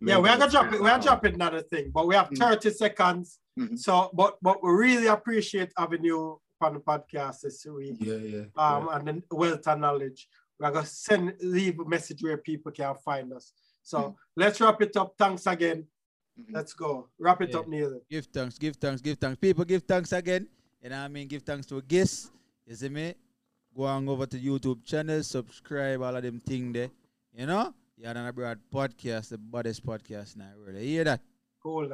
Yeah, 0.00 0.18
we 0.18 0.28
are 0.28 0.36
gonna 0.38 0.50
drop 0.50 0.72
it. 0.72 0.82
We 0.82 0.88
are 0.90 1.00
dropping 1.00 1.34
another 1.34 1.62
thing, 1.62 1.90
but 1.92 2.06
we 2.06 2.14
have 2.14 2.28
Mhm. 2.30 2.38
30 2.38 2.70
seconds. 2.70 3.38
Mhm. 3.58 3.78
So, 3.78 4.10
but 4.12 4.38
but 4.42 4.62
we 4.62 4.70
really 4.72 5.06
appreciate 5.06 5.72
having 5.78 6.04
you 6.04 6.40
on 6.60 6.74
the 6.74 6.80
podcast 6.80 7.40
this 7.40 7.64
week. 7.66 7.96
Yeah, 8.00 8.16
yeah. 8.16 8.44
Um, 8.56 8.88
and 8.88 9.06
then 9.06 9.22
wealth 9.30 9.66
and 9.66 9.80
knowledge. 9.80 10.28
We're 10.58 10.70
gonna 10.72 10.86
send 10.86 11.34
leave 11.40 11.78
a 11.80 11.84
message 11.84 12.22
where 12.22 12.38
people 12.38 12.72
can 12.72 12.94
find 13.04 13.32
us. 13.32 13.52
So 13.82 13.98
Mhm. 13.98 14.16
let's 14.36 14.60
wrap 14.60 14.80
it 14.82 14.96
up. 14.96 15.14
Thanks 15.18 15.46
again. 15.46 15.86
Mhm. 16.38 16.52
Let's 16.54 16.72
go. 16.72 17.08
Wrap 17.18 17.40
it 17.42 17.50
Yeah. 17.50 17.58
up, 17.58 17.68
Neil. 17.68 18.00
Give 18.10 18.26
thanks, 18.26 18.58
give 18.58 18.76
thanks, 18.76 19.00
give 19.00 19.18
thanks. 19.18 19.38
People, 19.38 19.64
give 19.64 19.82
thanks 19.84 20.12
again. 20.12 20.48
You 20.82 20.90
know 20.90 20.98
what 20.98 21.04
I 21.04 21.08
mean? 21.08 21.28
Give 21.28 21.42
thanks 21.42 21.66
to 21.68 21.76
a 21.78 21.82
guest. 21.82 22.30
You 22.66 22.74
see 22.74 22.88
me? 22.88 23.14
Go 23.76 23.84
on 23.84 24.08
over 24.08 24.26
to 24.26 24.38
YouTube 24.38 24.84
channel, 24.84 25.22
subscribe, 25.22 26.00
all 26.00 26.14
of 26.14 26.22
them 26.22 26.38
thing 26.38 26.72
there. 26.72 26.90
You 27.36 27.46
know? 27.46 27.74
Yaad 28.00 28.16
and 28.16 28.28
Abroad 28.28 28.60
podcast, 28.72 29.30
the 29.30 29.38
baddest 29.38 29.84
podcast 29.84 30.36
now. 30.36 30.50
Really. 30.64 30.86
Hear 30.86 31.04
that? 31.04 31.20
Cool. 31.62 31.88